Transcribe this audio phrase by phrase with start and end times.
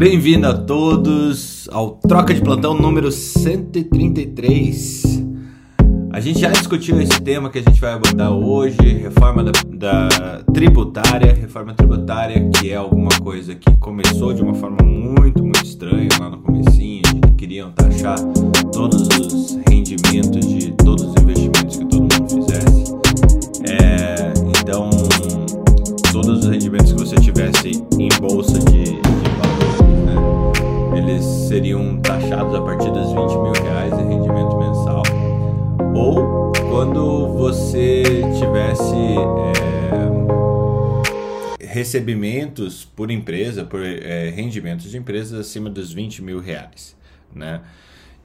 [0.00, 5.26] Bem-vindo a todos ao Troca de Plantão número 133.
[6.10, 10.42] A gente já discutiu esse tema que a gente vai abordar hoje, reforma da, da,
[10.54, 16.08] tributária, reforma tributária que é alguma coisa que começou de uma forma muito, muito estranha
[16.18, 18.16] lá no comecinho, que queriam taxar
[18.72, 22.94] todos os rendimentos de todos os investimentos que todo mundo fizesse.
[23.68, 24.88] É, então,
[26.10, 29.09] todos os rendimentos que você tivesse em bolsa de,
[31.00, 35.02] eles seriam taxados a partir dos 20 mil reais de rendimento mensal.
[35.94, 38.02] Ou quando você
[38.38, 38.94] tivesse
[41.58, 46.94] é, recebimentos por empresa, por é, rendimentos de empresas acima dos 20 mil reais,
[47.34, 47.62] né?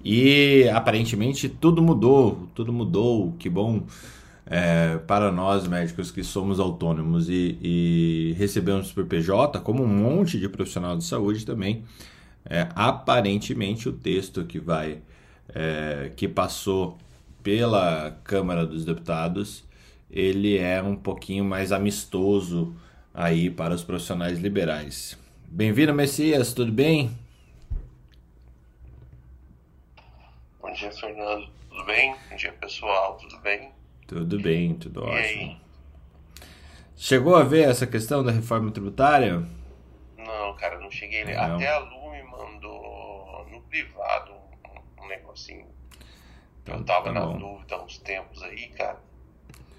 [0.04, 3.84] E aparentemente tudo mudou, tudo mudou, que bom
[4.46, 10.38] é, para nós médicos que somos autônomos e, e, recebemos por PJ, como um monte
[10.38, 11.84] de profissional de saúde também,
[12.50, 15.02] é, aparentemente o texto que vai
[15.54, 16.98] é, que passou
[17.44, 19.64] pela Câmara dos Deputados
[20.10, 22.76] ele é um pouquinho mais amistoso
[23.14, 25.18] aí para os profissionais liberais.
[25.48, 27.12] Bem-vindo, Messias, tudo bem?
[30.62, 31.48] Bom dia, Fernando.
[31.70, 32.16] Tudo bem?
[32.30, 33.18] Bom dia, pessoal.
[33.18, 33.72] Tudo bem?
[34.08, 35.18] Tudo bem, tudo E ótimo.
[35.52, 35.58] aí?
[36.96, 39.44] Chegou a ver essa questão da reforma tributária?
[40.18, 41.26] Não, cara, não cheguei.
[41.26, 41.56] Não.
[41.56, 42.05] Até a Lu me
[42.38, 45.68] mandou no privado um, um negocinho.
[46.62, 49.00] Então, eu tava tá na dúvida há uns tempos aí, cara.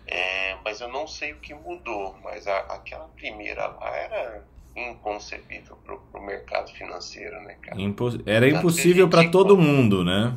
[0.07, 2.17] É, mas eu não sei o que mudou.
[2.23, 4.45] Mas a- aquela primeira lá era
[4.77, 7.81] inconcebível pro, pro mercado financeiro, né, cara?
[7.81, 10.37] Impo- Era impossível para todo mundo, né?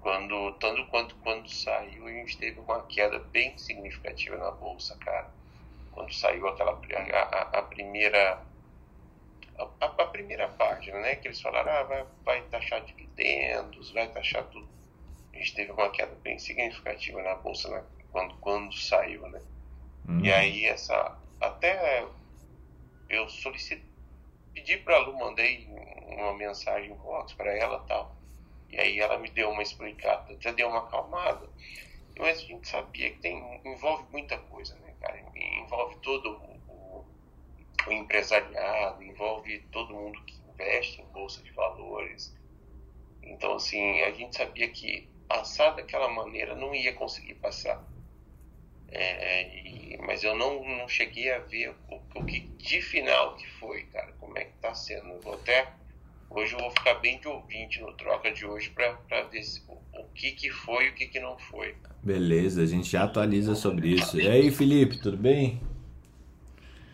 [0.00, 5.30] Quando, tanto quanto quando saiu, a gente teve uma queda bem significativa na bolsa, cara.
[5.92, 8.38] Quando saiu aquela a- a primeira
[9.58, 11.16] a, a- a primeira página, né?
[11.16, 14.68] Que eles falaram, ah, vai, vai taxar dividendos, vai taxar tudo.
[15.34, 19.42] A gente teve uma queda bem significativa na bolsa né, quando, quando saiu, né?
[20.08, 20.20] Hum.
[20.22, 22.06] E aí essa até
[23.08, 23.84] eu solicitei,
[24.54, 25.66] pedi para a Lu, mandei
[26.08, 28.16] uma mensagem em vox para ela tal.
[28.70, 31.48] E aí ela me deu uma explicada, até deu uma acalmada.
[32.18, 35.20] Mas a gente sabia que tem, envolve muita coisa, né, cara?
[35.36, 36.60] Envolve todo o,
[37.88, 42.34] o, empresariado, envolve todo mundo que investe em bolsa de valores.
[43.22, 47.82] Então, assim, a gente sabia que passar daquela maneira não ia conseguir passar.
[48.88, 53.46] É, e- mas eu não, não cheguei a ver o, o que de final que
[53.58, 54.12] foi, cara.
[54.20, 55.08] Como é que tá sendo.
[55.08, 55.72] Eu vou até.
[56.30, 59.62] Hoje eu vou ficar bem de ouvinte no troca de hoje pra, pra ver se-
[59.68, 61.74] o, o que, que foi e o que, que não foi.
[62.02, 64.20] Beleza, a gente já atualiza sobre isso.
[64.20, 65.60] E aí, Felipe, tudo bem?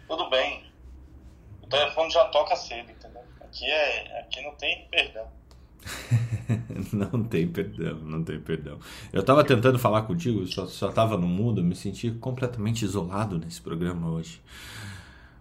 [0.07, 0.70] Tudo bem.
[1.71, 3.23] O telefone já toca cedo, entendeu?
[3.41, 5.29] Aqui, é, aqui não tem perdão.
[6.93, 8.79] Não tem perdão, não tem perdão.
[9.13, 13.63] Eu tava tentando falar contigo, só, só tava no mudo, me senti completamente isolado nesse
[13.63, 14.43] programa hoje.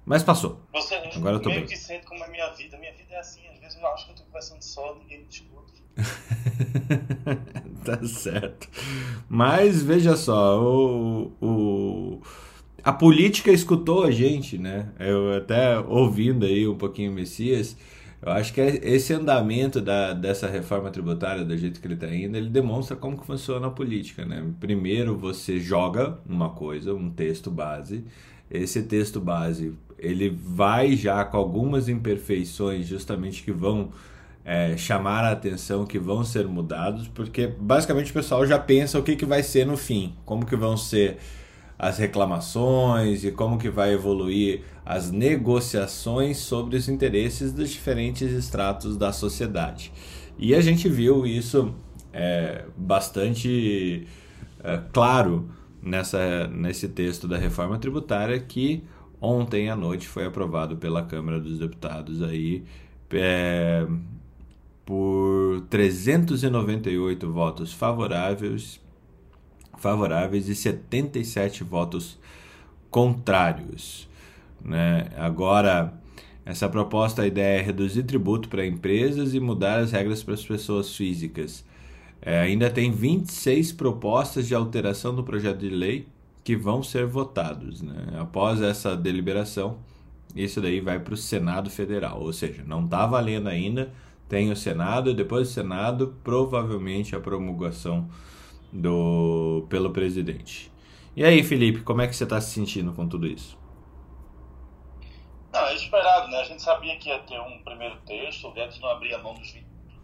[0.05, 0.61] Mas passou.
[0.71, 1.69] Você Agora eu tô meio bem.
[1.69, 2.77] que sente como é minha vida.
[2.77, 5.27] Minha vida é assim, às vezes eu acho que eu tô conversando só, ninguém me
[5.29, 5.73] escuta.
[7.83, 8.69] tá certo.
[9.27, 12.21] Mas veja só, o, o,
[12.89, 14.89] a política escutou a gente, né?
[14.99, 17.77] Eu até ouvindo aí um pouquinho o Messias,
[18.19, 22.35] eu acho que esse andamento da, dessa reforma tributária, do jeito que ele está indo,
[22.35, 24.43] ele demonstra como que funciona a política, né?
[24.59, 28.03] Primeiro você joga uma coisa, um texto base,
[28.49, 33.91] esse texto base ele vai já com algumas imperfeições justamente que vão
[34.43, 39.03] é, chamar a atenção que vão ser mudados, porque basicamente o pessoal já pensa o
[39.03, 41.19] que, que vai ser no fim, como que vão ser
[41.79, 48.97] as reclamações e como que vai evoluir as negociações sobre os interesses dos diferentes estratos
[48.97, 49.93] da sociedade.
[50.37, 51.73] E a gente viu isso
[52.11, 54.05] é, bastante
[54.61, 55.49] é, claro
[55.81, 58.83] nessa, nesse texto da reforma tributária que
[59.21, 62.63] ontem à noite foi aprovado pela Câmara dos Deputados aí
[63.11, 63.87] é,
[64.85, 68.78] por 398 votos favoráveis,
[69.79, 72.19] favoráveis e 77 votos
[72.89, 74.07] contrários.
[74.63, 75.07] Né?
[75.17, 75.93] Agora,
[76.45, 80.45] essa proposta, a ideia é reduzir tributo para empresas e mudar as regras para as
[80.45, 81.63] pessoas físicas.
[82.21, 86.07] É, ainda tem 26 propostas de alteração do projeto de lei
[86.43, 87.81] que vão ser votados.
[87.81, 88.17] Né?
[88.19, 89.77] Após essa deliberação,
[90.35, 93.91] isso daí vai para o Senado Federal, ou seja, não está valendo ainda,
[94.27, 98.07] tem o Senado, depois do Senado, provavelmente a promulgação
[98.71, 100.71] do pelo presidente.
[101.15, 103.57] E aí, Felipe, como é que você está se sentindo com tudo isso?
[105.51, 106.39] Não, é esperado, né?
[106.39, 109.53] A gente sabia que ia ter um primeiro texto, o Guedes não abria mão dos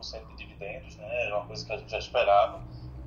[0.02, 1.26] 20% de dividendos, né?
[1.26, 2.62] Era uma coisa que a gente já esperava.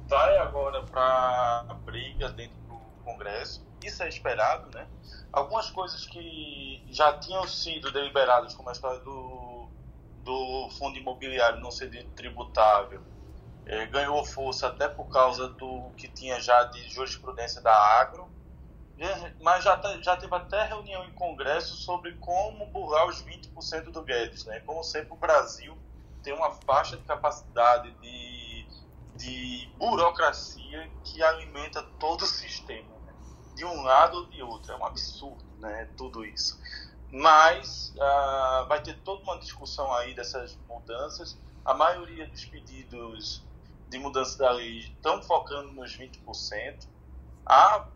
[0.06, 4.86] Vai agora para a briga dentro do Congresso, isso é esperado, né?
[5.32, 9.68] Algumas coisas que já tinham sido deliberadas, como a história do,
[10.24, 13.02] do fundo imobiliário não ser tributável,
[13.68, 18.26] é, ganhou força até por causa do que tinha já de jurisprudência da Agro,
[19.40, 24.46] mas já, já teve até reunião em Congresso sobre como burlar os 20% do Guedes.
[24.46, 24.60] Né?
[24.60, 25.76] Como sempre, o Brasil
[26.22, 28.66] tem uma faixa de capacidade de,
[29.14, 33.12] de burocracia que alimenta todo o sistema, né?
[33.54, 34.72] de um lado ou de outro.
[34.72, 35.88] É um absurdo né?
[35.96, 36.58] tudo isso.
[37.12, 41.38] Mas uh, vai ter toda uma discussão aí dessas mudanças.
[41.64, 43.46] A maioria dos pedidos
[43.88, 46.86] de mudança da lei estão focando nos 20%.
[47.46, 47.86] Há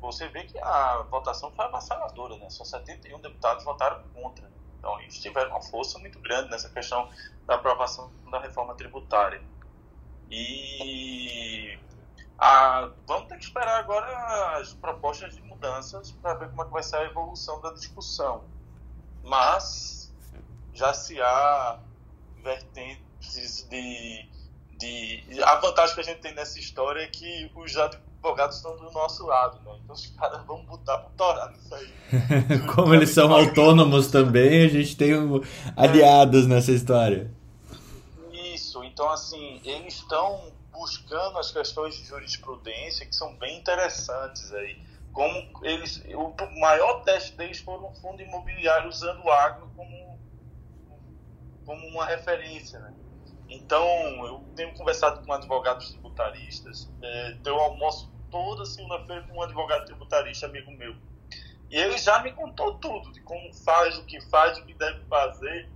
[0.00, 2.48] você vê que a votação foi avassaladora, né?
[2.50, 4.50] Só 71 deputados votaram contra.
[4.78, 7.10] Então, eles tiveram uma força muito grande nessa questão
[7.46, 9.42] da aprovação da reforma tributária.
[10.30, 11.78] E
[12.38, 16.72] a, vamos ter que esperar agora as propostas de mudanças para ver como é que
[16.72, 18.44] vai ser a evolução da discussão.
[19.24, 20.12] Mas
[20.72, 21.80] já se há
[22.42, 24.28] vertentes de,
[24.78, 25.22] de.
[25.42, 29.26] A vantagem que a gente tem nessa história é que os advogados estão do nosso
[29.26, 29.78] lado, né?
[29.82, 31.88] Então os caras vão botar pro torar nisso aí.
[32.74, 35.40] Como eles são autônomos também, a gente tem um,
[35.76, 37.30] aliados nessa história.
[38.32, 44.78] Isso, então assim, eles estão buscando as questões de jurisprudência que são bem interessantes aí.
[45.12, 45.32] Como
[45.62, 50.18] eles, o maior teste deles foi um fundo imobiliário usando o agro como,
[51.64, 52.92] como uma referência, né?
[53.48, 53.86] Então,
[54.26, 60.46] eu tenho conversado com advogados tributaristas, é, eu almoço toda segunda-feira com um advogado tributarista
[60.46, 60.96] amigo meu.
[61.70, 65.04] E ele já me contou tudo, de como faz, o que faz, o que deve
[65.06, 65.72] fazer,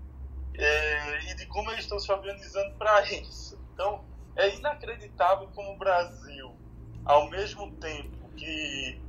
[0.55, 3.61] é, e de como eles estão se organizando para isso.
[3.73, 4.05] Então,
[4.37, 6.61] é inacreditável como o Brasil,
[7.05, 9.05] ao mesmo tempo que.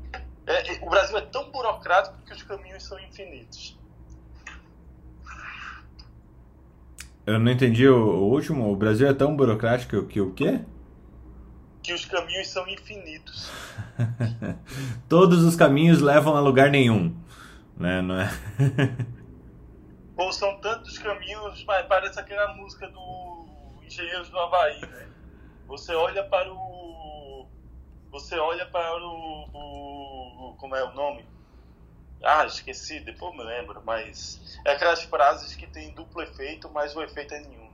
[0.47, 3.81] É, o Brasil é tão burocrático que os caminhos são infinitos.
[7.25, 8.71] Eu não entendi o, o último.
[8.71, 10.62] O Brasil é tão burocrático que o quê?
[11.81, 13.50] que os caminhos são infinitos.
[15.09, 17.15] Todos os caminhos levam a lugar nenhum,
[17.75, 18.01] né?
[18.01, 18.29] Não é?
[20.15, 25.07] Ou são tantos caminhos, mas parece aquela música do Engenheiros do Havaí, né?
[25.68, 27.47] Você olha para o.
[28.12, 30.51] Você olha para o.
[30.51, 31.25] o como é o nome?
[32.23, 37.01] Ah, esqueci, depois me lembro, mas é aquelas frases que tem duplo efeito, mas o
[37.01, 37.69] efeito é nenhum.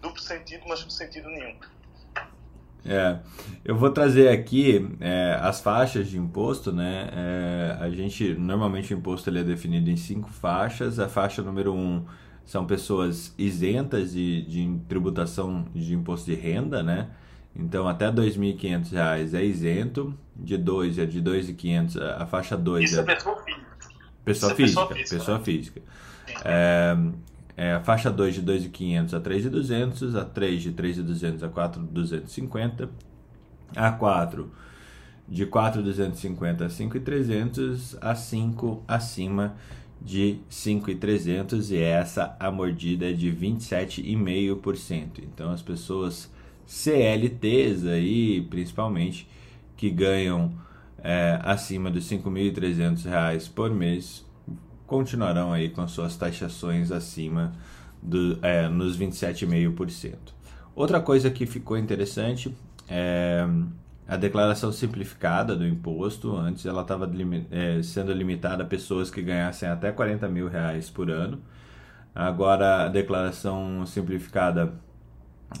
[0.00, 1.56] Duplo sentido, mas com sentido nenhum.
[2.88, 3.18] É,
[3.64, 7.10] eu vou trazer aqui é, as faixas de imposto, né?
[7.12, 11.00] É, a gente normalmente o imposto ele é definido em cinco faixas.
[11.00, 12.06] A faixa número um
[12.44, 17.10] são pessoas isentas de, de tributação de imposto de renda, né?
[17.58, 22.98] Então até R$ 2.500 é isento, de 2 é de 2.500, a faixa 2 Isso
[22.98, 23.66] é, é pessoa física.
[24.24, 25.18] Pessoa Isso física, é pessoa física.
[25.18, 25.82] Pessoa física.
[26.44, 26.96] É,
[27.56, 32.88] é, a faixa 2 de 2.500 a 3.200, a 3 de 3.200 a 4.250,
[33.74, 34.50] a 4
[35.28, 39.56] de 4.250 a 5.300, a 5 acima
[40.00, 45.22] de 5.300 e essa a mordida é de 27,5%.
[45.22, 46.30] Então as pessoas
[46.66, 49.28] CLTs aí, principalmente,
[49.76, 50.52] que ganham
[51.02, 54.24] é, acima dos R$ 5.300 por mês,
[54.86, 57.52] continuarão aí com suas taxações acima
[58.02, 60.14] do, é, nos 27,5%.
[60.74, 62.54] Outra coisa que ficou interessante
[62.88, 63.46] é
[64.08, 66.36] a declaração simplificada do imposto.
[66.36, 67.10] Antes ela estava
[67.50, 71.40] é, sendo limitada a pessoas que ganhassem até 40 mil reais por ano.
[72.14, 74.72] Agora a declaração simplificada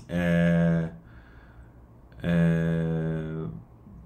[0.08, 0.88] é,
[2.22, 3.44] é,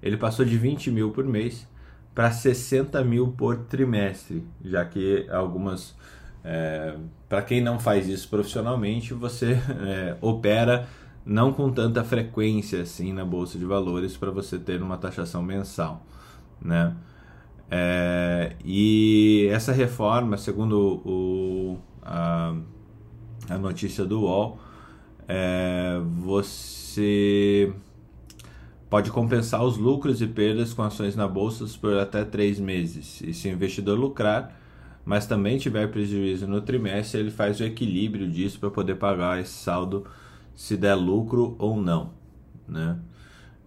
[0.02, 1.68] ele passou de 20 mil por mês
[2.16, 5.96] para 60 mil por trimestre, já que algumas
[6.44, 6.96] É,
[7.28, 9.54] Para quem não faz isso profissionalmente, você
[9.86, 10.88] é, opera
[11.26, 16.06] não com tanta frequência assim na bolsa de valores para você ter uma taxação mensal,
[16.62, 16.96] né?
[17.70, 22.56] É, e essa reforma, segundo o, a,
[23.50, 24.58] a notícia do UOL,
[25.28, 27.74] é, você
[28.90, 33.22] pode compensar os lucros e perdas com ações na bolsa por até três meses.
[33.22, 34.58] E se o investidor lucrar,
[35.08, 39.54] mas também tiver prejuízo no trimestre, ele faz o equilíbrio disso para poder pagar esse
[39.54, 40.06] saldo
[40.54, 42.14] se der lucro ou não,
[42.68, 43.00] né?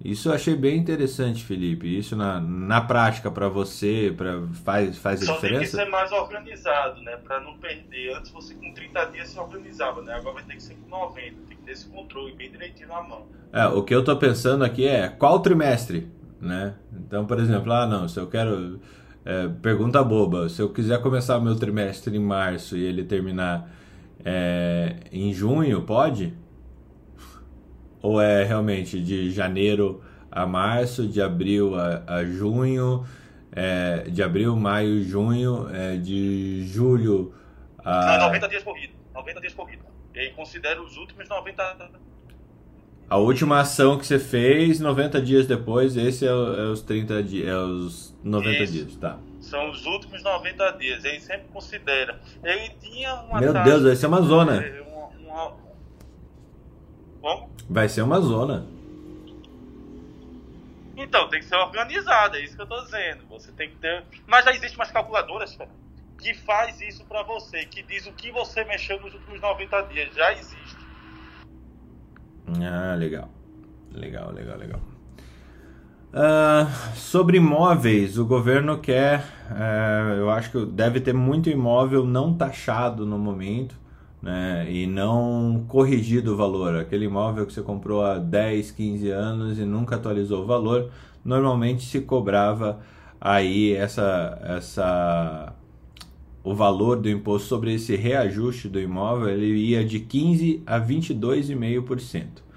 [0.04, 1.87] Isso eu achei bem interessante, Felipe.
[1.87, 5.61] Isso na, na prática para você, para faz faz a Só diferença?
[5.61, 7.16] tem que ser mais organizado, né?
[7.16, 8.16] Para não perder.
[8.16, 10.14] Antes você com 30 dias se organizava, né?
[10.14, 11.37] Agora vai ter que ser com 90.
[11.49, 13.26] Tem que ter esse controle bem direitinho na mão.
[13.50, 16.75] É, o que eu tô pensando aqui é qual trimestre, né?
[16.94, 18.80] Então, por exemplo, ah, não, se eu quero
[19.25, 23.71] é, pergunta boba, se eu quiser começar o meu trimestre em março e ele terminar
[24.25, 26.33] é, em junho, pode?
[28.03, 33.05] Ou é realmente de janeiro a março, de abril a, a junho,
[33.53, 37.35] é, de abril, maio, junho, é, de julho
[37.85, 38.19] Não, a.
[38.19, 38.95] 90 dias corrido.
[39.15, 39.83] 90 dias corrido.
[40.15, 41.91] E aí considera os últimos 90
[43.09, 47.49] A última ação que você fez, 90 dias depois, esse é, é os 30 dias,
[47.49, 48.73] é os 90 Isso.
[48.73, 49.19] dias, tá.
[49.41, 51.05] São os últimos 90 dias.
[51.05, 52.21] Ele sempre considera.
[52.45, 54.62] Ele tinha uma Meu taxa- Deus, vai ser uma zona.
[54.62, 55.57] É, uma- uma-
[57.21, 57.50] Como?
[57.69, 58.67] Vai ser uma zona.
[60.97, 63.25] Então, tem que ser organizado, é isso que eu tô dizendo.
[63.31, 64.05] Você tem que ter.
[64.27, 65.71] Mas já existem umas calculadoras, cara,
[66.19, 70.15] que faz isso pra você, que diz o que você mexeu nos últimos 90 dias.
[70.15, 70.77] Já existe.
[72.62, 73.31] Ah, legal.
[73.93, 74.81] Legal, legal, legal.
[76.12, 82.35] Ah, sobre imóveis, o governo quer, eh, eu acho que deve ter muito imóvel não
[82.35, 83.76] taxado no momento,
[84.21, 86.75] né, e não corrigido o valor.
[86.76, 90.90] Aquele imóvel que você comprou há 10, 15 anos e nunca atualizou o valor,
[91.25, 92.81] normalmente se cobrava
[93.21, 95.55] aí essa, essa
[96.43, 102.50] o valor do imposto sobre esse reajuste do imóvel ele ia de 15 a 22,5%.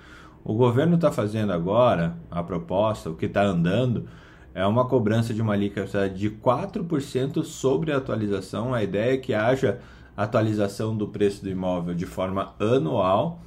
[0.43, 4.05] O governo está fazendo agora a proposta, o que está andando,
[4.53, 8.73] é uma cobrança de uma alíquota de 4% sobre a atualização.
[8.73, 9.79] A ideia é que haja
[10.15, 13.39] atualização do preço do imóvel de forma anual,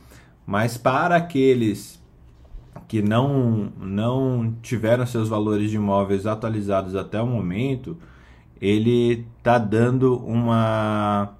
[0.46, 2.02] mas para aqueles
[2.88, 7.96] que não, não tiveram seus valores de imóveis atualizados até o momento,
[8.60, 11.34] ele está dando uma,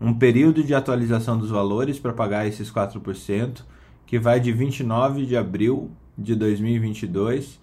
[0.00, 3.62] um período de atualização dos valores para pagar esses 4%,
[4.08, 7.60] que vai de 29 de abril de 2022,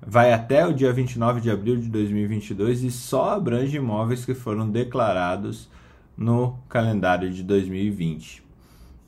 [0.00, 4.70] vai até o dia 29 de abril de 2022 e só abrange imóveis que foram
[4.70, 5.68] declarados
[6.16, 8.44] no calendário de 2020.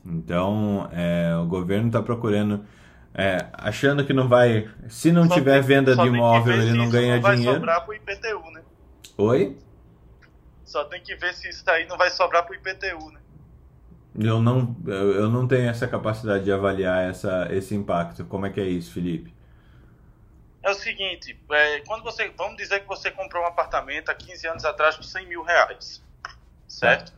[0.05, 2.65] Então, é, o governo está procurando,
[3.13, 7.21] é, achando que não vai, se não Só tiver venda de imóvel, ele não ganha
[7.21, 7.55] vai dinheiro.
[7.55, 8.61] sobrar pro IPTU, né?
[9.17, 9.57] Oi?
[10.65, 13.20] Só tem que ver se isso daí não vai sobrar pro IPTU, né?
[14.19, 18.25] Eu não, eu não tenho essa capacidade de avaliar essa, esse impacto.
[18.25, 19.33] Como é que é isso, Felipe?
[20.61, 24.47] É o seguinte, é, quando você, vamos dizer que você comprou um apartamento há 15
[24.47, 26.03] anos atrás por 100 mil reais,
[26.67, 27.13] certo?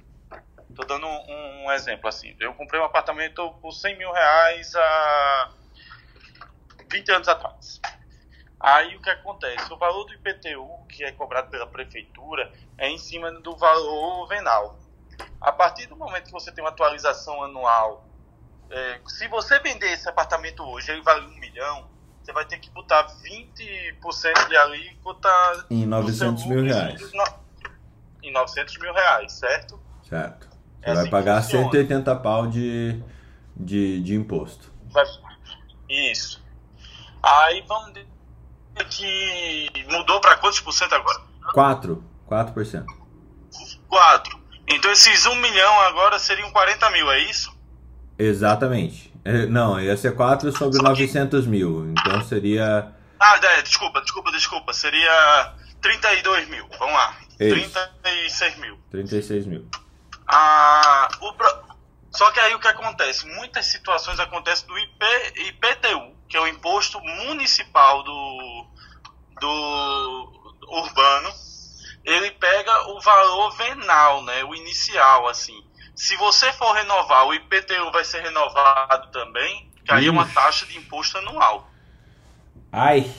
[0.74, 2.36] Tô dando um, um exemplo assim.
[2.40, 5.52] Eu comprei um apartamento por 100 mil reais há
[6.90, 7.82] 20 anos atrás.
[8.60, 9.74] Aí o que acontece?
[9.74, 14.80] O valor do IPTU, que é cobrado pela prefeitura, é em cima do valor venal.
[15.44, 18.08] A partir do momento que você tem uma atualização anual,
[18.70, 21.90] é, se você vender esse apartamento hoje, ele vale um milhão,
[22.24, 25.30] você vai ter que botar 20% de alíquota
[25.70, 27.12] Em no seu 900 mil reais.
[28.24, 29.78] Em 900 mil reais, certo?
[30.08, 30.48] Certo.
[30.48, 31.64] Você É vai assim pagar funciona.
[31.72, 33.04] 180 pau de,
[33.56, 34.72] de, de imposto.
[34.92, 35.06] Vai-
[35.90, 36.42] Isso.
[37.22, 38.08] Aí vamos dizer
[38.90, 41.22] que mudou para quantos por cento agora?
[41.54, 42.04] 4.
[42.30, 42.86] 4%.
[43.90, 44.43] 4.
[44.67, 47.53] Então esses 1 milhão agora seriam 40 mil, é isso?
[48.17, 49.12] Exatamente.
[49.25, 51.89] É, Não, ia ser 4 sobre Só que- 900 mil.
[51.91, 52.91] Então seria.
[53.20, 54.74] Ah, é, desculpa, desculpa, desculpa.
[54.74, 56.67] Seria 32 mil.
[56.77, 57.15] Vamos lá.
[57.39, 57.72] Isso.
[58.03, 58.77] 36 mil.
[58.91, 59.67] 36 mil.
[60.27, 61.63] Ah, o pro-
[62.12, 63.25] Só que aí o que acontece?
[63.27, 65.05] Muitas situações acontecem do IP...
[65.48, 68.65] IPTU, que é o Imposto Municipal do,
[69.41, 71.29] do urbano.
[72.06, 74.44] Ele pega o valor venal, né?
[74.44, 75.64] O inicial, assim.
[75.96, 80.66] Se você for renovar, o IPTU vai ser renovado também, que aí é uma taxa
[80.66, 81.70] de imposto anual.
[82.72, 83.10] Ai!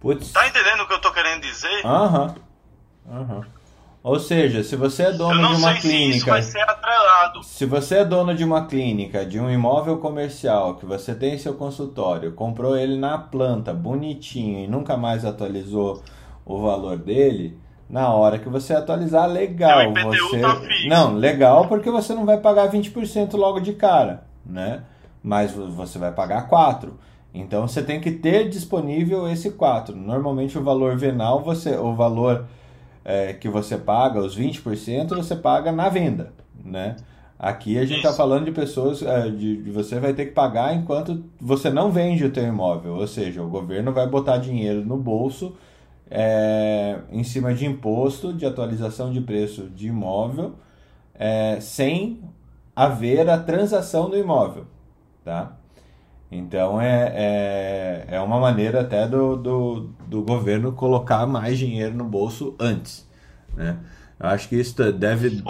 [0.00, 0.32] Putz.
[0.32, 1.84] Tá entendendo o que eu tô querendo dizer?
[1.84, 2.34] Aham.
[3.10, 3.46] Aham.
[4.04, 6.12] Ou seja, se você é dono de uma clínica.
[6.12, 7.42] Se, isso vai ser atrelado.
[7.42, 11.54] se você é dono de uma clínica, de um imóvel comercial, que você tem seu
[11.54, 16.02] consultório, comprou ele na planta, bonitinho, e nunca mais atualizou
[16.44, 17.58] o valor dele,
[17.88, 19.80] na hora que você atualizar, legal.
[19.80, 20.40] É, você...
[20.40, 24.82] Tá não, legal porque você não vai pagar 20% logo de cara, né?
[25.22, 26.90] Mas você vai pagar 4%.
[27.32, 29.96] Então você tem que ter disponível esse 4.
[29.96, 32.46] Normalmente o valor venal, você, o valor
[33.04, 36.32] é, que você paga, os 20%, você paga na venda,
[36.64, 36.96] né?
[37.36, 40.74] Aqui a gente está falando de pessoas, é, de, de, você vai ter que pagar
[40.74, 44.96] enquanto você não vende o teu imóvel, ou seja, o governo vai botar dinheiro no
[44.96, 45.54] bolso
[46.10, 50.54] é, em cima de imposto de atualização de preço de imóvel
[51.14, 52.20] é, sem
[52.74, 54.66] haver a transação do imóvel,
[55.24, 55.56] tá?
[56.30, 62.04] Então é, é, é uma maneira até do, do, do governo colocar mais dinheiro no
[62.04, 63.08] bolso antes.
[63.56, 63.76] Né?
[64.18, 65.42] Eu acho que isso deve,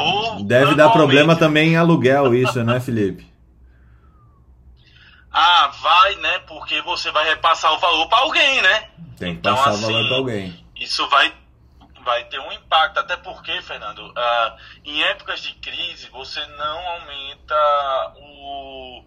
[0.44, 3.33] deve dar problema também em aluguel, isso, né, Felipe?
[5.36, 6.38] Ah, vai, né?
[6.46, 8.88] Porque você vai repassar o valor para alguém, né?
[9.18, 10.66] Tem que então, passar assim, o valor para alguém.
[10.76, 11.34] Isso vai,
[12.04, 18.14] vai ter um impacto, até porque, Fernando, uh, em épocas de crise você não aumenta
[18.16, 19.04] o,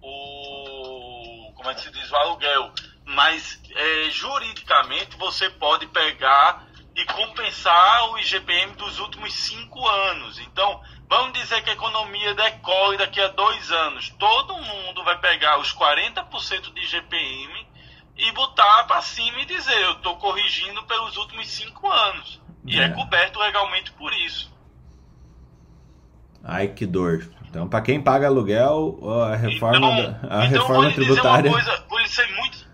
[0.00, 2.72] o como é que se diz, o aluguel,
[3.04, 10.38] mas é, juridicamente você pode pegar e compensar o IGPM dos últimos cinco anos.
[10.38, 14.10] Então, vamos dizer que a economia decolhe daqui a dois anos.
[14.18, 17.66] Todo mundo vai pegar os 40% de IGPM
[18.16, 22.40] e botar para cima e dizer: eu estou corrigindo pelos últimos cinco anos.
[22.64, 22.84] E é.
[22.84, 24.52] é coberto legalmente por isso.
[26.42, 27.28] Ai, que dor.
[27.48, 31.50] Então, para quem paga aluguel, a reforma, então, da, a então reforma tributária.
[31.50, 32.68] Vou, coisa, vou ser muito,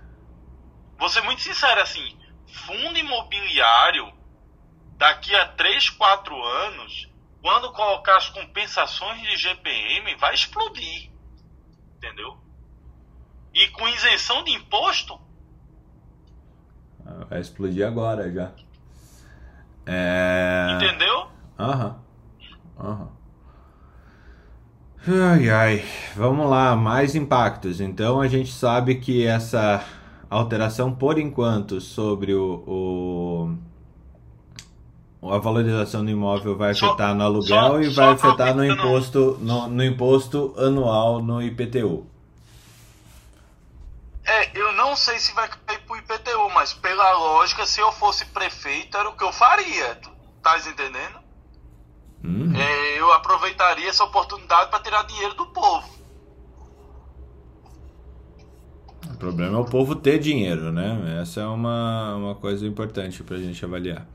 [0.98, 4.12] vou ser muito sincero assim: fundo imobiliário,
[4.96, 7.08] daqui a 3, 4 anos,
[7.42, 11.10] quando colocar as compensações de GPM, vai explodir.
[11.96, 12.38] Entendeu?
[13.52, 15.20] E com isenção de imposto.
[17.28, 18.52] Vai explodir agora já.
[19.84, 20.68] É...
[20.76, 21.28] Entendeu?
[21.58, 22.00] Aham.
[22.78, 22.86] Uhum.
[22.86, 23.00] Aham.
[23.02, 23.22] Uhum.
[25.04, 27.80] Ai, ai, vamos lá, mais impactos.
[27.80, 29.84] Então a gente sabe que essa
[30.30, 33.58] alteração, por enquanto, sobre o, o
[35.22, 39.38] a valorização do imóvel vai afetar só, no aluguel só, e vai afetar no imposto,
[39.40, 42.06] no, no imposto anual no IPTU.
[44.24, 48.24] É, eu não sei se vai cair pro IPTU, mas pela lógica, se eu fosse
[48.26, 49.98] prefeito, era o que eu faria.
[50.42, 51.20] Tá entendendo?
[52.24, 52.52] Uhum.
[52.56, 55.88] É, eu aproveitaria essa oportunidade para tirar dinheiro do povo.
[59.08, 61.20] O problema é o povo ter dinheiro, né?
[61.20, 64.06] Essa é uma, uma coisa importante para a gente avaliar.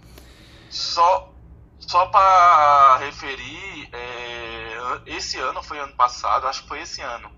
[0.70, 1.34] Só,
[1.80, 7.30] só para referir, é, esse ano, foi ano passado, acho que foi esse ano,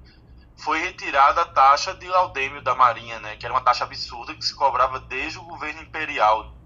[0.57, 3.35] foi retirada a taxa de laudêmio da Marinha, né?
[3.37, 6.59] Que era uma taxa absurda que se cobrava desde o governo imperial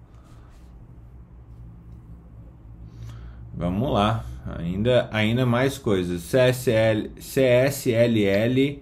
[3.56, 4.26] Vamos lá.
[4.58, 6.24] Ainda, ainda mais coisas.
[6.24, 8.82] CSL, CSLL uh,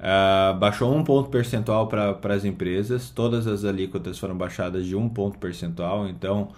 [0.00, 3.10] ah, baixou um ponto percentual para as empresas.
[3.10, 6.08] Todas as alíquotas foram baixadas de um ponto percentual.
[6.08, 6.50] Então,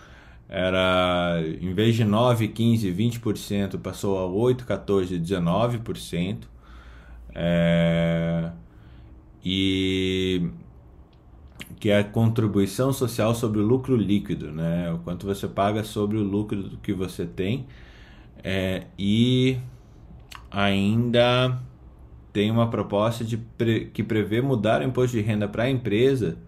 [0.51, 6.39] era em vez de 9, 15, 20%, passou a 8, 14, 19%.
[7.33, 8.51] É,
[9.45, 10.51] e
[11.79, 14.93] que é a contribuição social sobre o lucro líquido, né?
[14.93, 17.67] O quanto você paga sobre o lucro que você tem.
[18.43, 19.57] É, e
[20.51, 21.61] ainda
[22.33, 26.39] tem uma proposta de pre, que prevê mudar o imposto de renda para a empresa,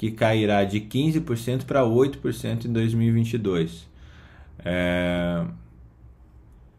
[0.00, 3.86] que cairá de 15% para 8% em 2022.
[4.64, 5.44] É,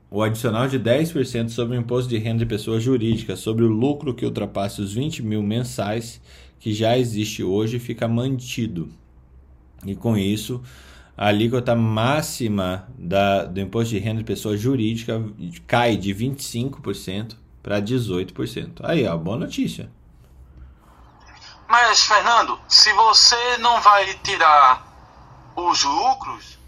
[0.09, 4.15] o adicional de 10% sobre o imposto de renda de pessoa jurídica sobre o lucro
[4.15, 6.19] que ultrapasse os 20 mil mensais
[6.59, 8.89] que já existe hoje fica mantido.
[9.85, 10.59] E com isso,
[11.15, 15.23] a alíquota máxima da, do imposto de renda de pessoa jurídica
[15.67, 18.79] cai de 25% para 18%.
[18.81, 19.91] Aí, ó, boa notícia.
[21.71, 24.85] Mas, Fernando, se você não vai tirar
[25.55, 26.59] os lucros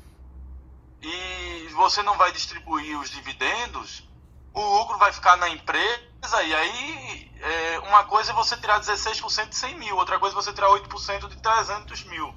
[1.02, 4.08] e você não vai distribuir os dividendos,
[4.54, 9.50] o lucro vai ficar na empresa e aí é, uma coisa é você tirar 16%
[9.50, 12.34] de 100 mil, outra coisa é você tirar 8% de 300 mil.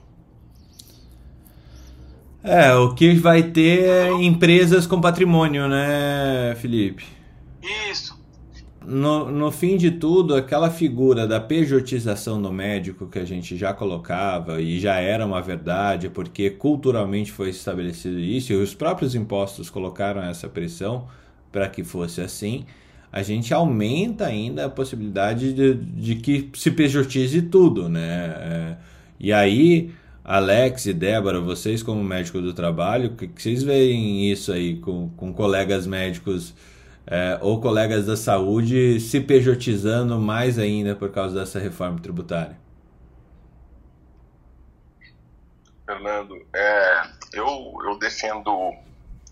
[2.43, 7.07] É, o que vai ter é empresas com patrimônio, né, Felipe?
[7.63, 8.06] Isso.
[8.87, 13.75] No, no fim de tudo, aquela figura da pejotização do médico que a gente já
[13.75, 19.68] colocava e já era uma verdade, porque culturalmente foi estabelecido isso, e os próprios impostos
[19.68, 21.09] colocaram essa pressão
[21.51, 22.64] para que fosse assim,
[23.11, 28.03] a gente aumenta ainda a possibilidade de, de que se pejotize tudo, né?
[28.03, 28.77] É,
[29.18, 29.90] e aí,
[30.25, 35.09] Alex e Débora, vocês como médico do trabalho, que, que vocês veem isso aí com,
[35.16, 36.55] com colegas médicos
[37.07, 42.59] é, ou colegas da saúde se pejotizando mais ainda por causa dessa reforma tributária?
[45.85, 48.51] Fernando, é, eu, eu defendo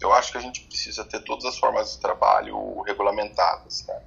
[0.01, 3.87] eu acho que a gente precisa ter todas as formas de trabalho regulamentadas.
[3.87, 4.03] Né?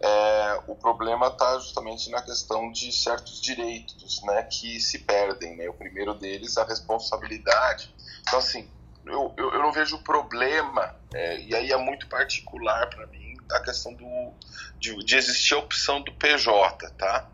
[0.00, 5.56] É, o problema está justamente na questão de certos direitos né, que se perdem.
[5.56, 5.68] Né?
[5.68, 7.94] O primeiro deles, a responsabilidade.
[8.22, 8.68] Então, assim,
[9.08, 13.60] eu, eu, eu não vejo problema, é, e aí é muito particular para mim, a
[13.60, 14.32] questão do,
[14.78, 17.28] de, de, existir a opção do PJ, tá?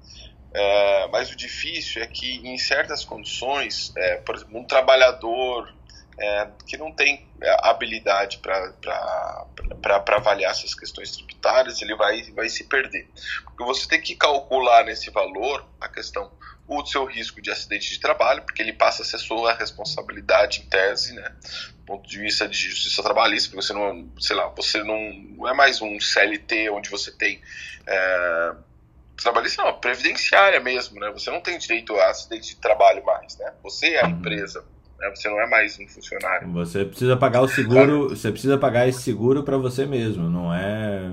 [0.53, 5.73] É, mas o difícil é que em certas condições, é, por exemplo, um trabalhador
[6.17, 8.75] é, que não tem é, habilidade para
[10.17, 13.11] avaliar essas questões tributárias, ele vai, vai se perder.
[13.45, 16.31] Porque você tem que calcular nesse valor a questão
[16.66, 20.68] o seu risco de acidente de trabalho, porque ele passa a ser sua responsabilidade em
[20.68, 21.33] tese, né,
[21.79, 25.48] do ponto de vista de justiça trabalhista, porque você não, sei lá, você não, não
[25.48, 27.40] é mais um CLT onde você tem
[27.87, 28.53] é,
[29.16, 33.53] trabalhista, não, previdenciária mesmo, né, você não tem direito a acidente de trabalho mais, né,
[33.62, 34.12] você é a uhum.
[34.12, 34.64] empresa,
[34.98, 35.11] né?
[35.11, 36.50] Você não é mais um funcionário.
[36.53, 41.12] Você precisa pagar o seguro, você precisa pagar esse seguro para você mesmo, não é,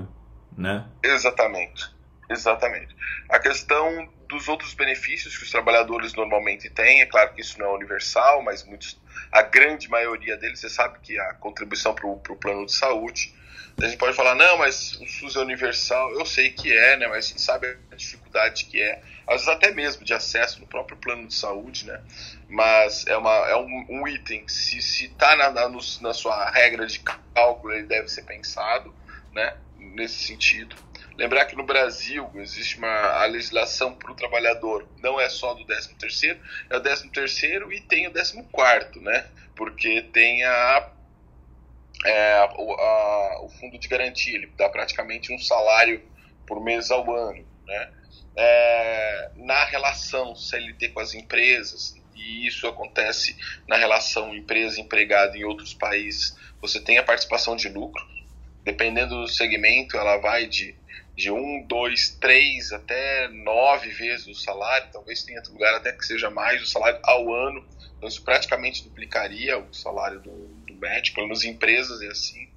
[0.56, 0.86] né?
[1.02, 1.92] Exatamente.
[2.30, 2.96] Exatamente.
[3.28, 7.66] A questão dos outros benefícios que os trabalhadores normalmente têm, é claro que isso não
[7.66, 12.36] é universal, mas muitos, a grande maioria deles, você sabe que a contribuição para o
[12.36, 13.34] plano de saúde,
[13.80, 17.06] a gente pode falar, não, mas o SUS é universal, eu sei que é, né,
[17.06, 20.66] mas a gente sabe a dificuldade que é, às vezes até mesmo de acesso no
[20.66, 22.00] próprio plano de saúde, né,
[22.48, 27.00] mas é, uma, é um, um item, se está na, na, na sua regra de
[27.34, 28.94] cálculo, ele deve ser pensado,
[29.32, 30.76] né, nesse sentido.
[31.16, 35.94] Lembrar que no Brasil existe uma legislação para o trabalhador, não é só do 13
[35.94, 40.90] terceiro, é o 13 terceiro e tem o 14 quarto, né, porque tem a
[42.04, 46.02] é, a, o fundo de garantia, ele dá praticamente um salário
[46.46, 47.44] por mês ao ano.
[47.66, 47.92] Né?
[48.36, 53.36] É, na relação CLT com as empresas, e isso acontece
[53.68, 58.02] na relação empresa-empregado em outros países, você tem a participação de lucro.
[58.64, 60.74] Dependendo do segmento, ela vai de,
[61.16, 66.30] de um, dois, três até nove vezes o salário, talvez tenha lugar até que seja
[66.30, 67.64] mais o salário ao ano.
[67.96, 72.48] Então, isso praticamente duplicaria o salário do, médico, pelo menos empresas é assim.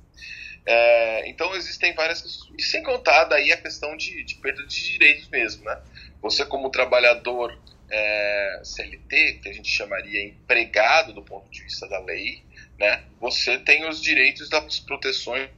[0.65, 2.24] É, então existem várias.
[2.58, 5.80] E sem contar daí a questão de, de perda de direitos mesmo, né?
[6.22, 7.56] Você como trabalhador
[7.88, 12.41] é, CLT, que a gente chamaria empregado do ponto de vista da lei,
[12.80, 13.04] né?
[13.22, 15.50] Você tem os direitos das proteções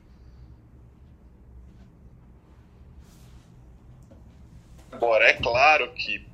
[4.92, 6.28] Agora, é claro que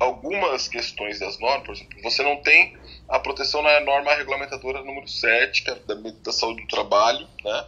[0.00, 2.76] algumas questões das normas, por exemplo, você não tem
[3.08, 7.66] a proteção na norma regulamentadora número 7, que é da, da saúde do trabalho, né?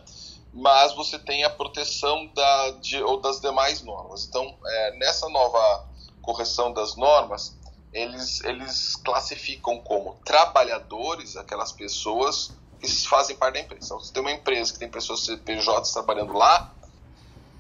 [0.52, 4.26] mas você tem a proteção da, de, ou das demais normas.
[4.26, 5.87] Então, é, nessa nova
[6.22, 7.56] correção das normas,
[7.92, 13.85] eles, eles classificam como trabalhadores aquelas pessoas que fazem parte da empresa.
[13.85, 16.74] Então, se tem uma empresa que tem pessoas CPJs trabalhando lá,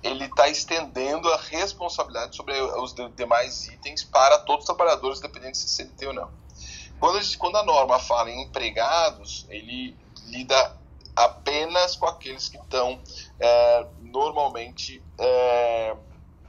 [0.06, 5.68] ele está estendendo a responsabilidade sobre os demais itens para todos os trabalhadores, independente se
[5.68, 6.30] CLT ou não.
[6.98, 10.76] Quando quando a norma fala em empregados, ele lida
[11.14, 13.00] apenas com aqueles que estão
[13.38, 15.96] é, normalmente, é,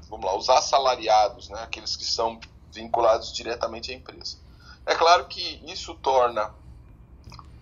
[0.10, 2.40] vamos lá, os assalariados, né, aqueles que são
[2.72, 4.38] vinculados diretamente à empresa.
[4.86, 6.54] É claro que isso torna,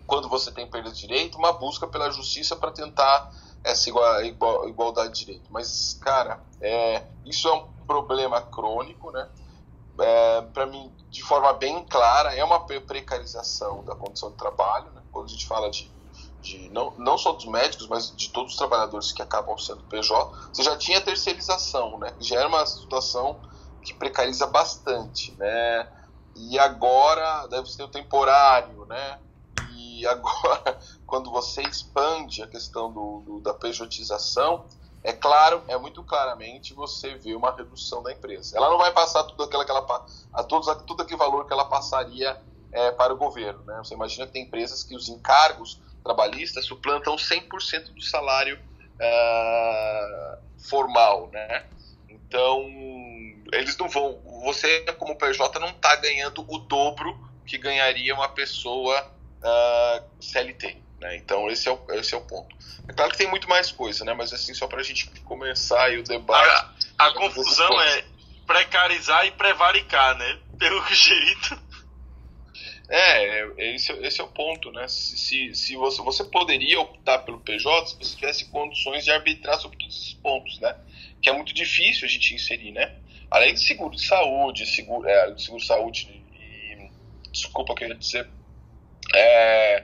[0.05, 3.31] quando você tem perda de direito, uma busca pela justiça para tentar
[3.65, 5.47] essa igual, igual, igualdade de direito.
[5.49, 9.27] Mas, cara, é, isso é um problema crônico, né?
[9.99, 14.91] É, para mim, de forma bem clara, é uma precarização da condição de trabalho.
[14.91, 15.01] Né?
[15.11, 15.91] Quando a gente fala de,
[16.41, 20.49] de não, não só dos médicos, mas de todos os trabalhadores que acabam sendo PJ,
[20.53, 22.13] você já tinha terceirização, né?
[22.19, 23.39] já era uma situação
[23.81, 25.33] que precariza bastante.
[25.39, 25.87] Né?
[26.35, 29.19] E agora deve ser o temporário, né?
[29.99, 30.77] E agora,
[31.07, 34.65] quando você expande a questão do, do, da pejotização,
[35.03, 38.57] é claro, é muito claramente você vê uma redução da empresa.
[38.57, 41.65] Ela não vai passar tudo aquilo que ela a todos todo aquele valor que ela
[41.65, 43.63] passaria é, para o governo.
[43.65, 43.77] Né?
[43.77, 48.59] Você imagina que tem empresas que os encargos trabalhistas suplantam 100% do salário
[48.95, 51.65] uh, formal, né?
[52.09, 52.61] Então,
[53.53, 54.19] eles não vão.
[54.43, 60.77] Você, como PJ, não está ganhando o dobro que ganharia uma pessoa uh, CLT.
[60.99, 61.17] Né?
[61.17, 62.55] Então, esse é, o, esse é o ponto.
[62.87, 64.13] É claro que tem muito mais coisa, né?
[64.13, 66.49] Mas assim, só para a gente começar aí o debate.
[66.97, 68.05] A, a confusão é
[68.45, 70.39] precarizar e prevaricar, né?
[70.57, 71.65] Pelo jeito.
[72.87, 74.87] É, é, esse, esse é o ponto, né?
[74.87, 79.59] Se, se, se você, você poderia optar pelo PJ se você tivesse condições de arbitrar
[79.59, 80.75] sobre todos esses pontos, né?
[81.21, 82.95] Que é muito difícil a gente inserir, né?
[83.31, 86.89] Além de seguro de saúde, seguro, é, seguro de saúde e.
[87.31, 88.29] Desculpa, eu queria dizer.
[89.15, 89.83] É,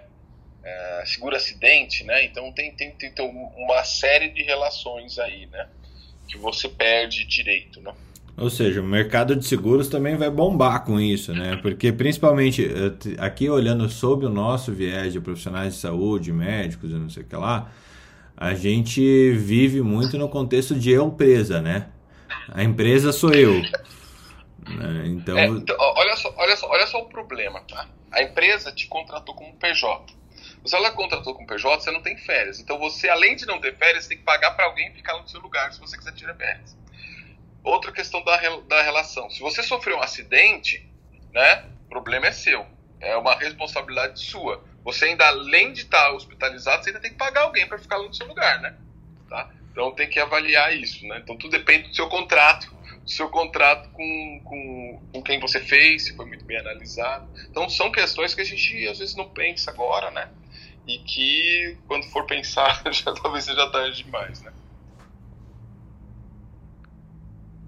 [0.64, 2.24] é, seguro acidente, né?
[2.26, 5.68] Então tem, tem, tem, tem uma série de relações aí, né?
[6.28, 7.94] Que você perde direito, né?
[8.38, 11.58] Ou seja, o mercado de seguros também vai bombar com isso, né?
[11.62, 12.68] Porque principalmente
[13.18, 17.26] aqui olhando sob o nosso viés de profissionais de saúde, médicos e não sei o
[17.26, 17.72] que lá,
[18.36, 21.90] a gente vive muito no contexto de eu empresa, né?
[22.52, 23.62] A empresa sou eu.
[23.62, 25.04] Né?
[25.08, 25.38] Então...
[25.38, 27.88] É, então, olha, só, olha, só, olha só o problema, tá?
[28.12, 30.14] A empresa te contratou como PJ.
[30.66, 32.60] Se ela contratou como PJ, você não tem férias.
[32.60, 35.40] Então você, além de não ter férias, tem que pagar para alguém ficar no seu
[35.40, 36.78] lugar se você quiser tirar férias.
[37.64, 39.30] Outra questão da, da relação.
[39.30, 40.88] Se você sofreu um acidente,
[41.32, 42.66] né, o problema é seu.
[43.00, 44.64] É uma responsabilidade sua.
[44.84, 48.14] Você ainda, além de estar hospitalizado, você ainda tem que pagar alguém para ficar no
[48.14, 48.76] seu lugar, né?
[49.30, 49.50] Tá?
[49.72, 51.20] Então tem que avaliar isso, né?
[51.24, 52.72] Então tudo depende do seu contrato,
[53.06, 57.28] seu contrato com, com, com quem você fez, se foi muito bem analisado.
[57.50, 60.30] Então são questões que a gente às vezes não pensa agora, né?
[60.88, 64.52] E que quando for pensar já talvez seja tarde demais, né?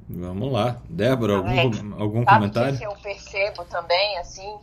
[0.09, 0.81] Vamos lá.
[0.89, 2.77] Débora, algum, Alex, algum sabe comentário?
[2.77, 4.59] Que eu percebo também, assim,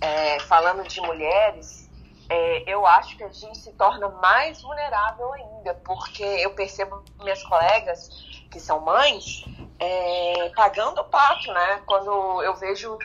[0.00, 1.88] é, falando de mulheres,
[2.28, 7.42] é, eu acho que a gente se torna mais vulnerável ainda, porque eu percebo minhas
[7.44, 8.10] colegas
[8.50, 9.44] que são mães
[9.78, 11.82] é, pagando o pato, né?
[11.86, 12.98] Quando eu vejo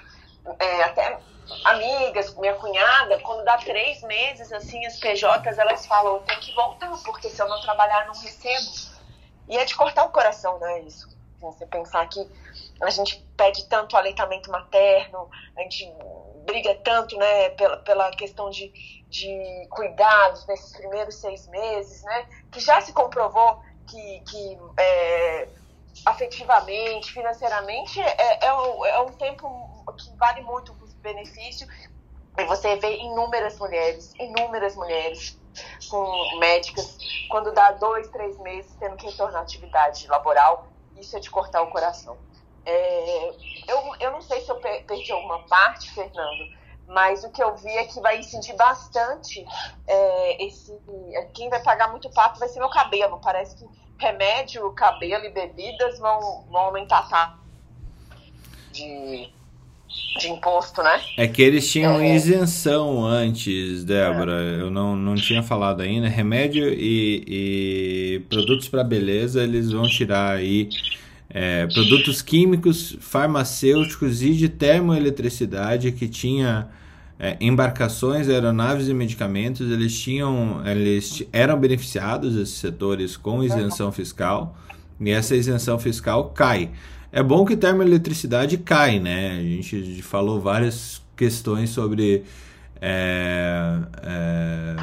[0.60, 1.20] é, até
[1.66, 6.92] amigas, minha cunhada, quando dá três meses, assim, as PJs, elas falam, tem que voltar,
[7.04, 8.94] porque se eu não trabalhar, não recebo.
[9.48, 11.08] E é de cortar o coração, né, isso.
[11.42, 12.26] Você pensar que
[12.82, 15.92] a gente pede tanto aleitamento materno, a gente
[16.46, 18.72] briga tanto né, pela, pela questão de,
[19.10, 25.48] de cuidados nesses primeiros seis meses, né, que já se comprovou que, que é,
[26.06, 31.68] afetivamente, financeiramente, é, é, um, é um tempo que vale muito o benefício.
[32.38, 35.40] E você vê inúmeras mulheres, inúmeras mulheres
[35.88, 36.98] com médicas,
[37.30, 41.62] quando dá dois, três meses tendo que retornar à atividade laboral isso é de cortar
[41.62, 42.18] o coração.
[42.66, 43.30] É,
[43.68, 46.46] eu, eu não sei se eu perdi alguma parte, Fernando,
[46.88, 49.46] mas o que eu vi é que vai sentir bastante
[49.88, 50.72] é, esse.
[51.34, 53.20] Quem vai pagar muito pato vai ser meu cabelo.
[53.22, 53.66] Parece que
[54.04, 57.44] remédio, cabelo e bebidas vão, vão aumentar a taxa
[58.74, 59.30] de,
[60.20, 61.02] de imposto, né?
[61.18, 62.16] É que eles tinham é.
[62.16, 64.34] isenção antes, Débora.
[64.34, 64.62] É.
[64.62, 66.08] Eu não, não tinha falado ainda.
[66.08, 70.70] Remédio e, e produtos para beleza, eles vão tirar aí
[71.30, 76.70] é, produtos químicos, farmacêuticos e de termoeletricidade que tinha
[77.24, 79.72] é, embarcações, aeronaves e medicamentos.
[79.72, 84.58] Eles tinham, eles eram beneficiados esses setores com isenção fiscal
[85.00, 86.72] e essa isenção fiscal cai.
[87.14, 89.38] É bom que termoeletricidade cai, né?
[89.40, 92.26] A gente falou várias questões sobre
[92.82, 94.76] é, é,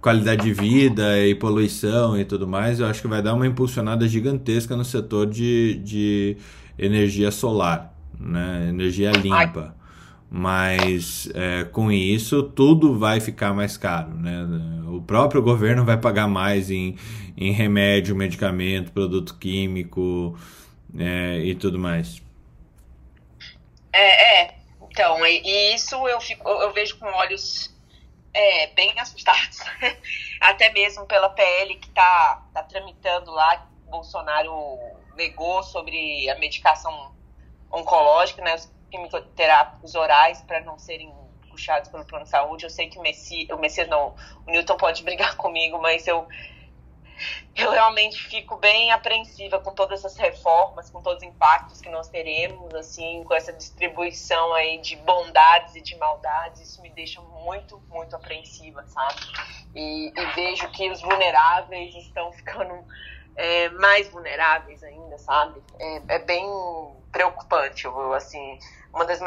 [0.00, 2.78] qualidade de vida e poluição e tudo mais.
[2.78, 6.36] Eu acho que vai dar uma impulsionada gigantesca no setor de, de
[6.78, 8.68] energia solar, né?
[8.68, 9.76] Energia limpa.
[10.30, 14.46] Mas é, com isso tudo vai ficar mais caro, né?
[14.86, 16.96] O próprio governo vai pagar mais em,
[17.36, 20.38] em remédio, medicamento, produto químico
[20.98, 22.20] é, e tudo mais.
[23.92, 24.54] É, é.
[24.90, 27.74] Então, e, e isso eu, fico, eu vejo com olhos
[28.34, 29.60] é, bem assustados.
[30.40, 34.78] Até mesmo pela PL que está tá tramitando lá, Bolsonaro
[35.16, 37.12] negou sobre a medicação
[37.70, 38.56] oncológica, né,
[38.90, 41.12] quimioterápicos orais para não serem
[41.50, 42.64] puxados pelo plano de saúde.
[42.64, 44.14] Eu sei que o Messias, o Messias não,
[44.46, 46.26] o Newton pode brigar comigo, mas eu
[47.56, 52.08] eu realmente fico bem apreensiva com todas essas reformas, com todos os impactos que nós
[52.08, 57.82] teremos, assim, com essa distribuição aí de bondades e de maldades, isso me deixa muito,
[57.88, 59.20] muito apreensiva, sabe?
[59.74, 62.84] E, e vejo que os vulneráveis estão ficando
[63.34, 65.60] é, mais vulneráveis ainda, sabe?
[65.80, 66.46] É, é bem
[67.10, 68.58] preocupante, eu, assim,
[68.92, 69.20] uma das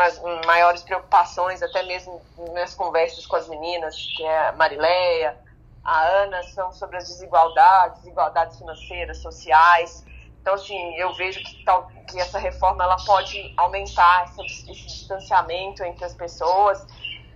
[0.46, 2.22] maiores preocupações, até mesmo
[2.54, 5.38] nas conversas com as meninas, que é a Marileia,
[5.84, 10.06] a Ana são sobre as desigualdades, desigualdades financeiras, sociais.
[10.42, 16.06] Então, assim, eu vejo que, tal, que essa reforma ela pode aumentar esse distanciamento entre
[16.06, 16.86] as pessoas,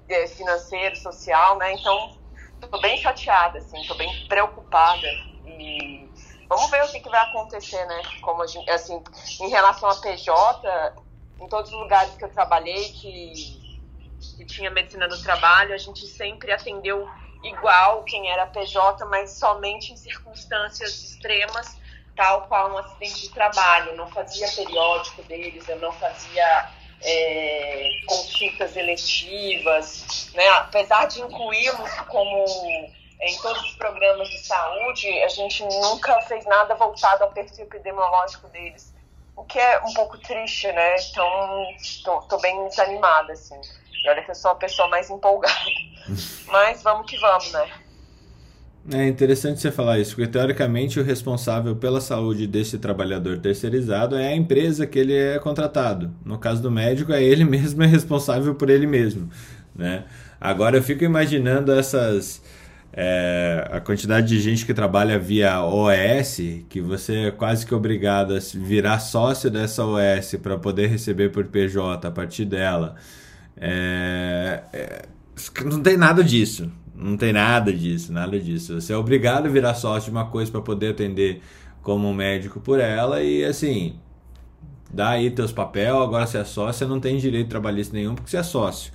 [0.10, 1.74] é, financeiro, social, né?
[1.74, 2.18] Então,
[2.62, 5.08] estou bem chateada, assim, estou bem preocupada
[5.46, 6.10] e
[6.48, 8.02] vamos ver o que, que vai acontecer, né?
[8.22, 9.02] Como gente, assim,
[9.42, 10.94] em relação a PJ,
[11.40, 13.80] em todos os lugares que eu trabalhei, que,
[14.38, 17.08] que tinha medicina do trabalho, a gente sempre atendeu
[17.44, 21.78] igual quem era PJ, mas somente em circunstâncias extremas,
[22.16, 23.92] tal qual um acidente de trabalho.
[23.92, 26.72] Eu não fazia periódico deles, eu não fazia
[27.02, 30.48] é, consultas eletivas, né?
[30.50, 32.46] apesar de incluirmos como
[33.22, 38.48] em todos os programas de saúde, a gente nunca fez nada voltado ao perfil epidemiológico
[38.50, 38.94] deles,
[39.36, 40.96] o que é um pouco triste, né?
[41.10, 41.66] Então,
[42.04, 43.60] tô, tô bem desanimada, assim.
[44.04, 45.56] E olha que eu sou a pessoa mais empolgada.
[46.48, 47.70] Mas vamos que vamos, né?
[48.94, 54.28] É interessante você falar isso, porque teoricamente o responsável pela saúde desse trabalhador terceirizado é
[54.28, 56.14] a empresa que ele é contratado.
[56.24, 59.28] No caso do médico, é ele mesmo é responsável por ele mesmo,
[59.76, 60.06] né?
[60.40, 62.44] Agora eu fico imaginando essas
[62.98, 68.34] é, a quantidade de gente que trabalha via OS, que você é quase que obrigado
[68.34, 72.96] a virar sócio dessa OS para poder receber por PJ a partir dela.
[73.58, 75.06] É, é,
[75.66, 76.72] não tem nada disso.
[76.96, 78.80] Não tem nada disso, nada disso.
[78.80, 81.42] Você é obrigado a virar sócio de uma coisa para poder atender
[81.82, 84.00] como médico por ela e assim,
[84.90, 88.30] dá aí teus papel, agora você é sócio, você não tem direito trabalhista nenhum porque
[88.30, 88.94] você é sócio,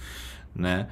[0.57, 0.89] né?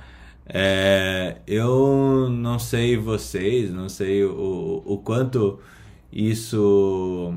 [0.49, 5.61] É, eu não sei vocês, não sei o, o quanto
[6.13, 7.35] isso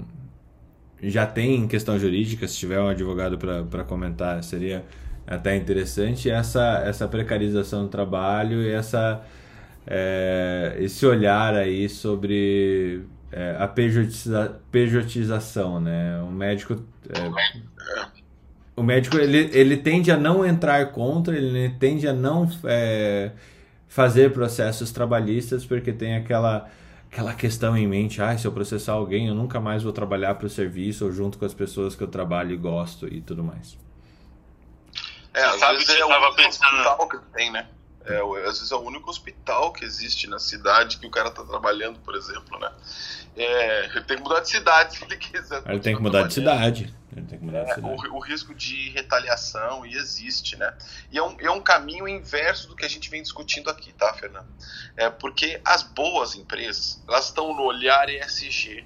[1.04, 4.86] já tem em questão jurídica, se tiver um advogado para comentar, seria
[5.28, 9.22] até interessante essa, essa precarização do trabalho e essa,
[9.88, 16.22] é, esse olhar aí sobre é, a pejotiza, pejotização, né?
[16.22, 16.84] O médico...
[18.76, 23.32] O médico ele, ele tende a não entrar contra, ele tende a não é,
[23.88, 26.70] fazer processos trabalhistas porque tem aquela
[27.12, 30.48] aquela questão em mente, ah, se eu processar alguém, eu nunca mais vou trabalhar para
[30.48, 33.78] o serviço ou junto com as pessoas que eu trabalho e gosto e tudo mais.
[35.34, 36.74] É, às Sabe vezes é o único pensando...
[36.74, 37.68] hospital que tem, né?
[38.06, 41.44] É, às vezes é o único hospital que existe na cidade que o cara está
[41.44, 42.72] trabalhando, por exemplo, né?
[43.36, 45.64] É, ele tem que mudar de cidade se ele quiser.
[45.66, 46.94] Ele tem que mudar de cidade.
[47.16, 48.08] Ele tem que mudar de é, cidade.
[48.08, 50.74] O, o, risco de retaliação e existe, né?
[51.12, 54.14] E é um, é um caminho inverso do que a gente vem discutindo aqui, tá,
[54.14, 54.48] Fernando?
[54.96, 58.86] É porque as boas empresas, elas estão no olhar ESG,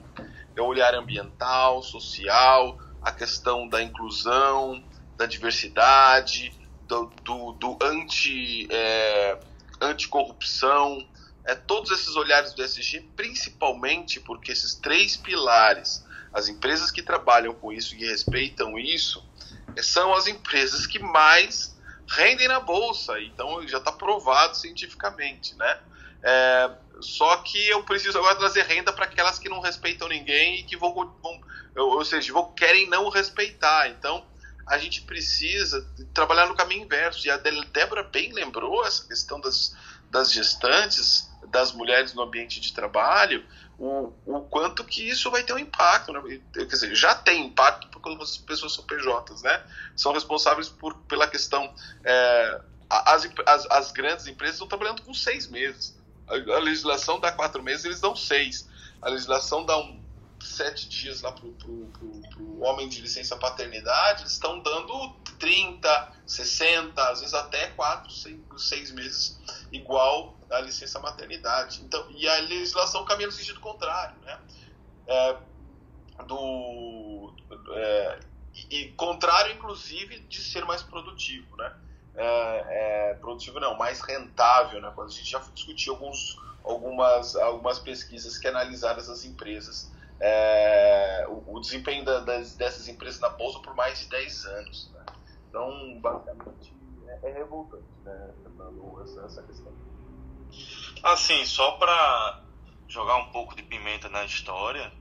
[0.55, 4.83] é o olhar ambiental, social, a questão da inclusão,
[5.17, 6.51] da diversidade,
[6.87, 9.37] do, do, do anti, é,
[9.81, 11.05] anticorrupção,
[11.45, 17.53] é, todos esses olhares do ESG, principalmente porque esses três pilares, as empresas que trabalham
[17.53, 19.23] com isso e respeitam isso,
[19.75, 21.77] é, são as empresas que mais
[22.07, 23.19] rendem na bolsa.
[23.21, 25.79] Então já está provado cientificamente, né?
[26.23, 30.63] É, só que eu preciso agora trazer renda para aquelas que não respeitam ninguém e
[30.63, 31.41] que vão, vão
[31.75, 33.89] ou seja, vão, querem não respeitar.
[33.89, 34.25] Então
[34.65, 37.27] a gente precisa trabalhar no caminho inverso.
[37.27, 39.75] E a Débora bem lembrou essa questão das,
[40.15, 43.45] das gestantes, das mulheres no ambiente de trabalho,
[43.77, 46.13] o, o quanto que isso vai ter um impacto.
[46.13, 46.39] Né?
[46.53, 49.61] Quer dizer, já tem impacto porque as pessoas são PJs, né?
[49.93, 51.73] São responsáveis por, pela questão.
[52.03, 55.97] É, as, as, as, grandes empresas estão trabalhando com seis meses.
[56.27, 58.69] A, a legislação dá quatro meses, eles dão seis.
[59.01, 60.01] A legislação dá um,
[60.39, 67.19] sete dias lá pro, pro homem de licença paternidade, eles estão dando 30, 60, às
[67.19, 69.39] vezes até 4, 5, 6 meses,
[69.71, 71.81] igual a licença maternidade.
[71.83, 74.39] Então, e a legislação caminha no sentido contrário, né?
[75.07, 75.37] É,
[76.25, 77.33] do,
[77.73, 78.19] é,
[78.69, 81.73] e, contrário, inclusive, de ser mais produtivo, né?
[82.15, 84.91] É, é, produtivo não, mais rentável, né?
[84.95, 91.55] Quando a gente já discutiu alguns, algumas, algumas pesquisas que analisaram essas empresas é, o,
[91.55, 94.91] o, desempenho da, das, dessas empresas na bolsa por mais de 10 anos.
[94.93, 95.05] Né?
[95.55, 96.73] Então, basicamente,
[97.07, 98.33] é, é revoltante né,
[99.03, 99.71] essa, essa questão.
[101.01, 102.43] Assim, só para
[102.89, 104.91] jogar um pouco de pimenta na história,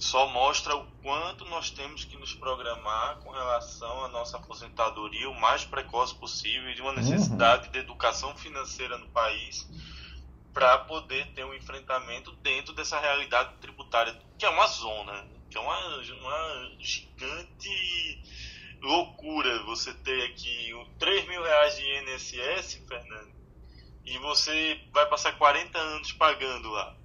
[0.00, 5.40] só mostra o quanto nós temos que nos programar com relação à nossa aposentadoria o
[5.40, 6.96] mais precoce possível e de uma uhum.
[6.96, 7.72] necessidade uhum.
[7.72, 9.70] de educação financeira no país
[10.52, 15.60] para poder ter um enfrentamento dentro dessa realidade tributária, que é uma zona, que é
[15.60, 18.20] uma, uma gigante
[18.82, 23.32] loucura você ter aqui 3 mil reais de INSS, Fernando,
[24.04, 26.96] e você vai passar 40 anos pagando lá.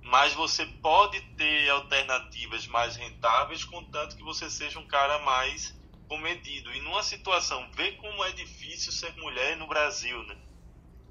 [0.00, 5.76] Mas você pode ter alternativas mais rentáveis, contanto que você seja um cara mais
[6.08, 6.72] comedido.
[6.72, 10.36] E numa situação, vê como é difícil ser mulher no Brasil, né?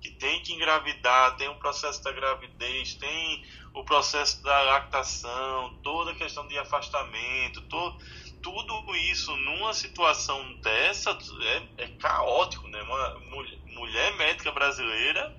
[0.02, 6.12] Que tem que engravidar, tem o processo da gravidez, tem o processo da lactação, toda
[6.12, 7.98] a questão de afastamento, to,
[8.42, 12.82] tudo isso numa situação dessa é, é caótico, né?
[12.82, 15.36] Uma mulher, mulher médica brasileira,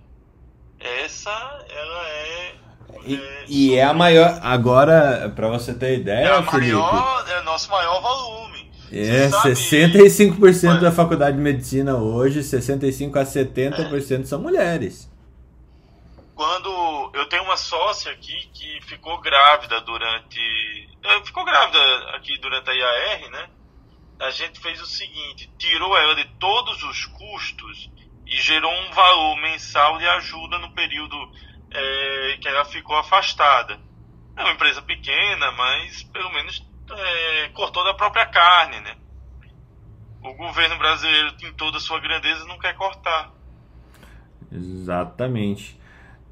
[0.78, 1.30] essa
[1.68, 2.54] ela é
[3.04, 4.38] e, é, e é a maior.
[4.42, 6.72] Agora, para você ter ideia, é, Felipe.
[6.72, 8.70] Maior, é o nosso maior volume.
[8.92, 14.24] É, sabe, 65% da faculdade de medicina hoje, 65% a 70% é.
[14.24, 15.10] são mulheres.
[16.34, 20.88] Quando eu tenho uma sócia aqui que ficou grávida durante.
[21.04, 23.50] Eh, ficou grávida aqui durante a IAR, né?
[24.20, 27.90] A gente fez o seguinte: tirou ela de todos os custos
[28.26, 31.16] e gerou um valor mensal de ajuda no período
[31.70, 33.80] é, que ela ficou afastada.
[34.36, 38.96] É uma empresa pequena, mas pelo menos é, cortou da própria carne, né?
[40.22, 43.32] O governo brasileiro, em toda a sua grandeza, não quer cortar.
[44.50, 45.78] Exatamente.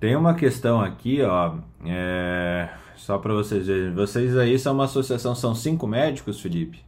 [0.00, 2.70] Tem uma questão aqui, ó, é...
[2.96, 3.92] só para vocês verem.
[3.94, 6.82] Vocês aí são uma associação, são cinco médicos, Felipe?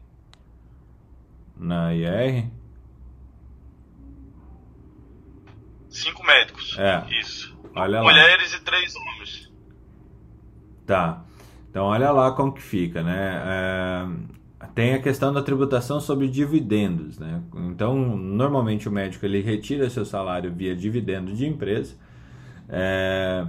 [1.55, 2.47] Na IR?
[5.91, 6.75] Cinco médicos.
[6.79, 7.07] É.
[7.21, 7.55] Isso.
[7.77, 8.59] Olha Mulheres lá.
[8.59, 9.53] e três homens.
[10.87, 11.23] Tá.
[11.69, 13.43] Então olha lá como que fica, né?
[13.47, 17.43] É, tem a questão da tributação sobre dividendos, né?
[17.69, 21.95] Então normalmente o médico ele retira seu salário via dividendo de empresa
[22.73, 23.47] é,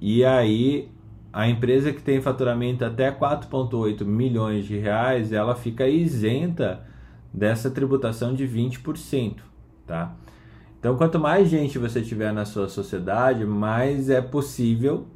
[0.00, 0.88] e aí
[1.32, 6.86] a empresa que tem faturamento até 4,8 milhões de reais ela fica isenta
[7.32, 9.36] dessa tributação de 20%,
[9.86, 10.14] tá?
[10.78, 15.06] Então, quanto mais gente você tiver na sua sociedade, mais é possível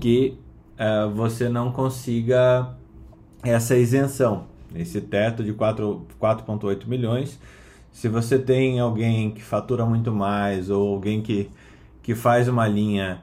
[0.00, 0.36] que
[0.74, 2.74] uh, você não consiga
[3.42, 7.38] essa isenção, esse teto de 4,8 milhões.
[7.92, 11.50] Se você tem alguém que fatura muito mais ou alguém que,
[12.06, 13.20] que faz uma linha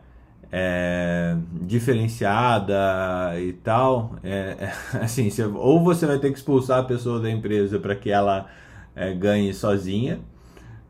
[0.51, 7.17] é, diferenciada e tal, é, assim, você, ou você vai ter que expulsar a pessoa
[7.21, 8.47] da empresa para que ela
[8.93, 10.19] é, ganhe sozinha,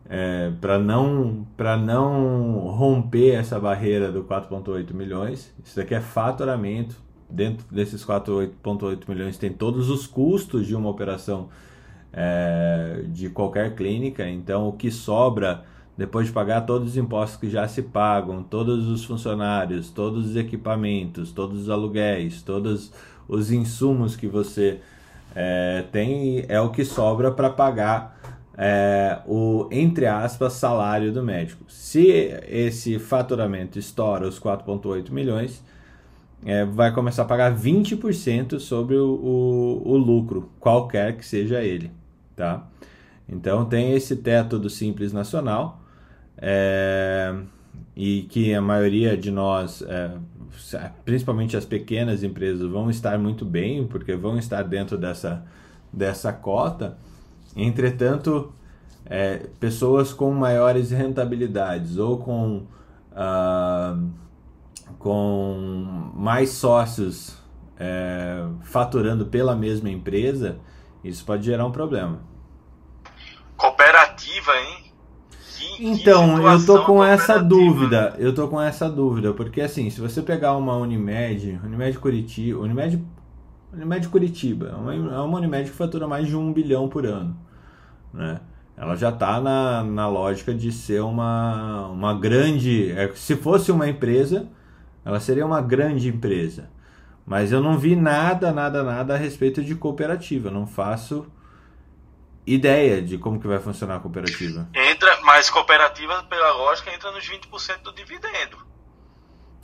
[0.10, 5.54] é, para não para não romper essa barreira do 4.8 milhões.
[5.64, 6.96] Isso daqui é faturamento.
[7.30, 11.50] Dentro desses 4.8 milhões tem todos os custos de uma operação
[12.12, 14.28] é, de qualquer clínica.
[14.28, 15.64] Então o que sobra
[15.98, 20.36] depois de pagar todos os impostos que já se pagam, todos os funcionários, todos os
[20.36, 22.92] equipamentos, todos os aluguéis, todos
[23.28, 24.80] os insumos que você
[25.36, 28.20] é, tem, é o que sobra para pagar
[28.58, 31.64] é, o, entre aspas, salário do médico.
[31.68, 32.08] Se
[32.48, 35.64] esse faturamento estoura os 4,8 milhões,
[36.46, 41.92] é, vai começar a pagar 20% sobre o, o, o, lucro, qualquer que seja ele.
[42.36, 42.68] Tá?
[43.28, 45.83] Então tem esse teto do Simples Nacional,
[46.46, 47.34] é,
[47.96, 50.12] e que a maioria de nós, é,
[51.06, 55.46] principalmente as pequenas empresas, vão estar muito bem, porque vão estar dentro dessa,
[55.92, 56.98] dessa cota.
[57.56, 58.54] Entretanto,
[59.06, 62.68] é, pessoas com maiores rentabilidades ou com,
[63.12, 64.10] uh,
[65.00, 67.38] com mais sócios
[67.80, 70.58] é, faturando pela mesma empresa,
[71.04, 72.20] isso pode gerar um problema.
[73.56, 74.83] Cooperativa, hein?
[75.80, 78.16] Então, eu tô com essa dúvida.
[78.18, 83.04] Eu tô com essa dúvida, porque assim, se você pegar uma Unimed, Unimed Curitiba, Unimed
[83.74, 87.36] Unimed Curitiba é uma, é uma Unimed que fatura mais de um bilhão por ano.
[88.14, 88.40] Né?
[88.78, 92.92] Ela já está na, na lógica de ser uma, uma grande.
[92.92, 94.48] É, se fosse uma empresa,
[95.04, 96.70] ela seria uma grande empresa.
[97.26, 100.52] Mas eu não vi nada, nada, nada a respeito de cooperativa.
[100.52, 101.26] não faço
[102.46, 104.68] ideia de como que vai funcionar a cooperativa.
[104.74, 108.58] Entra, mas cooperativa, pela lógica, entra nos 20% do dividendo.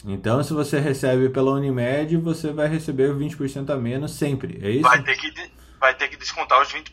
[0.05, 4.83] Então, se você recebe pela Unimed, você vai receber 20% a menos sempre, é isso?
[4.83, 6.91] Vai ter que, vai ter que descontar os 20%,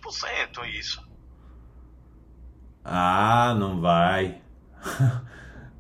[0.74, 1.00] isso.
[2.84, 4.40] Ah, não vai.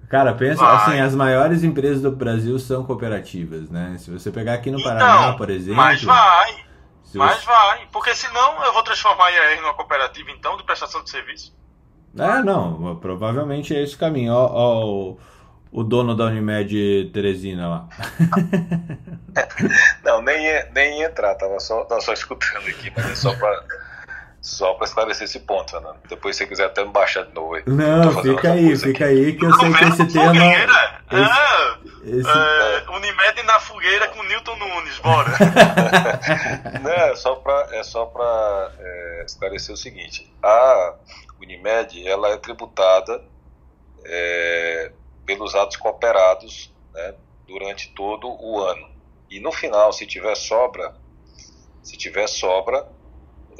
[0.08, 0.76] Cara, pensa vai.
[0.76, 3.96] assim, as maiores empresas do Brasil são cooperativas, né?
[3.98, 5.76] Se você pegar aqui no então, Paraná, por exemplo.
[5.76, 6.65] Mas vai.
[7.14, 7.46] Mas você...
[7.46, 7.86] vai.
[7.92, 11.54] Porque senão eu vou transformar a IAR numa cooperativa, então, de prestação de serviço.
[12.18, 12.96] Ah, não.
[12.96, 14.32] Provavelmente é esse o caminho.
[14.32, 15.18] Ó, ó o
[15.76, 17.88] o dono da Unimed Teresina lá.
[20.02, 23.34] não, nem ia, nem ia entrar, tava só, tava só escutando aqui, mas é só
[23.36, 23.62] para
[24.46, 25.98] Só para esclarecer esse ponto, Fernando.
[26.08, 27.56] Depois, se você quiser até me baixar de novo.
[27.66, 29.14] Não, fica aí, fica aqui.
[29.14, 30.32] aí, que eu sei que esse tema.
[30.32, 31.00] Fogueira.
[31.10, 32.30] Esse, ah, esse...
[32.30, 35.32] É, Unimed na fogueira com Newton Nunes, bora.
[36.80, 40.94] Não, é só para é só pra, é, esclarecer o seguinte: a
[41.42, 43.24] Unimed ela é tributada
[44.04, 44.92] é,
[45.26, 47.14] pelos atos cooperados né,
[47.48, 48.88] durante todo o ano.
[49.28, 50.94] E no final, se tiver sobra,
[51.82, 52.86] se tiver sobra,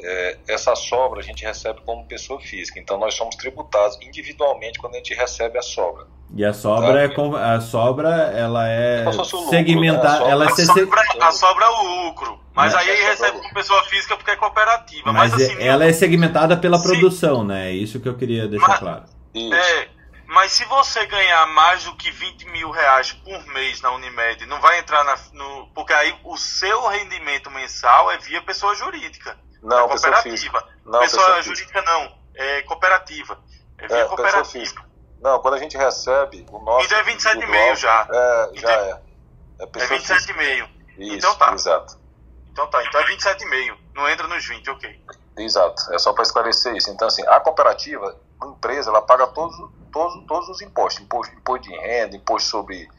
[0.01, 2.79] é, essa sobra a gente recebe como pessoa física.
[2.79, 6.05] Então nós somos tributados individualmente quando a gente recebe a sobra.
[6.35, 7.21] E a sobra tá?
[7.21, 10.31] é a sobra ela é, é segmentada, né?
[10.31, 13.83] ela é a, sobra, a sobra é o lucro, mas aí é recebe como pessoa
[13.85, 15.11] física porque é cooperativa.
[15.13, 17.69] Mas, mas assim, ela é segmentada pela produção, né?
[17.69, 19.03] É isso que eu queria deixar mas, claro.
[19.35, 19.87] É,
[20.27, 24.59] mas se você ganhar mais do que 20 mil reais por mês na Unimed, não
[24.59, 25.67] vai entrar na, no.
[25.73, 29.37] Porque aí o seu rendimento mensal é via pessoa jurídica.
[29.61, 30.67] Não, é cooperativa.
[30.85, 33.39] Não, pessoa, pessoa jurídica não, é cooperativa.
[33.77, 34.85] É via é, cooperativa.
[35.21, 36.85] Não, quando a gente recebe o nosso.
[36.85, 38.07] Então é 27,5 já.
[38.11, 39.01] É, já é.
[39.59, 40.69] É, é 27,5.
[40.97, 41.53] Então tá.
[41.53, 41.97] Exato.
[42.51, 43.77] Então tá, então é 27,5.
[43.93, 44.99] Não entra nos 20, ok.
[45.37, 46.89] Exato, é só para esclarecer isso.
[46.89, 49.55] Então, assim, a cooperativa, a empresa, ela paga todos,
[49.91, 52.89] todos, todos os impostos: imposto, imposto de renda, imposto sobre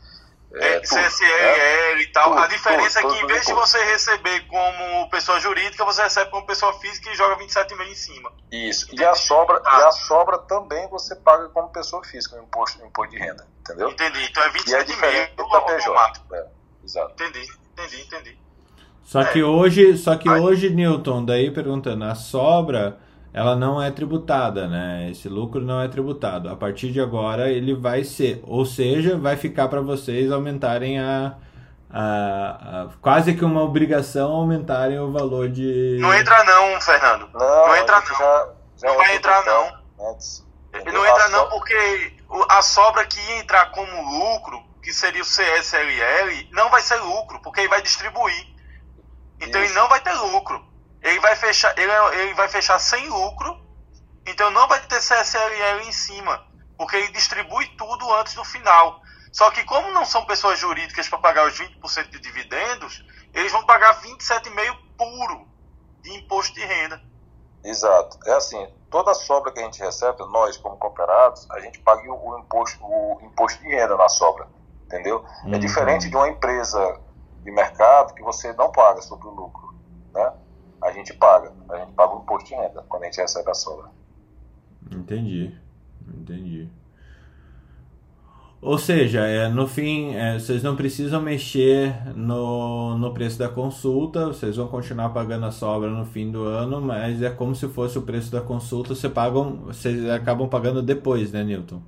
[0.54, 2.30] é, é, CSLL é, e tal.
[2.30, 6.02] Tudo, a diferença tudo, é que em vez de você receber como pessoa jurídica, você
[6.02, 8.32] recebe como pessoa física e joga 27,5 em cima.
[8.50, 8.86] Isso.
[8.92, 9.80] E a sobra, ah.
[9.80, 13.46] e a sobra também você paga como pessoa física o imposto, imposto de renda.
[13.60, 13.90] Entendeu?
[13.90, 14.24] Entendi.
[14.30, 16.22] Então é 27,5 da PJ.
[16.32, 16.46] É,
[16.84, 17.12] exato.
[17.12, 18.38] Entendi, entendi, entendi.
[19.04, 19.44] Só que é.
[19.44, 22.98] hoje, só que hoje, Newton, daí perguntando, a sobra
[23.38, 25.08] ela não é tributada, né?
[25.12, 26.48] Esse lucro não é tributado.
[26.48, 31.36] A partir de agora ele vai ser, ou seja, vai ficar para vocês aumentarem a,
[31.88, 35.98] a, a, quase que uma obrigação aumentarem o valor de.
[36.00, 37.30] Não entra não, Fernando.
[37.32, 38.06] Não, não entra não.
[38.06, 40.10] Já, já não vai entrar não.
[40.10, 40.44] Antes.
[40.92, 42.16] Não entra não porque
[42.50, 47.40] a sobra que ia entrar como lucro, que seria o CSLL, não vai ser lucro,
[47.40, 48.48] porque ele vai distribuir.
[49.40, 49.72] Então Isso.
[49.72, 50.67] ele não vai ter lucro
[51.02, 53.58] ele vai fechar, ele, ele vai fechar sem lucro,
[54.26, 56.46] então não vai ter CSLL em cima,
[56.76, 59.00] porque ele distribui tudo antes do final.
[59.32, 63.64] Só que como não são pessoas jurídicas para pagar os 20% de dividendos, eles vão
[63.64, 65.46] pagar 27,5 puro
[66.02, 67.00] de imposto de renda.
[67.62, 68.18] Exato.
[68.26, 72.02] É assim, toda a sobra que a gente recebe, nós como cooperados, a gente paga
[72.10, 74.48] o, o imposto, o imposto de renda na sobra,
[74.84, 75.24] entendeu?
[75.44, 75.54] É uhum.
[75.54, 77.00] É diferente de uma empresa
[77.42, 79.74] de mercado que você não paga sobre o lucro,
[80.12, 80.32] né?
[80.82, 81.52] A gente paga.
[81.68, 83.90] A gente paga o imposto de renda quando a gente recebe a sobra.
[84.90, 85.54] Entendi.
[86.06, 86.68] Entendi.
[88.60, 94.26] Ou seja, é, no fim, é, vocês não precisam mexer no, no preço da consulta,
[94.26, 97.96] vocês vão continuar pagando a sobra no fim do ano, mas é como se fosse
[97.98, 101.80] o preço da consulta, vocês, pagam, vocês acabam pagando depois, né, Newton?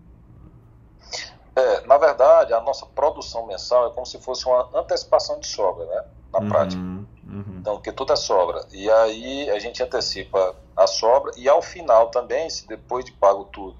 [1.57, 5.84] É, na verdade, a nossa produção mensal é como se fosse uma antecipação de sobra,
[5.86, 6.05] né?
[6.32, 6.49] Na uhum.
[6.49, 6.82] prática.
[7.31, 7.59] Uhum.
[7.61, 8.66] Então, porque tudo é sobra.
[8.72, 13.45] E aí a gente antecipa a sobra e ao final também, se depois de pago
[13.53, 13.76] tudo,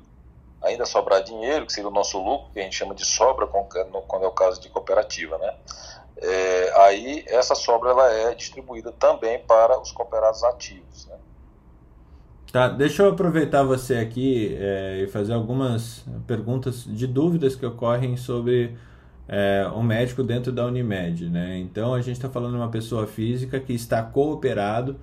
[0.63, 4.25] ainda sobrar dinheiro, que seria o nosso lucro, que a gente chama de sobra quando
[4.25, 5.55] é o caso de cooperativa, né?
[6.23, 11.17] É, aí essa sobra ela é distribuída também para os cooperados ativos, né?
[12.53, 18.17] Tá, deixa eu aproveitar você aqui é, e fazer algumas perguntas de dúvidas que ocorrem
[18.17, 18.77] sobre
[19.33, 21.31] é, um médico dentro da Unimed.
[21.31, 21.59] Né?
[21.59, 24.99] Então a gente está falando de uma pessoa física que está cooperado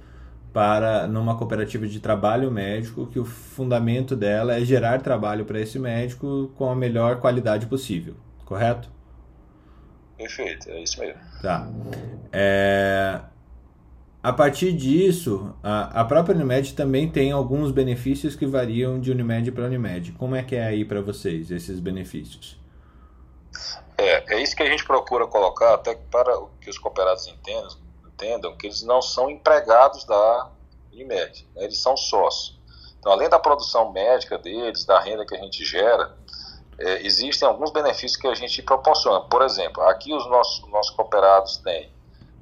[0.52, 5.80] para numa cooperativa de trabalho médico que o fundamento dela é gerar trabalho para esse
[5.80, 8.90] médico com a melhor qualidade possível, correto?
[10.18, 11.22] Perfeito, é isso mesmo.
[11.42, 11.70] Tá.
[12.32, 13.22] É...
[14.24, 19.52] A partir disso, a, a própria Unimed também tem alguns benefícios que variam de Unimed
[19.52, 20.14] para Unimed.
[20.14, 22.60] Como é que é aí para vocês esses benefícios?
[23.98, 27.76] É, é isso que a gente procura colocar, até para que os cooperados entendam,
[28.06, 30.52] entendam que eles não são empregados da
[30.94, 31.64] Unimed, né?
[31.64, 32.58] eles são sócios.
[33.00, 36.16] Então, além da produção médica deles, da renda que a gente gera,
[36.78, 39.22] é, existem alguns benefícios que a gente proporciona.
[39.22, 41.92] Por exemplo, aqui os nossos, nossos cooperados têm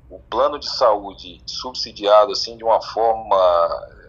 [0.10, 3.38] o plano de saúde subsidiado assim de uma forma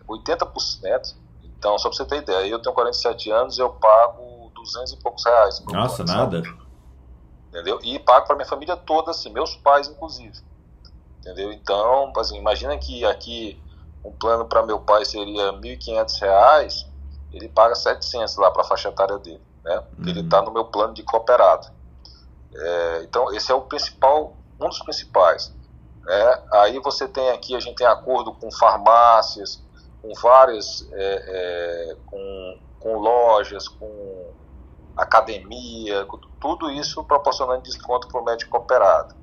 [0.09, 1.15] 80%.
[1.45, 4.97] Então, só para você ter ideia, eu tenho 47 anos e eu pago 200 e
[4.97, 5.65] poucos reais.
[5.67, 6.43] Nossa, nada.
[6.43, 6.66] Saúde
[7.49, 7.79] entendeu?
[7.83, 10.39] E pago para minha família toda, assim, meus pais inclusive,
[11.21, 11.53] entendeu?
[11.53, 13.61] Então, assim, imagina que aqui
[14.05, 16.87] um plano para meu pai seria R$ 1.500,
[17.33, 19.83] ele paga 700 lá para a faixa etária dele, né?
[19.99, 20.09] Uhum.
[20.09, 21.69] Ele está no meu plano de cooperado.
[22.55, 25.55] É, então, esse é o principal, um dos principais.
[26.05, 26.43] Né?
[26.53, 29.63] Aí você tem aqui, a gente tem acordo com farmácias,
[30.01, 34.31] com várias, é, é, com, com lojas, com
[34.97, 36.07] academia,
[36.41, 39.15] tudo isso proporcionando desconto para o médico cooperado.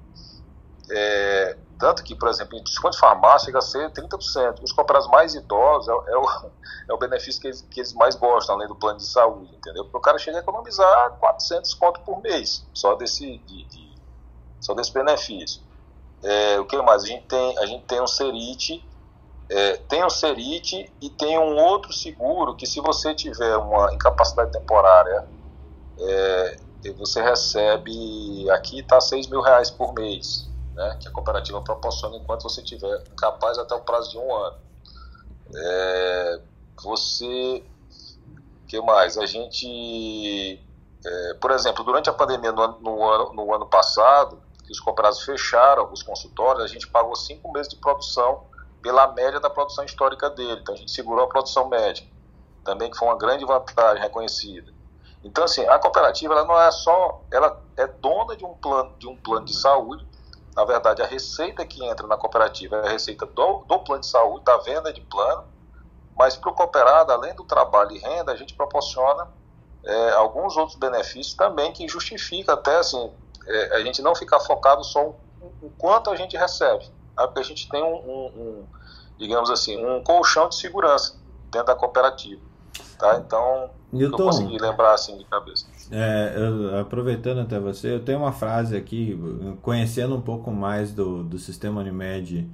[0.92, 4.64] É, tanto que, por exemplo, em desconto de farmácia chega a ser 30%.
[4.64, 6.24] Os cooperados mais idosos é, é, o,
[6.90, 9.84] é o benefício que eles, que eles mais gostam, além do plano de saúde, entendeu?
[9.86, 13.96] Porque o cara chega a economizar 400 conto por mês, só desse, de, de,
[14.62, 15.62] só desse benefício.
[16.22, 17.04] É, o que mais?
[17.04, 18.88] A gente tem, a gente tem um Serite,
[19.50, 24.52] é, tem um Serite e tem um outro seguro que se você tiver uma incapacidade
[24.52, 25.28] temporária,
[26.00, 26.58] é,
[26.98, 32.44] você recebe, aqui está 6 mil reais por mês, né, que a cooperativa proporciona enquanto
[32.44, 34.58] você tiver incapaz até o prazo de um ano.
[35.56, 36.42] É,
[36.82, 37.64] você,
[38.68, 39.18] que mais?
[39.18, 40.60] A gente,
[41.06, 45.22] é, por exemplo, durante a pandemia no, no, ano, no ano passado, que os cooperados
[45.22, 48.46] fecharam os consultórios, a gente pagou cinco meses de produção
[48.82, 50.60] pela média da produção histórica dele.
[50.62, 52.08] Então a gente segurou a produção médica,
[52.64, 54.73] também que foi uma grande vantagem reconhecida.
[55.24, 59.08] Então assim, a cooperativa ela não é só, ela é dona de um plano de
[59.08, 60.06] um plano de saúde.
[60.56, 64.08] Na verdade, a receita que entra na cooperativa é a receita do, do plano de
[64.08, 65.46] saúde, da venda de plano.
[66.16, 69.28] Mas para o cooperado, além do trabalho e renda, a gente proporciona
[69.84, 73.12] é, alguns outros benefícios também que justifica até assim
[73.48, 75.16] é, a gente não ficar focado só
[75.62, 77.28] o quanto a gente recebe, tá?
[77.28, 78.68] porque a gente tem um, um, um,
[79.18, 81.20] digamos assim, um colchão de segurança
[81.52, 82.42] dentro da cooperativa,
[83.04, 83.22] tá?
[83.26, 85.68] Então, Newton, eu consegui lembrar assim de cabeça.
[85.92, 89.20] É, eu, aproveitando até você, eu tenho uma frase aqui,
[89.62, 92.50] conhecendo um pouco mais do, do sistema Unimed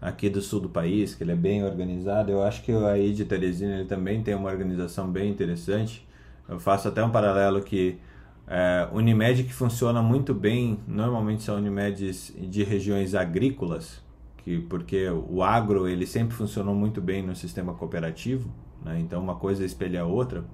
[0.00, 3.24] aqui do sul do país, que ele é bem organizado, eu acho que aí de
[3.24, 6.06] Teresina ele também tem uma organização bem interessante.
[6.46, 7.98] Eu faço até um paralelo que
[8.46, 14.00] é, Unimed que funciona muito bem, normalmente são Unimedes de regiões agrícolas,
[14.44, 18.48] que, porque o agro ele sempre funcionou muito bem no sistema cooperativo,
[18.84, 18.98] né?
[19.00, 20.44] então uma coisa espelha a outra.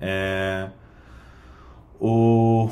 [0.00, 0.68] É,
[2.00, 2.68] o,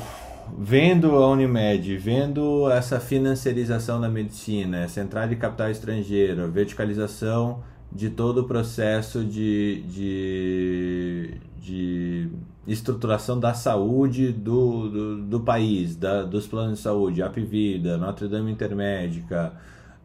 [0.57, 8.09] vendo a Unimed, vendo essa financiarização da medicina, essa entrada de capital estrangeiro, verticalização de
[8.09, 12.29] todo o processo de, de, de
[12.67, 18.51] estruturação da saúde do, do, do país, da, dos planos de saúde, Apvida, Notre Dame
[18.51, 19.53] Intermédica,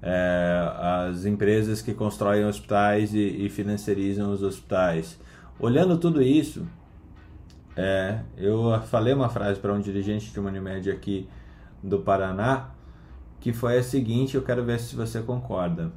[0.03, 5.19] é, as empresas que constroem hospitais e, e financiarizam os hospitais.
[5.59, 6.67] Olhando tudo isso,
[7.77, 11.29] é, eu falei uma frase para um dirigente de uma Unimed aqui
[11.83, 12.71] do Paraná,
[13.41, 15.93] que foi a seguinte, eu quero ver se você concorda.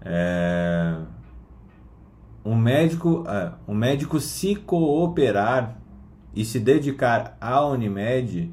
[0.00, 0.96] É,
[2.44, 5.78] um médico, uh, um médico se cooperar
[6.34, 8.52] e se dedicar à Unimed,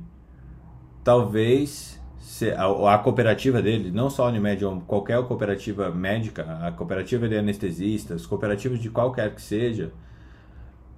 [1.03, 7.27] talvez se, a, a, cooperativa dele, não só a Unimed, qualquer cooperativa médica, a cooperativa
[7.27, 9.91] de anestesistas, cooperativas de qualquer que seja,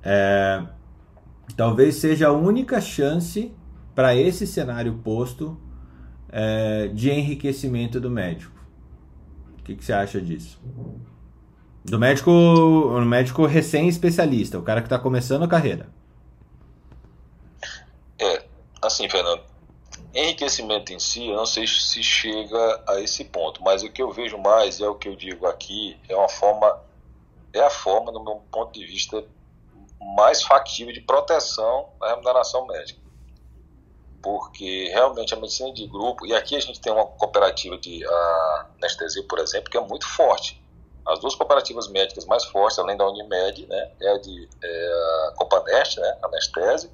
[0.03, 0.63] é,
[1.57, 3.53] talvez seja a única chance
[3.93, 5.59] para esse cenário posto
[6.30, 8.55] é, de enriquecimento do médico
[9.65, 10.59] que, que você acha disso?
[11.84, 15.88] Do médico, o médico recém-especialista, o cara que está começando a carreira.
[18.19, 18.45] É,
[18.82, 19.41] assim, Fernando,
[20.16, 24.11] enriquecimento em si, eu não sei se chega a esse ponto, mas o que eu
[24.11, 26.82] vejo mais, é o que eu digo aqui, é uma forma,
[27.53, 29.24] é a forma, no meu ponto de vista,
[30.16, 33.05] mais factível de proteção da remuneração médica
[34.26, 38.03] porque realmente a medicina de grupo, e aqui a gente tem uma cooperativa de
[38.76, 40.59] anestesia, por exemplo, que é muito forte.
[41.05, 45.34] As duas cooperativas médicas mais fortes, além da Unimed, né, é a de é a
[45.36, 46.89] Copanest, né, anestese.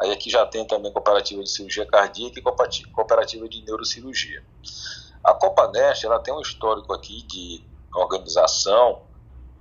[0.00, 2.42] Aí aqui já tem também cooperativa de cirurgia cardíaca e
[2.92, 4.44] cooperativa de neurocirurgia.
[5.24, 9.02] A Copanest, ela tem um histórico aqui de organização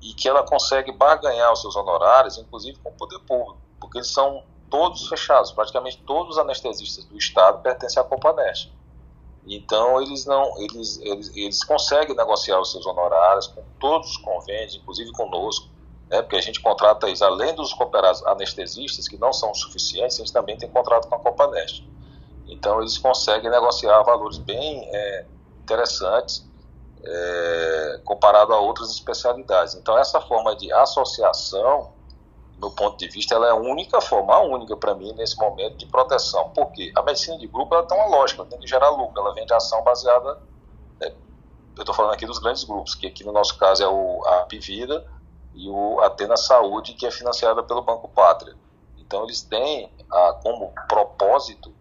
[0.02, 4.12] e que ela consegue barganhar os seus honorários, inclusive com o poder público, porque eles
[4.12, 8.72] são todos fechados, praticamente todos os anestesistas do estado pertencem à Companest.
[9.48, 14.76] Então eles não, eles, eles, eles conseguem negociar os seus honorários com todos os convênios,
[14.76, 15.70] inclusive conosco,
[16.10, 20.34] né, porque a gente contrata além dos cooperados anestesistas, que não são suficientes, a gente
[20.34, 21.88] também tem contrato com a Companest.
[22.47, 25.26] Então eles conseguem negociar valores bem é,
[25.64, 26.47] interessantes
[27.03, 29.76] é, comparado a outras especialidades.
[29.76, 31.93] Então essa forma de associação
[32.60, 35.78] meu ponto de vista, ela é a única forma, a única para mim nesse momento
[35.78, 36.49] de proteção.
[36.51, 39.34] Porque a medicina de grupo ela tem uma lógica, ela tem que gerar lucro, ela
[39.34, 40.39] vende ação baseada.
[40.99, 41.14] Né,
[41.76, 44.41] eu estou falando aqui dos grandes grupos, que aqui no nosso caso é o, a
[44.41, 45.06] Apivida
[45.56, 48.56] e o Atena Saúde, que é financiada pelo Banco Pátria.
[48.97, 51.74] Então eles têm a, como propósito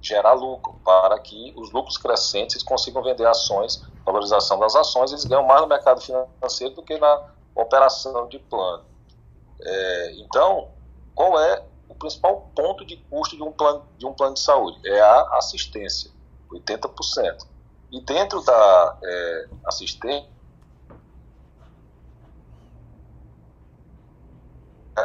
[0.00, 5.46] gerar lucro, para que os lucros crescentes consigam vender ações, valorização das ações, eles ganham
[5.46, 8.84] mais no mercado financeiro do que na operação de plano.
[9.60, 10.70] É, então,
[11.14, 14.80] qual é o principal ponto de custo de um plano de, um plano de saúde?
[14.84, 16.10] É a assistência,
[16.50, 17.46] 80%.
[17.92, 20.28] E dentro da é, assistência,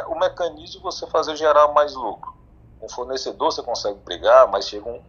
[0.08, 2.34] o mecanismo você fazer gerar mais lucro.
[2.80, 5.02] Com fornecedor você consegue brigar, mas chega um,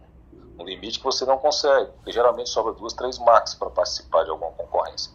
[0.58, 4.30] um limite que você não consegue, porque geralmente sobra duas, três marcas para participar de
[4.30, 5.12] alguma concorrência.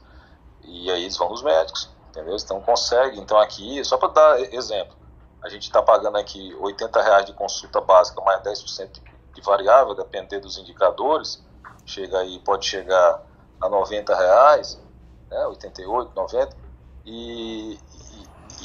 [0.63, 2.35] E aí eles vão nos médicos, entendeu?
[2.35, 3.19] Então consegue.
[3.19, 4.95] Então aqui, só para dar exemplo,
[5.41, 9.01] a gente está pagando aqui 80 reais de consulta básica mais 10%
[9.33, 11.43] de variável, depender dos indicadores,
[11.85, 13.21] chega aí, pode chegar
[13.61, 14.81] a 90 reais,
[15.29, 16.57] né, 88, 90,
[17.05, 17.77] e,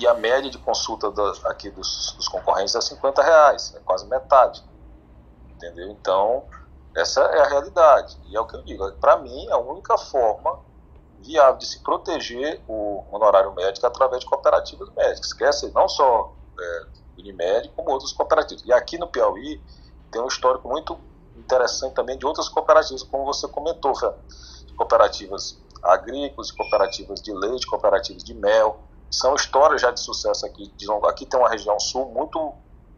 [0.00, 1.12] e, a média de consulta
[1.44, 4.62] aqui dos, dos, concorrentes é 50 reais, é quase metade,
[5.50, 5.90] entendeu?
[5.90, 6.44] Então,
[6.96, 10.58] essa é a realidade, e é o que eu digo, para mim, a única forma
[11.20, 16.86] viável de se proteger o honorário médico através de cooperativas médicas, esquece não só é,
[17.18, 18.64] Unimed, como outras cooperativas.
[18.64, 19.60] E aqui no Piauí
[20.10, 20.98] tem um histórico muito
[21.36, 24.10] interessante também de outras cooperativas, como você comentou, Fê,
[24.76, 28.80] cooperativas agrícolas, cooperativas de leite, cooperativas de mel,
[29.10, 30.72] são histórias já de sucesso aqui.
[30.76, 32.52] De, aqui tem uma região sul muito,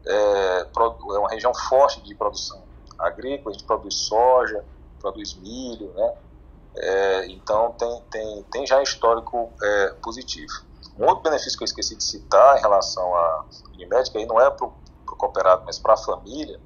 [0.05, 2.61] é, é uma região forte de produção
[2.99, 4.63] agrícola, a gente produz soja,
[4.99, 6.13] produz milho, né?
[6.75, 10.53] É, então tem, tem, tem já histórico é, positivo.
[10.97, 14.39] Um outro benefício que eu esqueci de citar em relação à Unimed, que aí não
[14.39, 14.73] é para o
[15.05, 16.59] cooperado, mas para a família,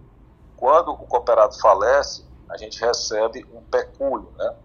[0.55, 4.55] quando o cooperado falece, a gente recebe um pecúlio, né?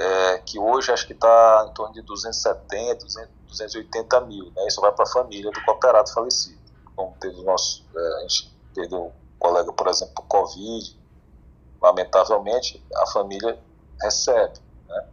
[0.00, 4.66] É, que hoje acho que está em torno de 270, 200, 280 mil, né?
[4.68, 6.58] Isso vai para a família do cooperado falecido.
[6.94, 10.98] Como teve o nosso, é, a gente perdeu um colega, por exemplo, por Covid,
[11.82, 13.58] lamentavelmente a família
[14.00, 14.58] recebe.
[14.88, 15.04] Né?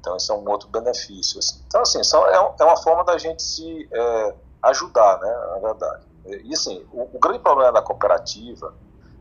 [0.00, 1.38] Então, isso é um outro benefício.
[1.38, 1.62] Assim.
[1.66, 6.04] Então, assim, é, é, uma forma da gente se é, ajudar, né, na verdade.
[6.26, 8.74] E, assim, o, o, grande problema da cooperativa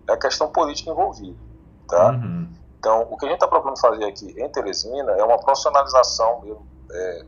[0.08, 1.38] é a questão política envolvida,
[1.88, 2.12] tá?
[2.12, 2.43] Uhum.
[2.84, 6.68] Então, o que a gente está procurando fazer aqui em Teresina é uma profissionalização mesmo,
[6.92, 7.26] é,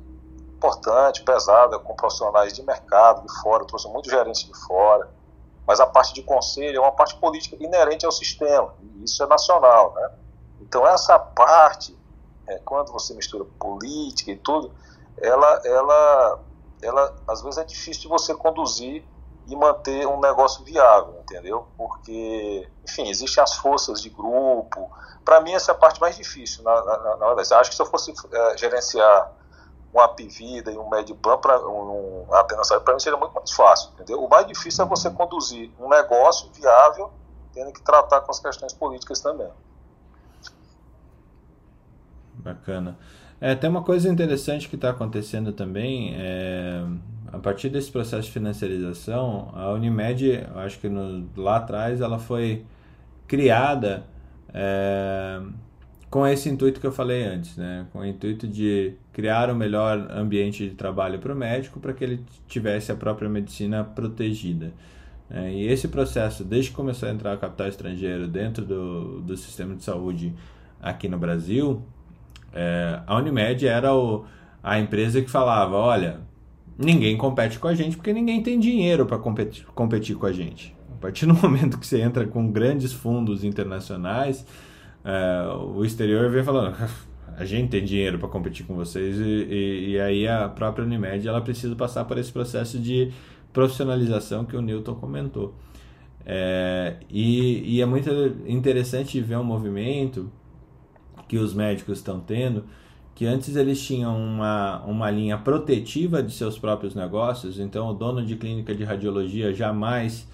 [0.53, 5.09] importante, pesada, com profissionais de mercado de fora, trouxe muitos gerentes de fora,
[5.65, 9.27] mas a parte de conselho é uma parte política inerente ao sistema, e isso é
[9.27, 10.11] nacional, né?
[10.59, 11.97] Então essa parte,
[12.47, 14.73] é, quando você mistura política e tudo,
[15.21, 16.39] ela, ela,
[16.81, 19.05] ela às vezes é difícil de você conduzir
[19.47, 21.67] e manter um negócio viável, entendeu?
[21.77, 24.89] Porque, enfim, existem as forças de grupo.
[25.23, 27.53] Para mim essa é a parte mais difícil, na, na, na verdade.
[27.53, 29.31] Acho que se eu fosse é, gerenciar
[29.93, 33.91] um Apivida e um Mediplan para um, um apenas para mim seria muito mais fácil,
[33.93, 34.23] entendeu?
[34.23, 37.11] O mais difícil é você conduzir um negócio viável,
[37.53, 39.49] tendo que tratar com as questões políticas também.
[42.33, 42.97] Bacana.
[43.39, 46.83] É, tem uma coisa interessante que está acontecendo também, é,
[47.31, 52.63] a partir desse processo de financiarização, a Unimed, acho que no, lá atrás, ela foi
[53.27, 54.05] criada
[54.53, 55.41] é,
[56.09, 57.87] com esse intuito que eu falei antes, né?
[57.91, 62.03] com o intuito de criar um melhor ambiente de trabalho para o médico, para que
[62.03, 64.71] ele tivesse a própria medicina protegida.
[65.29, 69.75] É, e esse processo, desde que começou a entrar capital estrangeiro dentro do, do sistema
[69.75, 70.33] de saúde
[70.81, 71.81] aqui no Brasil,
[72.53, 74.25] é, a Unimed era o,
[74.63, 76.19] a empresa que falava: olha,
[76.77, 80.75] ninguém compete com a gente porque ninguém tem dinheiro para competir, competir com a gente.
[80.93, 84.45] A partir do momento que você entra com grandes fundos internacionais,
[85.03, 86.75] é, o exterior vem falando:
[87.37, 91.27] a gente tem dinheiro para competir com vocês, e, e, e, aí a própria Unimed
[91.27, 93.11] ela precisa passar por esse processo de
[93.51, 95.53] profissionalização que o Newton comentou.
[96.25, 98.09] É, e, e é muito
[98.47, 100.31] interessante ver um movimento
[101.27, 102.65] que os médicos estão tendo,
[103.15, 108.23] que antes eles tinham uma, uma linha protetiva de seus próprios negócios, então o dono
[108.23, 110.27] de clínica de radiologia jamais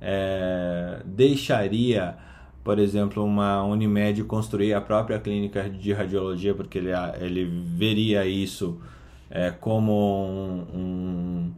[0.00, 2.16] é, deixaria,
[2.62, 8.80] por exemplo, uma Unimed construir a própria clínica de radiologia, porque ele, ele veria isso
[9.28, 11.52] é, como um, um,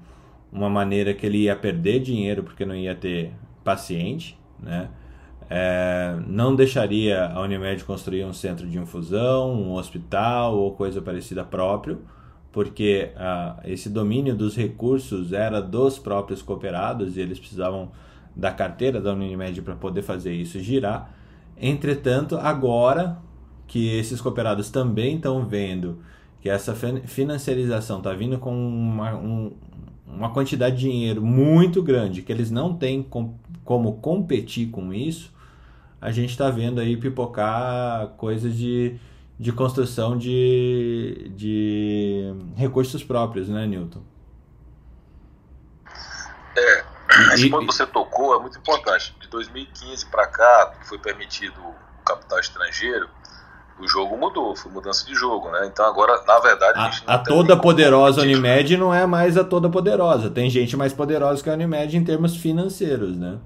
[0.51, 4.89] uma maneira que ele ia perder dinheiro porque não ia ter paciente, né?
[5.53, 11.45] É, não deixaria a Unimed construir um centro de infusão, um hospital ou coisa parecida
[11.45, 12.03] próprio,
[12.53, 17.91] porque ah, esse domínio dos recursos era dos próprios cooperados e eles precisavam
[18.35, 21.13] da carteira da Unimed para poder fazer isso girar.
[21.61, 23.19] Entretanto, agora
[23.67, 25.99] que esses cooperados também estão vendo
[26.41, 29.53] que essa financiarização está vindo com uma, um,
[30.07, 33.35] uma quantidade de dinheiro muito grande, que eles não têm com,
[33.65, 35.33] como competir com isso,
[36.01, 38.99] a gente está vendo aí pipocar coisas de,
[39.39, 44.03] de construção de, de recursos próprios, né, Newton?
[46.57, 46.85] É,
[47.35, 49.15] esse ponto que você tocou é muito importante.
[49.21, 53.09] De 2015 para cá, que foi permitido o capital estrangeiro,
[53.79, 55.67] o jogo mudou, foi mudança de jogo, né?
[55.67, 59.71] Então agora, na verdade, a, a, a toda poderosa Unimed não é mais a toda
[59.71, 60.31] poderosa.
[60.31, 63.39] Tem gente mais poderosa que a Unimed em termos financeiros, né?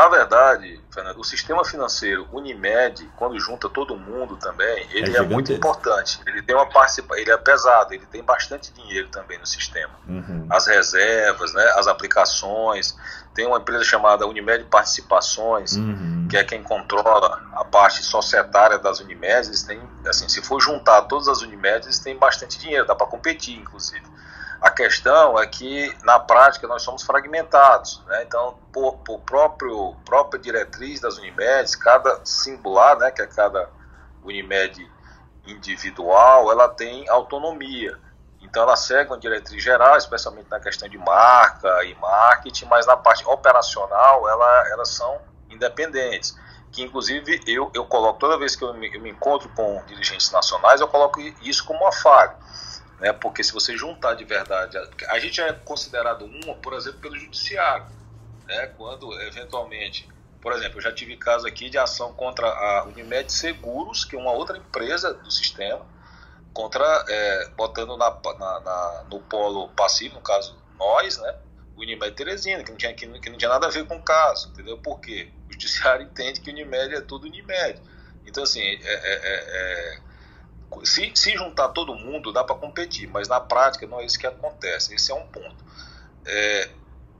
[0.00, 5.22] Na verdade, Fernando, o sistema financeiro Unimed, quando junta todo mundo também, ele é, é
[5.22, 6.18] muito importante.
[6.26, 9.92] Ele tem uma participação, ele é pesado, ele tem bastante dinheiro também no sistema.
[10.08, 10.46] Uhum.
[10.48, 12.96] As reservas, né, as aplicações.
[13.34, 16.26] Tem uma empresa chamada Unimed Participações, uhum.
[16.30, 19.64] que é quem controla a parte societária das Unimedes.
[19.64, 23.58] Têm, assim, se for juntar todas as Unimedes, eles têm bastante dinheiro, dá para competir,
[23.58, 24.06] inclusive.
[24.60, 28.02] A questão é que, na prática, nós somos fragmentados.
[28.06, 28.24] Né?
[28.24, 33.70] Então, por, por próprio, própria diretriz das Unimedes, cada singular, né, que é cada
[34.22, 34.90] Unimed
[35.46, 37.98] individual, ela tem autonomia.
[38.42, 42.98] Então, ela segue uma diretriz geral, especialmente na questão de marca e marketing, mas na
[42.98, 46.38] parte operacional, ela, elas são independentes.
[46.70, 50.30] Que, inclusive, eu, eu coloco, toda vez que eu me, eu me encontro com dirigentes
[50.30, 52.36] nacionais, eu coloco isso como uma falha
[53.00, 53.12] né?
[53.12, 54.76] Porque se você juntar de verdade,
[55.08, 57.86] a, gente é considerado uma, por exemplo, pelo judiciário,
[58.46, 58.66] né?
[58.76, 60.08] Quando eventualmente,
[60.40, 64.18] por exemplo, eu já tive caso aqui de ação contra a Unimed Seguros, que é
[64.18, 65.84] uma outra empresa do sistema,
[66.52, 71.34] contra é, botando na, na, na, no polo passivo, no caso nós, né?
[71.76, 74.50] Unimed Teresina, que não, tinha, que, que não tinha nada a ver com o caso,
[74.50, 74.76] entendeu?
[74.76, 75.30] Por quê?
[75.48, 77.80] O judiciário entende que Unimed é tudo Unimed.
[78.26, 80.09] Então, assim, é, é, é, é
[80.84, 84.26] se, se juntar todo mundo, dá para competir, mas na prática não é isso que
[84.26, 84.94] acontece.
[84.94, 85.64] Esse é um ponto.
[86.24, 86.70] É,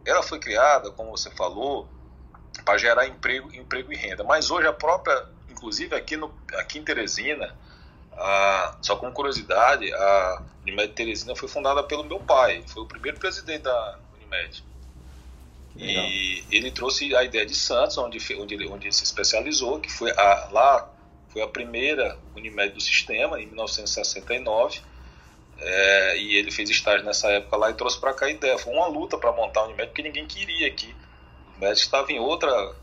[0.05, 1.89] ela foi criada, como você falou,
[2.65, 4.25] para gerar emprego, emprego e renda.
[4.25, 7.57] Mas hoje a própria, inclusive aqui, no, aqui em Teresina,
[8.13, 13.19] a, só como curiosidade, a Unimed Teresina foi fundada pelo meu pai, foi o primeiro
[13.19, 14.65] presidente da Unimed.
[15.77, 19.91] E ele trouxe a ideia de Santos, onde, onde, ele, onde ele se especializou, que
[19.91, 20.91] foi a, lá
[21.33, 24.81] foi a primeira Unimed do sistema, em 1969.
[25.59, 28.59] É, e ele fez estágio nessa época lá e trouxe para cá a ideia.
[28.59, 30.95] Foi uma luta para montar a Unimed, porque ninguém queria aqui.
[31.57, 32.75] O médico estava em outra,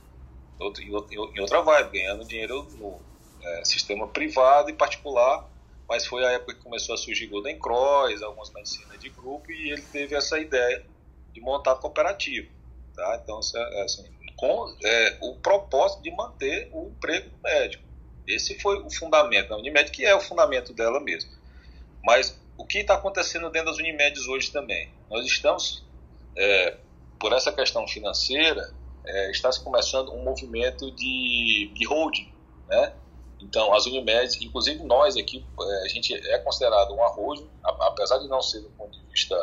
[0.82, 3.00] em outra vibe, ganhando dinheiro no
[3.41, 5.45] é, sistema privado e particular.
[5.88, 9.72] Mas foi a época que começou a surgir Golden Cross, algumas medicinas de grupo, e
[9.72, 10.86] ele teve essa ideia
[11.32, 12.48] de montar a cooperativa.
[12.93, 13.22] Tá?
[13.24, 17.87] Então, é, assim, com é, o propósito de manter o emprego médico.
[18.28, 21.32] Esse foi o fundamento da Unimed, que é o fundamento dela mesmo.
[22.03, 24.91] Mas o que está acontecendo dentro das Unimedes hoje também?
[25.09, 25.86] Nós estamos,
[26.36, 26.78] é,
[27.19, 28.73] por essa questão financeira,
[29.05, 32.34] é, está se começando um movimento de, de holding,
[32.67, 32.93] né?
[33.39, 38.28] Então, as Unimedes, inclusive nós aqui, é, a gente é considerado um holding, apesar de
[38.28, 39.36] não ser do ponto de vista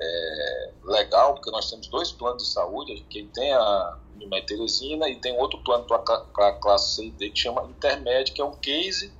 [0.00, 5.16] é, legal, porque nós temos dois planos de saúde, quem tem a Unimed Teresina e
[5.16, 8.52] tem outro plano para a classe C e D que chama Intermed, que é um
[8.52, 9.10] case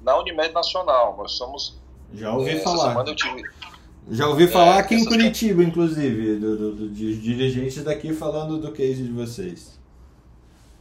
[0.00, 1.16] na Unimed Nacional.
[1.16, 1.78] Nós somos.
[2.14, 3.04] Já ouvi é, falar.
[3.14, 3.42] Tive,
[4.10, 8.58] Já ouvi falar é, aqui em Curitiba, inclusive, do, do, do, de dirigentes daqui falando
[8.58, 9.76] do case de vocês.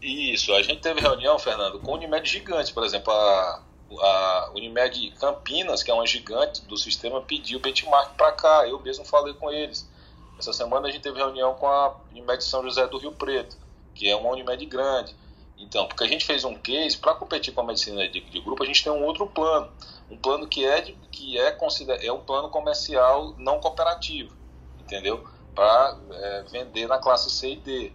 [0.02, 3.62] Isso, a gente teve reunião, Fernando, com Unimed gigantes, por exemplo, a,
[4.00, 8.68] a Unimed Campinas, que é uma gigante do sistema, pediu benchmark para cá.
[8.68, 9.90] Eu mesmo falei com eles.
[10.38, 13.65] Essa semana a gente teve reunião com a Unimed São José do Rio Preto
[13.96, 15.16] que é uma Unimed grande.
[15.58, 18.62] Então, porque a gente fez um case, para competir com a medicina de, de, grupo,
[18.62, 19.72] a gente tem um outro plano.
[20.12, 24.36] Um plano que é, de, que é, consider, é um plano comercial não cooperativo,
[24.80, 25.26] entendeu?
[25.56, 27.94] Para é, vender na classe C e D.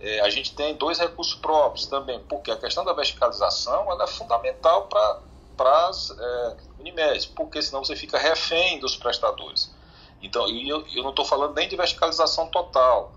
[0.00, 4.06] É, a gente tem dois recursos próprios também, porque a questão da verticalização ela é
[4.06, 9.74] fundamental para as é, Unimed, porque senão você fica refém dos prestadores.
[10.22, 13.12] Então, eu, eu não estou falando nem de verticalização total,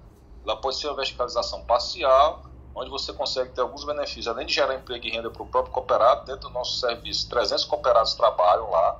[0.45, 2.43] ela pode ser uma verticalização parcial,
[2.73, 5.73] onde você consegue ter alguns benefícios, além de gerar emprego e renda para o próprio
[5.73, 8.99] cooperado, dentro do nosso serviço, 300 cooperados trabalham lá,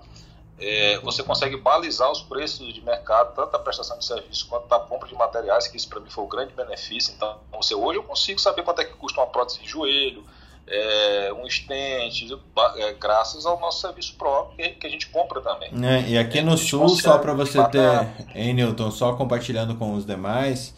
[0.58, 4.80] é, você consegue balizar os preços de mercado, tanto da prestação de serviço quanto da
[4.80, 7.14] compra de materiais, que isso para mim foi um grande benefício.
[7.14, 10.24] Então, você, hoje eu consigo saber quanto é que custa uma prótese de joelho,
[10.68, 12.32] é, um stent,
[12.78, 15.70] é, graças ao nosso serviço próprio que a gente compra também.
[15.86, 20.06] É, e aqui no Sul, só para você ter, hein, Newton, só compartilhando com os
[20.06, 20.74] demais,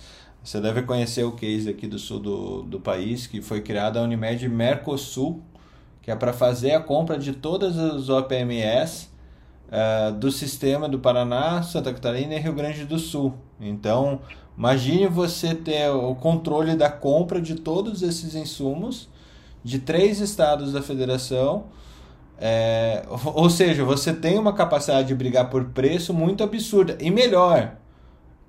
[0.47, 4.03] você deve conhecer o case aqui do sul do, do país, que foi criada a
[4.03, 5.41] Unimed Mercosul,
[6.01, 9.09] que é para fazer a compra de todas as OPMS uh,
[9.69, 13.33] eh, do sistema do Paraná, Santa Catarina e Rio Grande do Sul.
[13.59, 14.21] Então,
[14.57, 19.09] imagine você ter o controle da compra de todos esses insumos
[19.61, 21.65] de três estados da federação
[22.39, 23.03] É,
[23.35, 26.97] ou seja, você tem uma capacidade de brigar por preço muito absurda.
[27.01, 27.75] E melhor,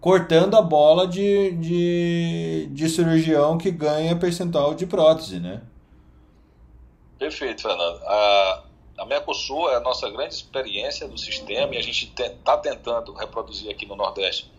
[0.01, 5.62] cortando a bola de, de, de cirurgião que ganha percentual de prótese, né?
[7.18, 8.01] Perfeito, Fernando.
[8.05, 8.64] A,
[8.99, 13.70] a Mercosul é a nossa grande experiência do sistema e a gente está tentando reproduzir
[13.70, 14.51] aqui no Nordeste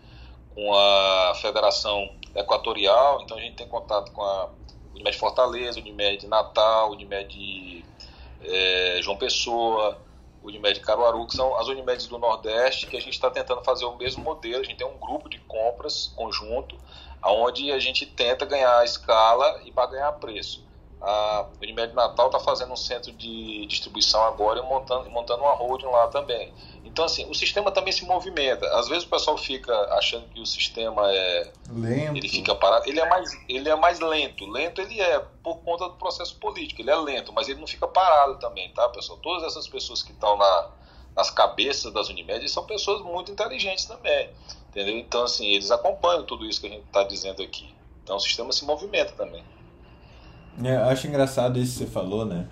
[0.54, 3.22] com a Federação Equatorial.
[3.22, 4.50] Então a gente tem contato com a
[4.92, 7.84] Unimed Fortaleza, Unimed Natal, Unimed
[8.42, 9.98] é, João Pessoa,
[10.42, 13.96] Unimed Caruaru, que são as Unimedes do Nordeste, que a gente está tentando fazer o
[13.96, 14.60] mesmo modelo.
[14.60, 16.78] A gente tem um grupo de compras conjunto,
[17.24, 20.69] onde a gente tenta ganhar escala e para ganhar preço.
[21.00, 25.86] A Unimed Natal está fazendo um centro de distribuição agora e montando, montando uma holding
[25.86, 26.52] lá também.
[26.84, 28.66] Então, assim, o sistema também se movimenta.
[28.76, 31.52] Às vezes o pessoal fica achando que o sistema é.
[31.70, 32.16] Lento.
[32.16, 32.88] Ele fica parado.
[32.88, 34.44] Ele é, mais, ele é mais lento.
[34.44, 36.82] Lento ele é por conta do processo político.
[36.82, 39.18] Ele é lento, mas ele não fica parado também, tá, pessoal?
[39.18, 40.70] Todas essas pessoas que estão na,
[41.16, 44.30] nas cabeças das Unimed são pessoas muito inteligentes também.
[44.68, 44.98] Entendeu?
[44.98, 47.72] Então, assim, eles acompanham tudo isso que a gente está dizendo aqui.
[48.02, 49.44] Então, o sistema se movimenta também.
[50.62, 52.46] É, eu acho engraçado isso que você falou, né?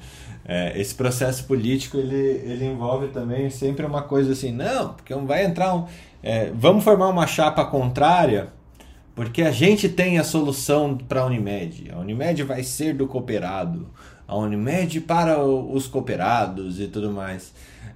[0.44, 5.44] É, esse processo político ele, ele envolve também sempre uma coisa assim, não, porque vai
[5.44, 5.86] entrar um.
[6.22, 8.48] É, vamos formar uma chapa contrária,
[9.14, 11.90] porque a gente tem a solução para a Unimed.
[11.92, 13.90] A Unimed vai ser do cooperado,
[14.26, 17.52] a Unimed para os cooperados e tudo mais.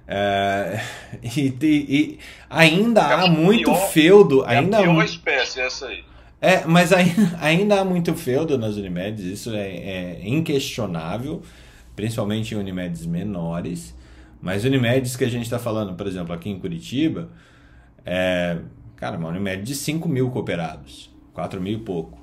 [0.07, 0.79] É,
[1.23, 4.43] e, e, ainda há muito pior, feudo.
[4.45, 6.03] Ainda é a pior espécie essa aí.
[6.43, 11.41] É, mas ainda, ainda há muito feudo nas Unimedes, isso é, é inquestionável,
[11.95, 13.95] principalmente em Unimedes menores.
[14.41, 17.29] Mas Unimedes que a gente está falando, por exemplo, aqui em Curitiba,
[18.05, 18.57] é,
[18.97, 22.19] cara, uma Unimed de 5 mil cooperados, 4 mil e pouco,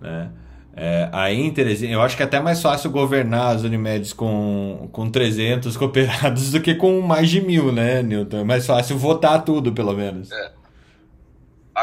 [0.00, 0.30] né?
[0.74, 4.88] É, aí em Teresina, eu acho que é até mais fácil governar as Unimedes com,
[4.90, 8.38] com 300 cooperados do que com mais de mil, né, Newton?
[8.38, 10.32] É mais fácil votar tudo, pelo menos.
[10.32, 10.59] É.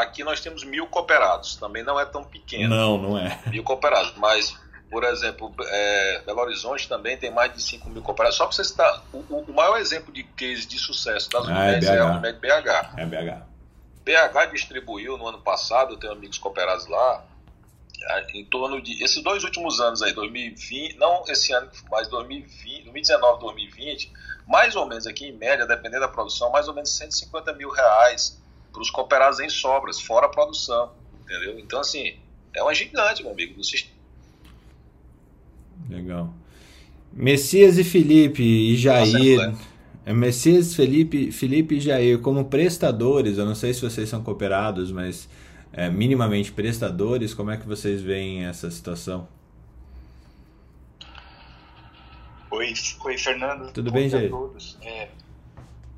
[0.00, 2.74] Aqui nós temos mil cooperados, também não é tão pequeno.
[2.74, 3.40] Não, não é.
[3.46, 4.56] Mil cooperados, mas,
[4.90, 8.36] por exemplo, é, Belo Horizonte também tem mais de 5 mil cooperados.
[8.36, 11.86] Só para você citar, o, o, maior exemplo de case de sucesso das ah, Unimed
[11.86, 12.98] é, é a Unimed BH.
[12.98, 13.42] É BH.
[14.04, 17.24] BH distribuiu no ano passado, eu tenho amigos cooperados lá,
[18.32, 19.02] em torno de.
[19.02, 24.12] Esses dois últimos anos aí, 2020, não esse ano, mas 2020, 2019, 2020,
[24.46, 28.37] mais ou menos aqui em média, dependendo da produção, mais ou menos 150 mil reais
[28.78, 31.58] para os cooperados em sobras, fora a produção, entendeu?
[31.58, 32.14] Então, assim,
[32.54, 33.98] é uma gigante, meu amigo, do sistema.
[35.90, 36.32] Legal.
[37.12, 39.54] Messias e Felipe e Jair.
[40.06, 44.92] É Messias, Felipe, Felipe e Jair, como prestadores, eu não sei se vocês são cooperados,
[44.92, 45.28] mas
[45.72, 49.28] é, minimamente prestadores, como é que vocês veem essa situação?
[52.50, 52.72] Oi,
[53.04, 53.72] oi Fernando.
[53.72, 54.30] Tudo bem, Jair?
[54.30, 54.78] Todos.
[54.80, 55.08] É,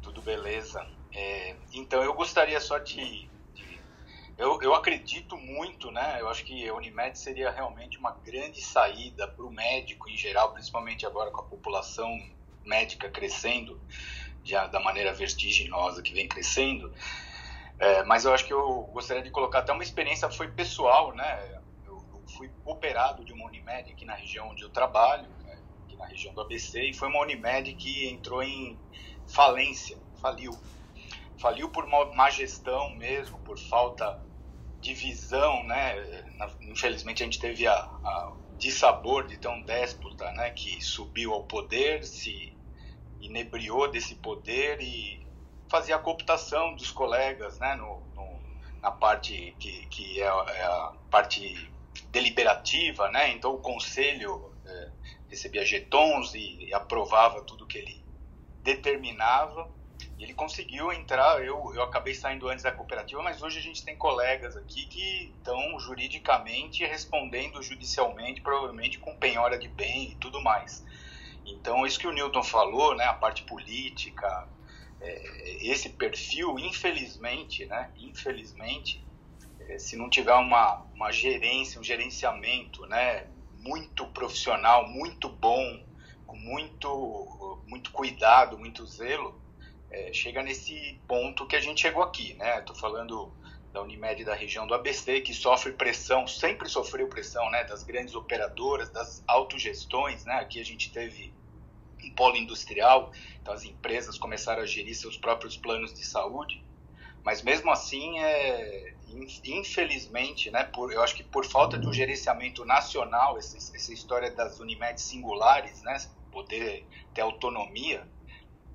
[0.03, 0.85] tudo beleza.
[1.13, 3.29] É, então, eu gostaria só de.
[3.55, 3.81] de
[4.39, 6.21] eu, eu acredito muito, né?
[6.21, 10.53] Eu acho que a Unimed seria realmente uma grande saída para o médico em geral,
[10.53, 12.09] principalmente agora com a população
[12.65, 13.81] médica crescendo
[14.45, 16.93] já da maneira vertiginosa que vem crescendo.
[17.79, 21.63] É, mas eu acho que eu gostaria de colocar até uma experiência foi pessoal, né?
[21.87, 25.59] Eu, eu fui operado de uma Unimed aqui na região onde eu trabalho, né?
[25.85, 28.79] aqui na região do ABC, e foi uma Unimed que entrou em
[29.27, 30.53] falência, faliu
[31.41, 34.23] faliu por má gestão mesmo, por falta
[34.79, 35.95] de visão, né?
[36.63, 40.51] Infelizmente a gente teve a, a de ter um déspota, né?
[40.51, 42.55] Que subiu ao poder, se
[43.21, 45.27] inebriou desse poder e
[45.69, 47.75] fazia a cooptação dos colegas, né?
[47.75, 48.41] No, no
[48.83, 51.71] na parte que, que é, é, a parte
[52.11, 53.31] deliberativa, né?
[53.31, 54.91] Então o conselho é,
[55.29, 58.05] recebia jetons e, e aprovava tudo que ele
[58.63, 59.80] determinava
[60.23, 63.97] ele conseguiu entrar, eu, eu acabei saindo antes da cooperativa, mas hoje a gente tem
[63.97, 70.85] colegas aqui que estão juridicamente respondendo judicialmente, provavelmente com penhora de bem e tudo mais.
[71.47, 74.47] Então, isso que o Newton falou, né, a parte política,
[75.01, 79.03] é, esse perfil, infelizmente, né, infelizmente,
[79.61, 83.27] é, se não tiver uma, uma gerência, um gerenciamento, né,
[83.59, 85.83] muito profissional, muito bom,
[86.27, 89.41] com muito, muito cuidado, muito zelo,
[89.91, 92.59] é, chega nesse ponto que a gente chegou aqui, né?
[92.59, 93.33] Estou falando
[93.73, 97.65] da Unimed da região do ABC, que sofre pressão, sempre sofreu pressão, né?
[97.65, 100.35] Das grandes operadoras, das autogestões, né?
[100.35, 101.33] Aqui a gente teve
[102.05, 106.65] um polo industrial, então as empresas começaram a gerir seus próprios planos de saúde,
[107.23, 108.95] mas mesmo assim, é,
[109.45, 110.65] infelizmente, né?
[110.65, 115.01] Por, eu acho que por falta de um gerenciamento nacional, essa, essa história das Unimed
[115.01, 115.99] singulares, né?
[116.31, 118.07] poder ter autonomia,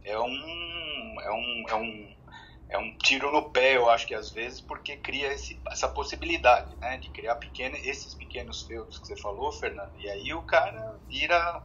[0.06, 2.16] é um, é um, é um,
[2.70, 6.76] é um tiro no pé, eu acho que às vezes, porque cria esse, essa possibilidade,
[6.78, 10.97] né, de criar pequeno, esses pequenos feudos que você falou, Fernando, e aí o cara
[11.08, 11.64] vira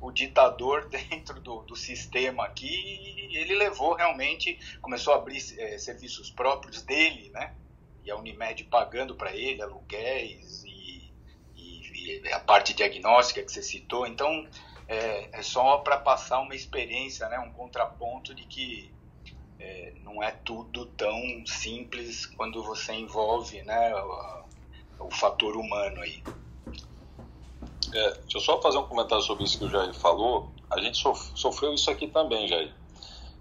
[0.00, 5.78] o ditador dentro do, do sistema aqui, e ele levou realmente, começou a abrir é,
[5.78, 7.54] serviços próprios dele, né,
[8.04, 11.10] e a Unimed pagando para ele aluguéis e,
[11.56, 14.46] e, e, a parte diagnóstica que você citou, então
[14.88, 18.92] é, é só para passar uma experiência, né, um contraponto de que
[19.58, 26.22] é, não é tudo tão simples quando você envolve né, o, o fator humano aí.
[27.92, 30.50] É, deixa eu só fazer um comentário sobre isso que o Jair falou.
[30.70, 30.98] A gente
[31.34, 32.74] sofreu isso aqui também, Jair.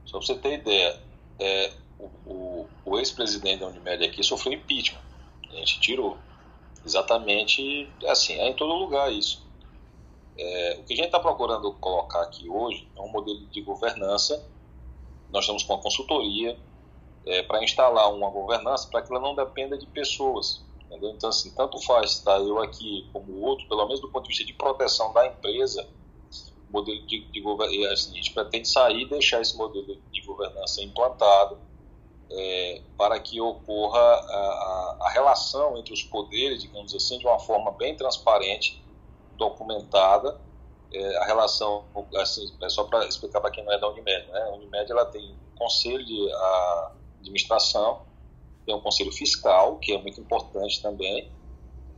[0.06, 1.02] Só para você ter ideia,
[1.40, 5.02] é, o, o, o ex-presidente da Unimed aqui sofreu impeachment.
[5.50, 6.18] A gente tirou.
[6.86, 9.43] Exatamente assim, é em todo lugar isso.
[10.38, 14.48] É, o que a gente está procurando colocar aqui hoje é um modelo de governança.
[15.32, 16.58] Nós estamos com uma consultoria
[17.26, 20.64] é, para instalar uma governança para que ela não dependa de pessoas.
[20.86, 21.12] Entendeu?
[21.12, 24.30] Então, assim, tanto faz estar eu aqui como o outro, pelo menos do ponto de
[24.30, 25.88] vista de proteção da empresa,
[26.70, 27.94] modelo de, de governança.
[27.94, 31.58] Assim, a gente pretende sair e deixar esse modelo de governança implantado
[32.32, 37.40] é, para que ocorra a, a, a, relação entre os poderes, digamos assim, de uma
[37.40, 38.83] forma bem transparente
[39.50, 40.40] documentada.
[40.94, 41.86] É, a relação,
[42.18, 44.42] assim, é só para explicar para quem não é da Unimed, né?
[44.44, 46.30] a Unimed ela tem um conselho de
[47.22, 48.02] administração,
[48.66, 51.32] tem um conselho fiscal, que é muito importante também,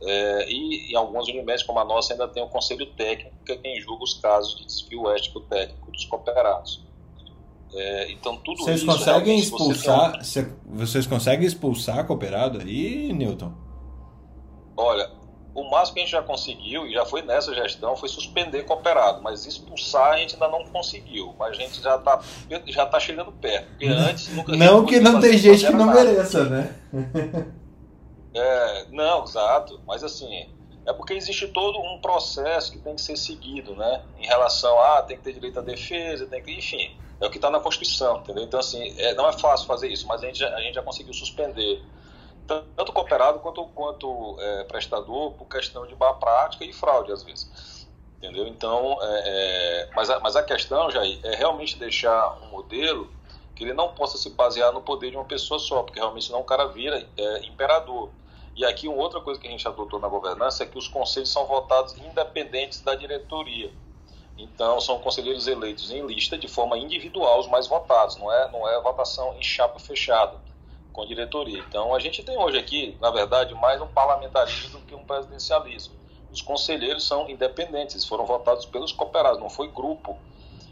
[0.02, 3.56] é, e em algumas Unimed, como a nossa, ainda tem um conselho técnico, que é
[3.56, 6.84] quem julga os casos de desvio ético técnico dos cooperados.
[7.74, 13.52] É, então tudo vocês isso conseguem expulsar você vocês conseguem expulsar cooperado aí Newton
[14.76, 15.10] olha
[15.56, 19.22] o máximo que a gente já conseguiu, e já foi nessa gestão, foi suspender cooperado,
[19.22, 22.20] mas expulsar a gente ainda não conseguiu, mas a gente já está
[22.66, 26.04] já tá chegando perto, porque antes nunca Não que não tem gente que não nada.
[26.04, 26.74] mereça, né?
[28.34, 30.46] é, não, exato, mas assim,
[30.84, 34.02] é porque existe todo um processo que tem que ser seguido, né?
[34.18, 37.30] Em relação a, ah, tem que ter direito à defesa, tem que, enfim, é o
[37.30, 38.44] que está na Constituição, entendeu?
[38.44, 41.14] Então, assim, é, não é fácil fazer isso, mas a gente, a gente já conseguiu
[41.14, 41.82] suspender
[42.46, 47.86] tanto cooperado quanto, quanto é, prestador por questão de má prática e fraude, às vezes.
[48.18, 48.46] Entendeu?
[48.46, 53.10] Então, é, é, mas, a, mas a questão, Jair, é realmente deixar um modelo
[53.54, 56.40] que ele não possa se basear no poder de uma pessoa só, porque realmente senão
[56.40, 58.10] o cara vira é, imperador.
[58.54, 61.30] E aqui uma outra coisa que a gente adotou na governança é que os conselhos
[61.30, 63.70] são votados independentes da diretoria.
[64.38, 68.68] Então, são conselheiros eleitos em lista de forma individual, os mais votados, não é, não
[68.68, 70.38] é votação em chapa fechada
[70.96, 71.62] com diretoria.
[71.68, 75.94] Então, a gente tem hoje aqui, na verdade, mais um parlamentarismo do que um presidencialismo.
[76.32, 80.16] Os conselheiros são independentes, foram votados pelos cooperados, não foi grupo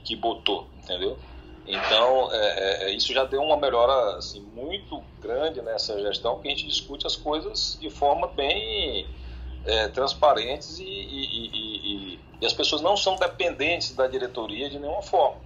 [0.03, 1.19] que botou, entendeu?
[1.67, 6.51] Então, é, é, isso já deu uma melhora assim, muito grande nessa gestão, que a
[6.51, 9.07] gente discute as coisas de forma bem
[9.67, 15.03] é, transparentes e, e, e, e, as pessoas não são dependentes da diretoria de nenhuma
[15.03, 15.37] forma.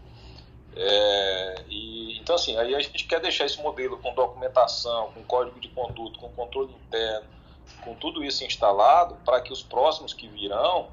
[0.80, 5.58] É, e, então, assim, aí a gente quer deixar esse modelo com documentação, com código
[5.58, 7.26] de conduta, com controle interno,
[7.82, 10.86] com tudo isso instalado, para que os próximos que virão,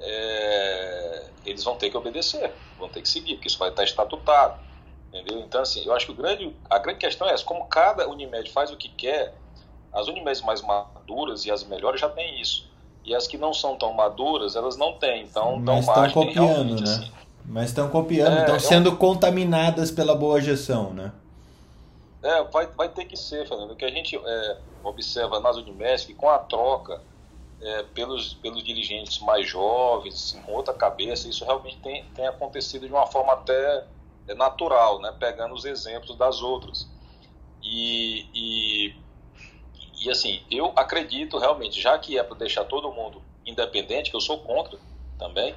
[0.00, 4.58] é, eles vão ter que obedecer, vão ter que seguir, porque isso vai estar estatutado.
[5.08, 5.38] Entendeu?
[5.38, 8.50] Então, assim, eu acho que o grande, a grande questão é essa: como cada Unimed
[8.50, 9.34] faz o que quer,
[9.92, 12.68] as Unimedes mais maduras e as melhores já têm isso.
[13.04, 15.22] E as que não são tão maduras, elas não têm.
[15.22, 16.82] Então, Mas estão copiando, né?
[16.82, 17.12] Assim,
[17.48, 18.96] mas estão copiando, é, estão é sendo um...
[18.96, 21.12] contaminadas pela boa gestão, né?
[22.22, 23.70] É, vai, vai ter que ser, Fernando.
[23.70, 27.00] O que a gente é, observa nas Unimed que com a troca
[27.60, 32.86] é, pelos, pelos dirigentes mais jovens, assim, com outra cabeça, isso realmente tem, tem acontecido
[32.86, 33.84] de uma forma até
[34.34, 35.14] natural, né?
[35.18, 36.86] pegando os exemplos das outras.
[37.62, 38.94] E, e,
[40.04, 44.20] e assim, eu acredito realmente, já que é para deixar todo mundo independente, que eu
[44.20, 44.78] sou contra
[45.18, 45.54] também,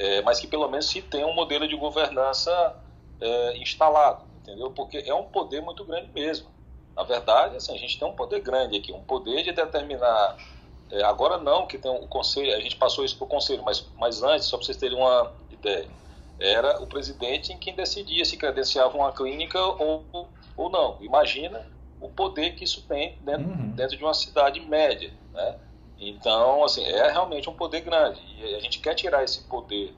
[0.00, 2.74] é, mas que pelo menos se tenha um modelo de governança
[3.20, 4.70] é, instalado, entendeu?
[4.70, 6.48] Porque é um poder muito grande mesmo.
[6.96, 10.38] Na verdade, assim, a gente tem um poder grande aqui, um poder de determinar.
[10.90, 13.62] É, agora não, que tem o um conselho, a gente passou isso para o conselho,
[13.62, 15.86] mas, mas antes, só para vocês terem uma ideia,
[16.40, 20.02] era o presidente em quem decidia se credenciava uma clínica ou,
[20.56, 20.96] ou não.
[21.02, 21.66] Imagina
[22.00, 23.70] o poder que isso tem dentro, uhum.
[23.72, 25.58] dentro de uma cidade média, né?
[26.00, 28.20] Então, assim, é realmente um poder grande.
[28.38, 29.94] E a gente quer tirar esse poder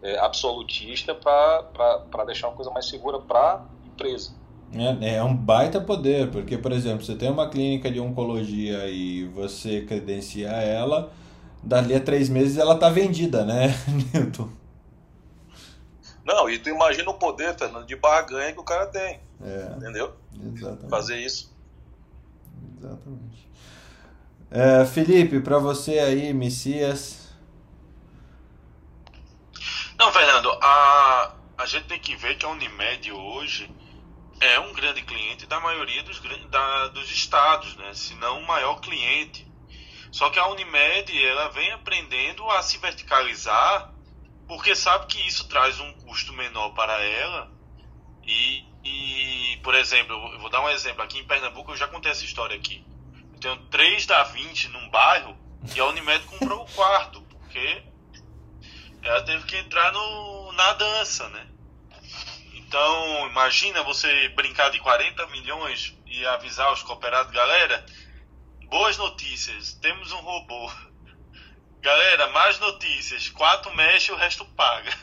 [0.00, 4.32] é, absolutista para deixar uma coisa mais segura para a empresa.
[4.72, 9.24] É, é um baita poder, porque, por exemplo, você tem uma clínica de oncologia e
[9.26, 11.12] você credencia ela,
[11.60, 13.74] dali a três meses ela está vendida, né,
[14.14, 14.48] Newton?
[16.24, 19.18] Não, e tu imagina o poder, Fernando, de barganha que o cara tem.
[19.42, 20.14] É, Entendeu?
[20.54, 20.88] exatamente.
[20.88, 21.52] Fazer isso.
[22.78, 23.49] Exatamente.
[24.50, 27.32] É, Felipe, para você aí, Messias.
[29.96, 33.70] Não, Fernando, a, a gente tem que ver que a Unimed hoje
[34.40, 37.94] é um grande cliente da maioria dos, da, dos estados, né?
[37.94, 39.46] se não o maior cliente.
[40.10, 43.94] Só que a Unimed ela vem aprendendo a se verticalizar
[44.48, 47.52] porque sabe que isso traz um custo menor para ela.
[48.24, 51.02] E, e, por exemplo, eu vou dar um exemplo.
[51.02, 52.84] Aqui em Pernambuco eu já contei essa história aqui.
[53.40, 55.36] Tenho três da 20 num bairro
[55.74, 57.82] e a Unimed comprou o quarto, porque
[59.02, 61.46] ela teve que entrar no, na dança, né?
[62.54, 67.84] Então, imagina você brincar de 40 milhões e avisar os cooperados, galera,
[68.66, 70.70] boas notícias, temos um robô.
[71.80, 74.94] Galera, mais notícias, quatro mexe, o resto paga.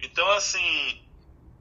[0.00, 1.04] Então, assim,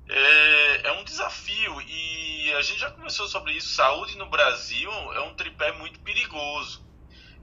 [0.09, 3.69] é, é um desafio e a gente já conversou sobre isso.
[3.69, 6.85] Saúde no Brasil é um tripé muito perigoso.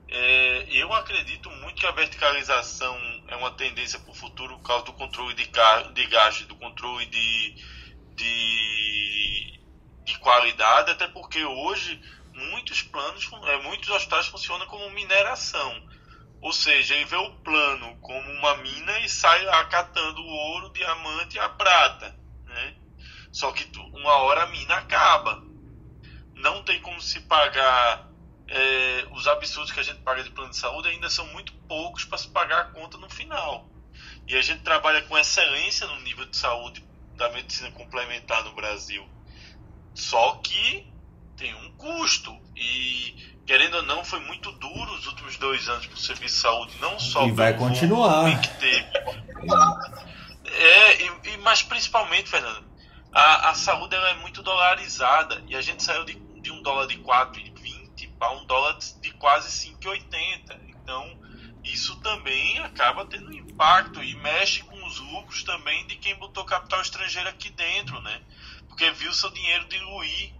[0.08, 2.96] É, eu acredito muito que a verticalização
[3.28, 5.50] é uma tendência para o futuro por causa do controle de,
[5.92, 7.54] de gasto, do controle de,
[8.14, 9.60] de,
[10.04, 12.00] de qualidade, até porque hoje
[12.32, 15.82] muitos planos, é, muitos hospitais funcionam como mineração.
[16.40, 21.36] Ou seja, ele vê o plano como uma mina e sai acatando o ouro, diamante
[21.36, 22.23] e a prata.
[23.34, 25.42] Só que tu- uma hora a mina acaba.
[26.36, 28.08] Não tem como se pagar
[28.46, 32.04] é, os absurdos que a gente paga de plano de saúde ainda são muito poucos
[32.04, 33.66] para se pagar a conta no final.
[34.28, 36.84] E a gente trabalha com excelência no nível de saúde
[37.16, 39.04] da medicina complementar no Brasil.
[39.94, 40.86] Só que
[41.38, 42.36] tem um custo.
[42.54, 46.40] E, querendo ou não, foi muito duro os últimos dois anos para o serviço de
[46.42, 48.40] saúde, não só E vai continuar.
[48.42, 48.86] que teve.
[50.44, 52.64] É, e, e- mas principalmente, Fernando,
[53.14, 56.88] a, a saúde ela é muito dolarizada e a gente saiu de, de um dólar
[56.88, 60.58] de 4,20 para um dólar de, quase 5,80.
[60.68, 61.16] Então,
[61.62, 66.82] isso também acaba tendo impacto e mexe com os lucros também de quem botou capital
[66.82, 68.20] estrangeiro aqui dentro, né?
[68.66, 70.34] Porque viu seu dinheiro diluir.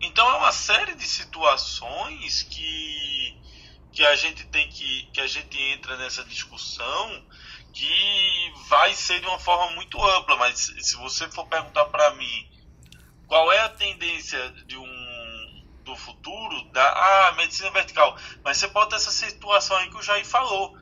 [0.00, 3.36] Então é uma série de situações que,
[3.92, 7.24] que a gente tem que que a gente entra nessa discussão
[7.74, 12.48] que vai ser de uma forma muito ampla, mas se você for perguntar para mim
[13.26, 15.04] qual é a tendência de um
[15.82, 20.24] do futuro da ah, medicina vertical, mas você bota essa situação aí que o Jair
[20.24, 20.78] falou.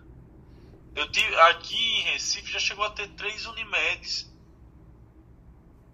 [0.95, 4.31] Eu tive aqui em Recife já chegou a ter três Unimedes.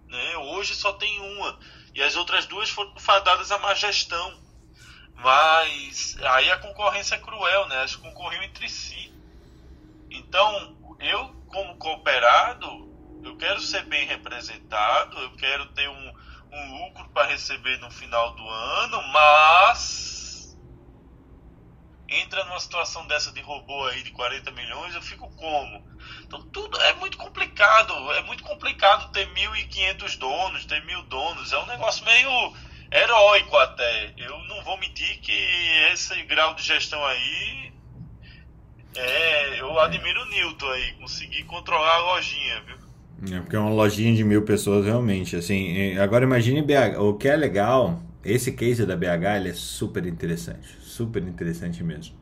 [0.05, 0.37] Né?
[0.37, 1.59] Hoje só tem uma.
[1.95, 4.39] E as outras duas foram fadadas à má gestão.
[5.15, 7.77] Mas aí a concorrência é cruel, né?
[7.77, 9.11] Elas concorriam entre si.
[10.09, 12.67] Então, eu, como cooperado,
[13.23, 16.13] eu quero ser bem representado, eu quero ter um,
[16.51, 20.57] um lucro para receber no final do ano, mas
[22.09, 25.87] entra numa situação dessa de robô aí de 40 milhões, eu fico como?
[26.25, 31.59] Então tudo é muito complicado, é muito complicado ter 1.500 donos, ter mil donos, é
[31.59, 32.53] um negócio meio
[32.91, 34.13] heróico até.
[34.17, 35.33] Eu não vou mentir que
[35.91, 37.78] esse grau de gestão aí
[38.95, 42.89] é, eu admiro o Newton aí, conseguir controlar a lojinha, viu?
[43.35, 45.35] É porque é uma lojinha de mil pessoas realmente.
[45.35, 46.99] Assim, agora imagine BH.
[46.99, 50.67] O que é legal, esse case da BH ele é super interessante.
[50.81, 52.15] Super interessante mesmo.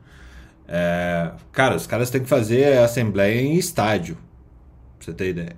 [0.66, 4.16] É, cara, os caras têm que fazer assembleia em estádio.
[4.98, 5.56] Pra você ter ideia.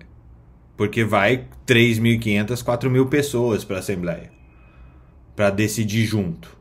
[0.76, 4.30] Porque vai 3.500, 4.000 pessoas para a assembleia.
[5.34, 6.59] Para decidir junto.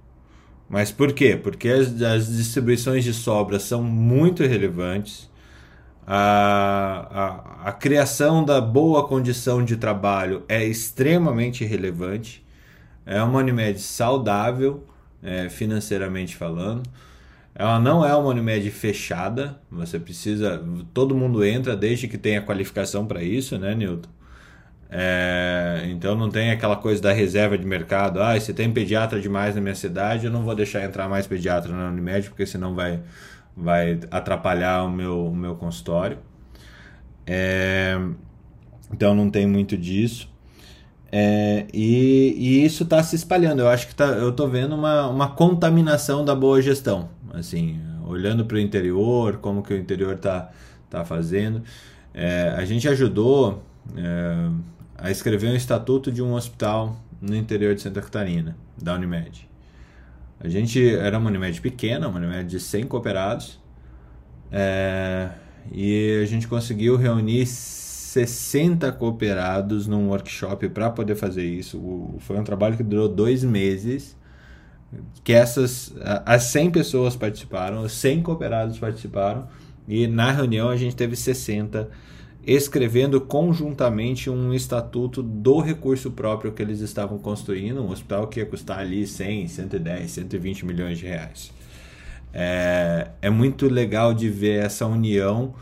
[0.69, 1.35] Mas por quê?
[1.35, 5.29] Porque as, as distribuições de sobras são muito relevantes.
[6.05, 12.45] A, a, a criação da boa condição de trabalho é extremamente relevante.
[13.05, 14.85] É uma Unimed saudável,
[15.23, 16.83] é, financeiramente falando.
[17.55, 19.59] Ela não é uma Unimed fechada.
[19.71, 20.63] Você precisa.
[20.93, 24.09] Todo mundo entra desde que tenha qualificação para isso, né, Newton?
[24.91, 28.21] É, então não tem aquela coisa da reserva de mercado.
[28.21, 31.71] Ah, se tem pediatra demais na minha cidade, eu não vou deixar entrar mais pediatra
[31.71, 32.99] na Unimed, porque senão vai,
[33.55, 36.17] vai atrapalhar o meu, o meu consultório.
[37.27, 37.99] É,
[38.91, 40.27] então não tem muito disso.
[41.11, 43.61] É, e, e isso está se espalhando.
[43.61, 47.09] Eu acho que tá, eu estou vendo uma, uma contaminação da boa gestão.
[47.33, 50.49] Assim, olhando para o interior, como que o interior está
[50.89, 51.61] tá fazendo.
[52.13, 53.63] É, a gente ajudou
[53.95, 54.49] é,
[55.01, 59.47] a escrever um estatuto de um hospital no interior de Santa Catarina, da Unimed.
[60.39, 63.59] A gente era uma Unimed pequena, uma Unimed de 100 cooperados.
[64.51, 65.29] É,
[65.71, 71.77] e a gente conseguiu reunir 60 cooperados num workshop para poder fazer isso.
[71.77, 74.17] O, foi um trabalho que durou dois meses.
[75.23, 75.93] Que essas
[76.25, 79.47] as 100 pessoas participaram, os 100 cooperados participaram,
[79.87, 81.87] e na reunião a gente teve 60
[82.45, 88.45] escrevendo conjuntamente um estatuto do recurso próprio que eles estavam construindo, um hospital que ia
[88.45, 91.51] custar ali 100, 110, 120 milhões de reais.
[92.33, 95.53] É, é muito legal de ver essa união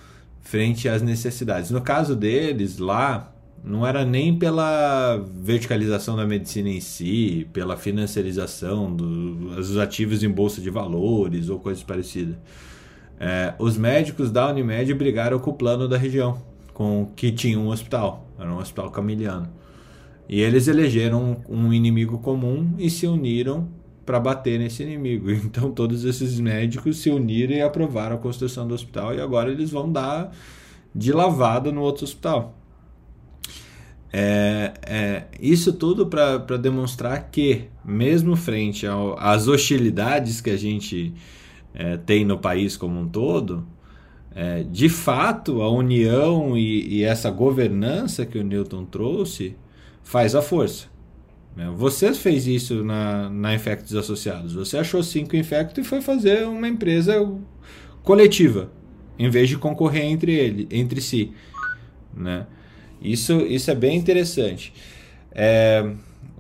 [0.42, 1.72] frente às necessidades.
[1.72, 3.34] No caso deles, lá,
[3.64, 10.30] não era nem pela verticalização da medicina em si, pela financiarização do, dos ativos em
[10.30, 12.36] bolsa de valores ou coisas parecidas.
[13.20, 16.42] É, os médicos da Unimed brigaram com o plano da região,
[16.78, 19.50] com que tinha um hospital, era um hospital camiliano.
[20.30, 23.68] E eles elegeram um inimigo comum e se uniram
[24.06, 25.32] para bater nesse inimigo.
[25.44, 29.72] Então todos esses médicos se uniram e aprovaram a construção do hospital e agora eles
[29.72, 30.32] vão dar
[30.94, 32.56] de lavada no outro hospital.
[34.14, 38.86] É, é, isso tudo para demonstrar que, mesmo frente
[39.18, 41.12] às hostilidades que a gente
[41.74, 43.66] é, tem no país como um todo,
[44.38, 49.56] é, de fato a união e, e essa governança que o Newton trouxe
[50.04, 50.86] faz a força.
[51.56, 51.74] Né?
[51.76, 54.54] Você fez isso na, na Infectos Associados.
[54.54, 57.16] Você achou cinco Infectos e foi fazer uma empresa
[58.04, 58.70] coletiva,
[59.18, 61.32] em vez de concorrer entre, ele, entre si.
[62.16, 62.46] Né?
[63.02, 64.72] Isso, isso é bem interessante.
[65.32, 65.84] É,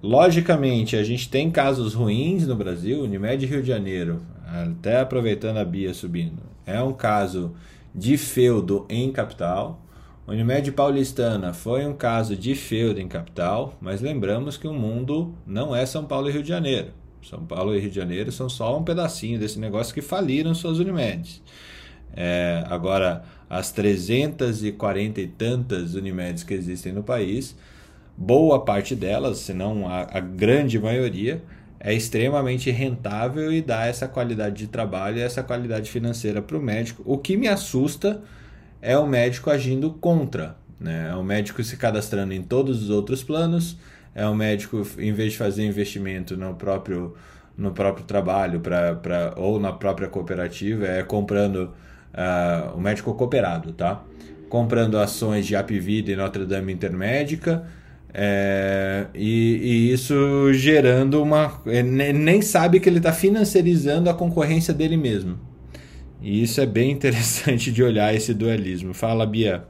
[0.03, 3.01] logicamente, a gente tem casos ruins no Brasil.
[3.01, 7.55] Unimed Rio de Janeiro, até aproveitando a Bia subindo, é um caso
[7.97, 9.81] de feudo em capital.
[10.27, 15.75] Unimed Paulistana foi um caso de feudo em capital, mas lembramos que o mundo não
[15.75, 16.91] é São Paulo e Rio de Janeiro.
[17.23, 20.77] São Paulo e Rio de Janeiro são só um pedacinho desse negócio que faliram suas
[20.77, 21.41] Unimedes.
[22.15, 27.55] É, agora, as 340 e tantas Unimedes que existem no país,
[28.15, 31.41] boa parte delas, se não a, a grande maioria,
[31.79, 36.61] é extremamente rentável e dá essa qualidade de trabalho e essa qualidade financeira para o
[36.61, 37.03] médico.
[37.05, 38.21] O que me assusta
[38.81, 40.55] é o médico agindo contra.
[40.79, 41.09] Né?
[41.11, 43.77] É o médico se cadastrando em todos os outros planos,
[44.13, 47.15] é o médico, em vez de fazer investimento no próprio,
[47.55, 51.73] no próprio trabalho pra, pra, ou na própria cooperativa, é comprando
[52.13, 54.03] uh, o médico cooperado, tá?
[54.49, 57.67] Comprando ações de Apivida e Notre Dame Intermédica.
[58.13, 61.61] É, e, e, isso gerando uma.
[61.65, 65.39] Nem sabe que ele está financiarizando a concorrência dele mesmo.
[66.21, 68.93] E isso é bem interessante de olhar esse dualismo.
[68.93, 69.65] Fala, Bia.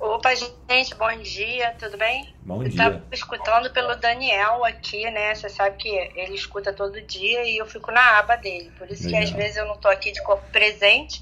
[0.00, 2.34] Opa, gente, bom dia, tudo bem?
[2.42, 2.84] Bom eu dia.
[2.84, 5.34] Eu escutando pelo Daniel aqui, né?
[5.34, 8.70] Você sabe que ele escuta todo dia e eu fico na aba dele.
[8.78, 9.20] Por isso Legal.
[9.20, 11.20] que às vezes eu não tô aqui de corpo presente,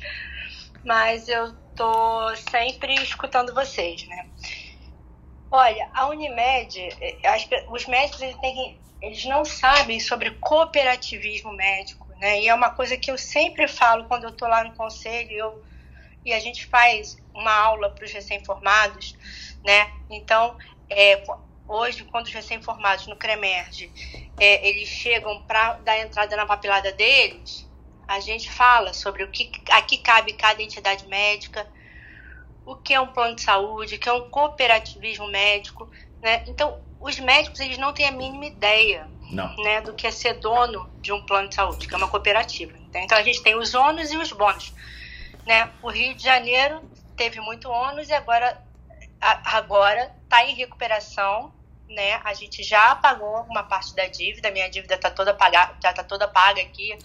[0.84, 4.26] mas eu tô sempre escutando vocês, né?
[5.51, 12.40] Olha, a Unimed, eh, os médicos eles, têm, eles não sabem sobre cooperativismo médico né?
[12.40, 15.62] E é uma coisa que eu sempre falo quando eu estou lá no conselho eu,
[16.24, 19.14] e a gente faz uma aula para os recém-formados,
[19.64, 19.90] né?
[20.10, 20.56] Então,
[20.90, 21.23] é,
[21.68, 23.93] hoje, quando os recém-formados no CREMERGE,
[24.39, 27.70] é, eles chegam para dar entrada na papelada deles,
[28.09, 31.68] a gente fala sobre o que aqui cabe cada entidade médica,
[32.66, 35.88] o que é um plano de saúde, o que é um cooperativismo médico,
[36.20, 36.43] né?
[36.48, 39.55] Então, os médicos eles não têm a mínima ideia não.
[39.56, 42.72] Né, do que é ser dono de um plano de saúde, que é uma cooperativa.
[42.94, 44.72] Então a gente tem os ônus e os bônus.
[45.44, 45.68] Né?
[45.82, 46.80] O Rio de Janeiro
[47.16, 48.60] teve muito ônus e agora
[49.20, 51.52] agora está em recuperação.
[51.88, 52.20] Né?
[52.24, 56.05] A gente já pagou uma parte da dívida, minha dívida está toda paga, já está
[56.05, 56.97] toda paga aqui.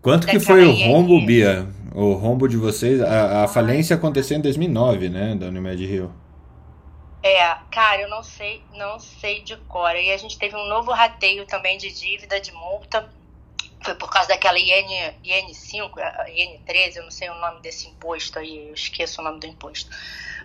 [0.00, 1.66] Quanto que foi o rombo, Bia?
[1.94, 3.00] O rombo de vocês?
[3.00, 6.12] A, a falência aconteceu em 2009, né, da Unimed Rio.
[7.22, 9.94] É, cara, eu não sei, não sei de cor.
[9.94, 13.08] E a gente teve um novo rateio também de dívida, de multa.
[13.84, 15.92] Foi por causa daquela IN, IN5,
[16.28, 19.90] IN13, eu não sei o nome desse imposto aí, eu esqueço o nome do imposto.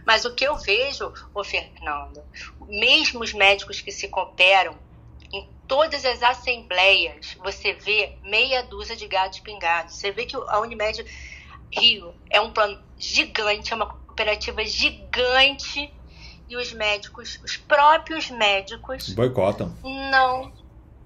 [0.05, 2.23] Mas o que eu vejo, ô Fernando,
[2.67, 4.75] mesmo os médicos que se cooperam,
[5.31, 9.95] em todas as assembleias, você vê meia dúzia de gatos pingados.
[9.95, 11.05] Você vê que a Unimed
[11.71, 15.93] Rio é um plano gigante, é uma cooperativa gigante
[16.49, 19.75] e os médicos, os próprios médicos, boicotam.
[19.83, 20.51] Não,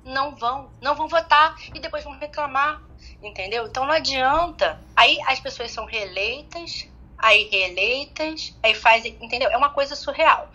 [0.04, 2.82] não vão, não vão votar e depois vão reclamar,
[3.22, 3.66] entendeu?
[3.66, 4.80] Então não adianta.
[4.96, 9.50] Aí as pessoas são reeleitas, aí reeleitas, aí fazem, entendeu?
[9.50, 10.50] É uma coisa surreal.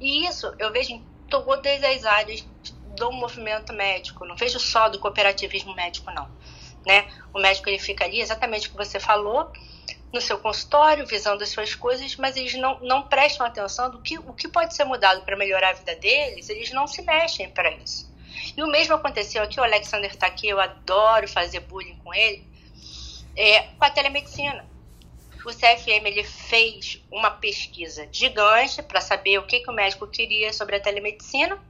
[0.00, 2.46] E isso eu vejo em todas as áreas
[2.96, 6.28] do movimento médico, não vejo só do cooperativismo médico não,
[6.86, 7.08] né?
[7.34, 9.50] O médico ele fica ali exatamente o que você falou,
[10.12, 14.16] no seu consultório, visando as suas coisas, mas eles não, não prestam atenção do que
[14.18, 17.70] o que pode ser mudado para melhorar a vida deles, eles não se mexem para
[17.72, 18.10] isso.
[18.56, 22.46] E o mesmo aconteceu aqui, o Alexander está aqui, eu adoro fazer bullying com ele,
[23.34, 24.64] é, com a telemedicina.
[25.44, 30.52] O CFM ele fez uma pesquisa gigante para saber o que, que o médico queria
[30.52, 31.60] sobre a telemedicina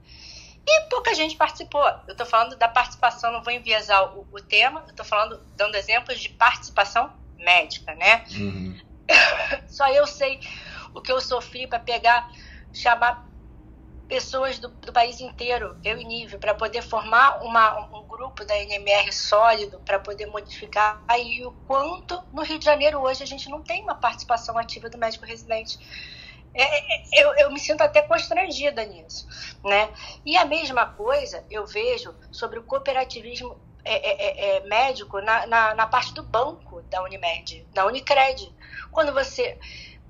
[0.67, 1.87] e pouca gente participou.
[2.07, 5.75] Eu estou falando da participação, não vou enviesar o, o tema, eu estou falando, dando
[5.75, 8.25] exemplos de participação médica, né?
[8.31, 8.77] Uhum.
[9.67, 10.41] Só eu sei
[10.93, 12.29] o que eu sofri para pegar,
[12.73, 13.25] chamar
[14.07, 18.57] pessoas do, do, país inteiro, eu e Nível, para poder formar uma, um grupo da
[18.57, 23.49] NMR sólido, para poder modificar aí o quanto no Rio de Janeiro hoje a gente
[23.49, 25.77] não tem uma participação ativa do médico residente.
[26.53, 29.27] É, é, eu, eu me sinto até constrangida nisso,
[29.63, 29.89] né?
[30.25, 35.47] E a mesma coisa eu vejo sobre o cooperativismo é, é, é, é, médico na,
[35.47, 38.53] na, na, parte do banco da Unimed, da Unicred.
[38.91, 39.57] Quando você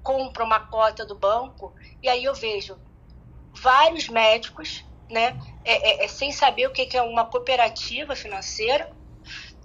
[0.01, 2.79] compra uma cota do banco, e aí eu vejo
[3.53, 8.91] vários médicos, né, é, é, sem saber o que é uma cooperativa financeira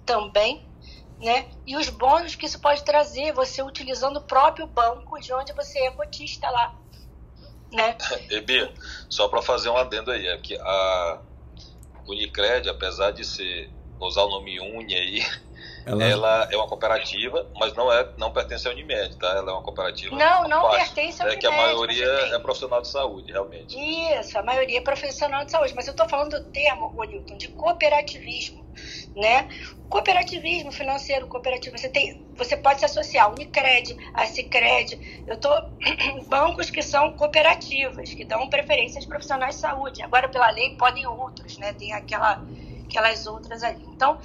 [0.05, 0.67] também,
[1.23, 5.53] né, e os bônus que isso pode trazer, você utilizando o próprio banco de onde
[5.53, 6.75] você é cotista lá.
[7.71, 7.97] Né?
[8.29, 8.71] Ebi,
[9.09, 11.21] só para fazer um adendo aí, é que a
[12.07, 13.69] Unicred, apesar de ser
[13.99, 15.25] usar o nome Uni aí,
[15.85, 16.03] ela...
[16.03, 16.49] ela...
[16.51, 19.27] é uma cooperativa, mas não é, não pertence à Unimed, tá?
[19.27, 20.15] Ela é uma cooperativa.
[20.15, 21.45] Não, não parte, pertence à Unimed.
[21.45, 23.77] É que a maioria é profissional de saúde, realmente.
[23.77, 27.49] Isso, a maioria é profissional de saúde, mas eu estou falando do termo, Newton, de
[27.49, 28.65] cooperativismo,
[29.15, 29.47] né?
[29.89, 35.49] Cooperativismo financeiro, cooperativo, você tem, você pode se associar a Unicred, a Cicred, eu tô
[36.27, 40.01] bancos que são cooperativas, que dão preferência aos profissionais de saúde.
[40.01, 41.73] Agora pela lei podem outros, né?
[41.73, 42.41] Tem aquela
[42.93, 43.83] aquelas outras ali.
[43.87, 44.19] Então,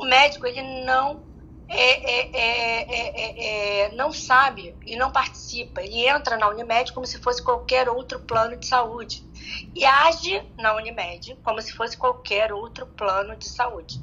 [0.00, 1.22] o médico ele não
[1.68, 2.10] é,
[2.40, 5.82] é, é, não sabe e não participa.
[5.82, 9.24] Ele entra na Unimed como se fosse qualquer outro plano de saúde
[9.74, 14.02] e age na Unimed como se fosse qualquer outro plano de saúde,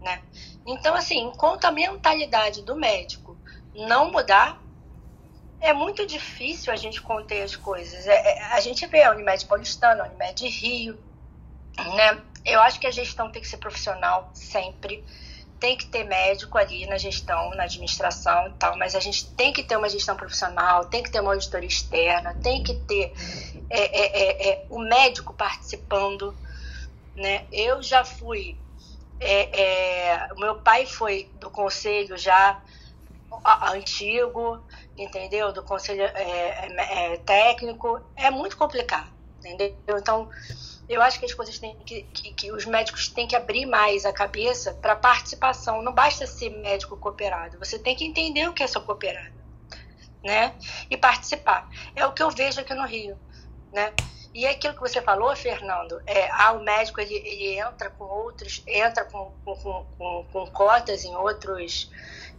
[0.00, 0.22] né?
[0.64, 3.36] Então, assim, enquanto a mentalidade do médico
[3.74, 4.62] não mudar,
[5.60, 8.06] é muito difícil a gente conter as coisas.
[8.08, 10.98] a gente vê a Unimed Paulistana, a Unimed Rio,
[11.76, 12.22] né?
[12.44, 15.04] Eu acho que a gestão tem que ser profissional sempre.
[15.62, 19.52] Tem que ter médico ali na gestão, na administração e tal, mas a gente tem
[19.52, 23.14] que ter uma gestão profissional, tem que ter uma auditoria externa, tem que ter
[23.70, 26.36] é, é, é, é o médico participando.
[27.14, 27.44] Né?
[27.52, 28.58] Eu já fui,
[29.20, 32.60] é, é, meu pai foi do conselho já
[33.72, 34.66] antigo,
[34.98, 35.52] entendeu?
[35.52, 36.10] Do conselho
[37.24, 38.00] técnico.
[38.16, 39.08] É muito complicado,
[39.38, 39.76] entendeu?
[39.96, 40.28] Então,
[40.94, 44.04] eu acho que as coisas têm que, que, que os médicos têm que abrir mais
[44.04, 45.82] a cabeça para participação.
[45.82, 49.34] Não basta ser médico cooperado, você tem que entender o que é ser cooperado,
[50.22, 50.54] né?
[50.90, 51.68] E participar.
[51.94, 53.18] É o que eu vejo aqui no Rio,
[53.72, 53.92] né?
[54.34, 58.04] E é aquilo que você falou, Fernando, é, ah, o médico ele, ele entra com
[58.04, 61.90] outros, entra com, com, com, com cotas em outros,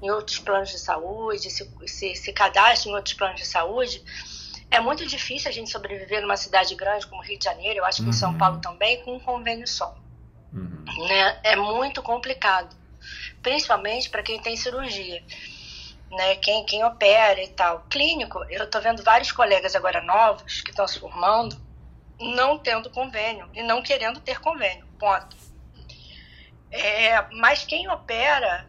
[0.01, 4.03] em outros planos de saúde, se, se, se cadastra em outros planos de saúde,
[4.73, 7.97] é muito difícil a gente sobreviver numa cidade grande como Rio de Janeiro, eu acho
[7.97, 8.09] que uhum.
[8.09, 8.37] em São uhum.
[8.37, 9.95] Paulo também, com um convênio só.
[10.51, 10.83] Uhum.
[11.07, 11.39] Né?
[11.43, 12.75] É muito complicado,
[13.41, 15.23] principalmente para quem tem cirurgia.
[16.11, 17.87] Né, quem, quem opera e tal.
[17.89, 21.59] Clínico, eu estou vendo vários colegas agora novos que estão se formando
[22.19, 25.35] não tendo convênio e não querendo ter convênio, ponto.
[26.71, 28.67] É, mas quem opera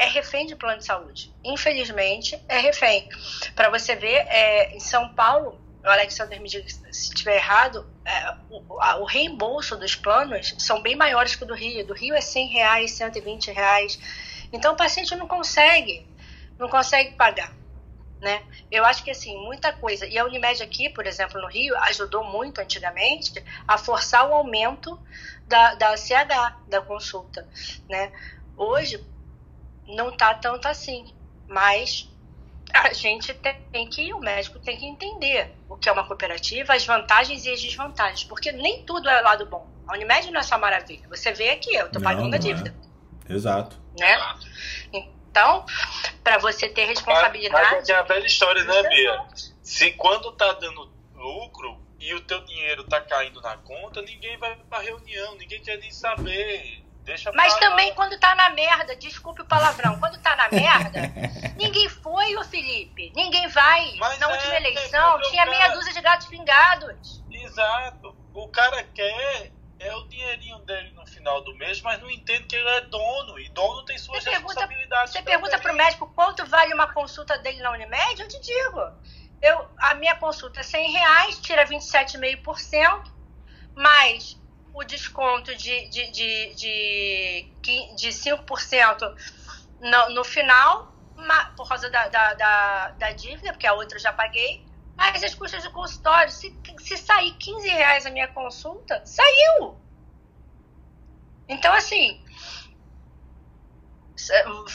[0.00, 1.30] é refém de plano de saúde.
[1.44, 3.06] Infelizmente, é refém.
[3.54, 8.34] Para você ver, é, em São Paulo, o Alexander me diga se estiver errado, é,
[8.48, 11.86] o, o, reembolso dos planos são bem maiores que o do Rio.
[11.86, 13.98] Do Rio é 100 reais, 120 reais.
[14.50, 16.06] Então o paciente não consegue,
[16.58, 17.52] não consegue pagar.
[18.22, 18.42] Né?
[18.70, 20.06] Eu acho que assim, muita coisa.
[20.06, 23.32] E a Unimed aqui, por exemplo, no Rio, ajudou muito antigamente
[23.68, 24.98] a forçar o aumento
[25.46, 27.46] da, da CH, da consulta.
[27.88, 28.10] Né?
[28.56, 29.02] Hoje,
[29.94, 31.12] não tá tanto assim.
[31.48, 32.08] Mas
[32.72, 36.86] a gente tem que, o médico tem que entender o que é uma cooperativa, as
[36.86, 39.68] vantagens e as desvantagens, porque nem tudo é lado bom.
[39.86, 41.08] A Unimed não é só maravilha.
[41.08, 42.38] Você vê aqui, eu tô pagando a é.
[42.38, 42.74] dívida.
[43.28, 43.32] É.
[43.32, 43.76] Exato.
[43.98, 44.16] Né?
[44.92, 45.64] Então,
[46.22, 47.64] para você ter responsabilidade.
[47.64, 49.20] Mas, mas tem a velha história, né, Bia?
[49.62, 54.56] Se quando tá dando lucro e o teu dinheiro tá caindo na conta, ninguém vai
[54.68, 56.84] pra reunião, ninguém quer nem saber.
[57.10, 61.00] Deixa Mas também quando tá na merda, desculpe o palavrão, quando tá na merda,
[61.58, 63.12] ninguém foi, ô Felipe.
[63.16, 63.96] Ninguém vai.
[63.96, 67.24] Mas na é, última eleição tinha meia dúzia de gatos pingados.
[67.32, 68.16] Exato.
[68.32, 69.50] O cara quer
[69.80, 73.40] é o dinheirinho dele no final do mês, mas não entende que ele é dono
[73.40, 75.12] e dono tem suas Você pergunta- responsabilidades.
[75.12, 78.20] Você pergunta pro médico quanto vale uma consulta dele na Unimed?
[78.20, 78.80] Eu te digo.
[79.42, 83.02] Eu, a minha consulta é 100 reais, tira 27,5%,
[83.74, 84.39] mais
[84.72, 89.14] o desconto de, de, de, de, de 5%
[89.80, 90.94] no, no final,
[91.56, 94.64] por causa da, da, da, da dívida, porque a outra eu já paguei.
[94.96, 99.80] Mas as custas do consultório, se, se sair 15 reais a minha consulta, saiu!
[101.48, 102.22] Então, assim,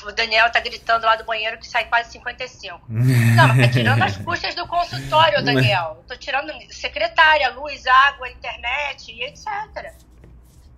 [0.06, 2.82] o Daniel tá gritando lá do banheiro que sai quase 55.
[2.88, 6.04] Não, mas tá tirando as custas do consultório, Daniel.
[6.08, 9.46] Tô tirando secretária, luz, água, internet e etc.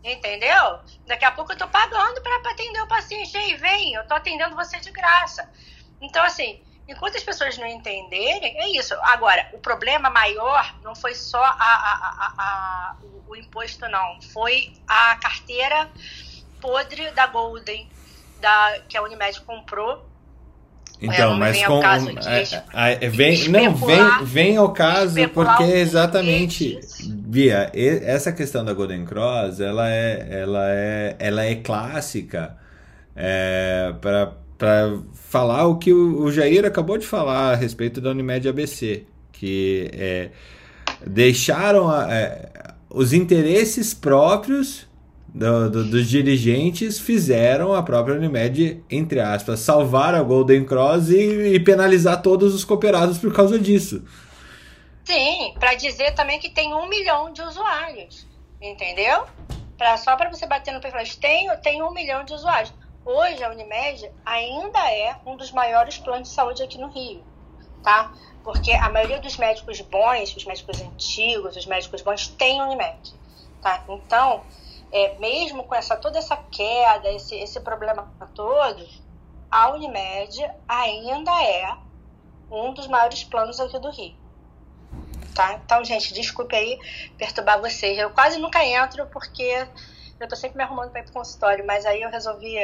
[0.03, 0.79] Entendeu?
[1.05, 3.35] Daqui a pouco eu tô pagando pra pra atender o paciente.
[3.37, 5.49] Ei, vem, eu tô atendendo você de graça.
[5.99, 8.93] Então, assim, enquanto as pessoas não entenderem, é isso.
[9.03, 14.21] Agora, o problema maior não foi só a- a- a- o, o imposto, não.
[14.33, 15.89] Foi a carteira
[16.61, 17.89] podre da Golden,
[18.41, 20.05] da, que a Unimed comprou.
[20.99, 21.81] Então, não mas vem ao com.
[22.27, 26.79] é, é, é, vem, não, vem, vem ao caso, porque exatamente.
[27.07, 32.57] Bia, essa questão da Golden Cross, ela é, ela é, ela é clássica
[33.15, 34.33] é, para
[35.13, 39.91] falar o que o, o Jair acabou de falar a respeito da Unimed ABC, que
[39.93, 40.29] é,
[41.05, 42.49] deixaram a- é,
[42.89, 44.87] os interesses próprios
[45.37, 51.53] do- do- dos dirigentes fizeram a própria Unimed, entre aspas, salvar a Golden Cross e,
[51.53, 54.03] e penalizar todos os cooperados por causa disso.
[55.05, 58.27] Sim, para dizer também que tem um milhão de usuários,
[58.61, 59.23] entendeu?
[59.77, 62.73] Pra, só para você bater no perfil, tem, tem um milhão de usuários.
[63.05, 67.23] Hoje a Unimed ainda é um dos maiores planos de saúde aqui no Rio,
[67.83, 68.11] tá?
[68.43, 73.13] Porque a maioria dos médicos bons, os médicos antigos, os médicos bons, tem Unimed,
[73.61, 73.85] tá?
[73.87, 74.41] Então,
[74.91, 78.85] é, mesmo com essa toda essa queda, esse, esse problema todo,
[79.49, 81.75] a Unimed ainda é
[82.51, 84.15] um dos maiores planos aqui do Rio.
[85.33, 85.59] Tá?
[85.63, 86.79] Então, gente, desculpe aí
[87.17, 87.97] perturbar vocês.
[87.97, 89.67] Eu quase nunca entro porque
[90.19, 92.55] eu tô sempre me arrumando para ir pro consultório, mas aí eu resolvi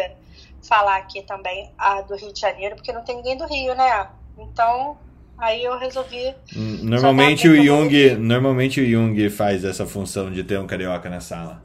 [0.63, 4.07] falar aqui também a do Rio de Janeiro, porque não tem ninguém do Rio, né?
[4.37, 4.97] Então,
[5.37, 6.33] aí eu resolvi.
[6.55, 11.19] Hum, Normalmente o Jung, normalmente o Jung faz essa função de ter um carioca na
[11.19, 11.61] sala.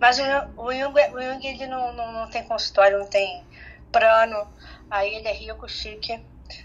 [0.00, 3.42] Mas o, o Jung, o Jung ele não, não, não tem consultório, não tem
[3.92, 4.46] plano.
[4.90, 6.18] Aí ele é rico, chique,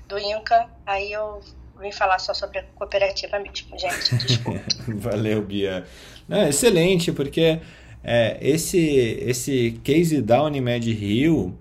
[0.08, 0.70] do Inca.
[0.86, 1.42] Aí eu
[1.80, 4.16] vim falar só sobre a cooperativa mesmo, gente.
[4.26, 4.62] Desculpa.
[4.88, 5.84] Valeu, Bia.
[6.28, 7.60] Não, excelente, porque
[8.04, 11.58] é, esse, esse case da Unimed Rio,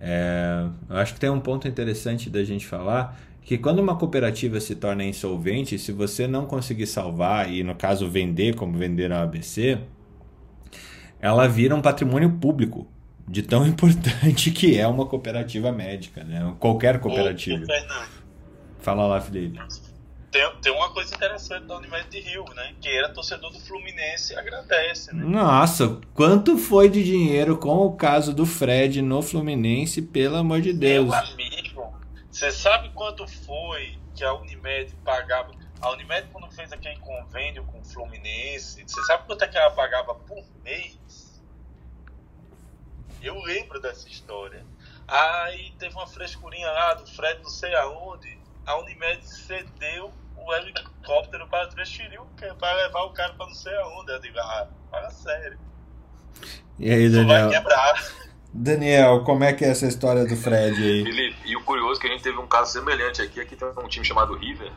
[0.00, 4.60] é, eu acho que tem um ponto interessante da gente falar, que quando uma cooperativa
[4.60, 9.22] se torna insolvente, se você não conseguir salvar, e no caso vender, como vender a
[9.22, 9.78] ABC,
[11.20, 12.86] ela vira um patrimônio público,
[13.26, 16.54] de tão importante que é uma cooperativa médica, né?
[16.58, 17.64] Qualquer cooperativa.
[17.64, 18.18] Ô,
[18.80, 19.58] Fala lá, Felipe.
[20.30, 22.74] tem, tem uma coisa interessante da Unimed de Rio, né?
[22.80, 25.24] Que era torcedor do Fluminense agradece, né?
[25.24, 30.72] Nossa, quanto foi de dinheiro com o caso do Fred no Fluminense, pelo amor de
[30.72, 31.08] Deus.
[31.08, 31.92] Meu amigo,
[32.30, 35.50] você sabe quanto foi que a Unimed pagava?
[35.80, 39.70] A Unimed, quando fez aquele convênio com o Fluminense, você sabe quanto é que ela
[39.70, 40.98] pagava por mês?
[43.22, 44.64] Eu lembro dessa história.
[45.06, 48.38] Aí teve uma frescurinha lá do Fred, não sei aonde.
[48.66, 52.26] A Unimed cedeu o helicóptero para transferir o
[52.56, 54.12] para levar o cara para não sei aonde.
[54.12, 55.58] Eu digo, ah, fala sério.
[56.78, 57.50] E aí, Isso vai Daniel?
[57.50, 58.04] quebrar.
[58.52, 61.04] Daniel, como é que é essa história do Fred aí?
[61.04, 63.40] Felipe, e o curioso é que a gente teve um caso semelhante aqui.
[63.40, 64.72] Aqui tem um time chamado River,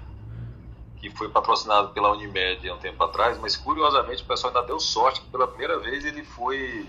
[0.97, 4.79] que foi patrocinado pela Unimed há um tempo atrás, mas curiosamente o pessoal ainda deu
[4.79, 6.87] sorte que pela primeira vez ele foi.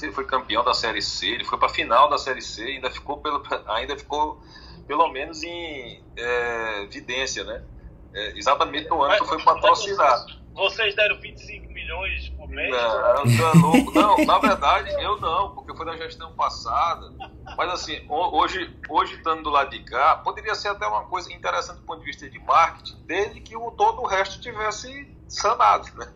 [0.00, 2.62] Não Ele foi campeão da Série C, ele foi para a final da Série C,
[2.62, 4.40] ainda ficou, pelo, ainda ficou
[4.86, 7.62] pelo menos em é, evidência, né?
[8.12, 10.26] É, exatamente no ano que foi patrocinado.
[10.54, 12.70] Vocês deram 25 milhões por mês?
[12.70, 13.90] Não, é louco.
[13.90, 17.04] Não, na verdade, eu não, porque foi na gestão passada.
[17.56, 21.32] Mas assim, ho- hoje, hoje estando do lado de cá, poderia ser até uma coisa
[21.32, 25.88] interessante do ponto de vista de marketing, desde que o, todo o resto tivesse sanado,
[25.96, 26.12] né?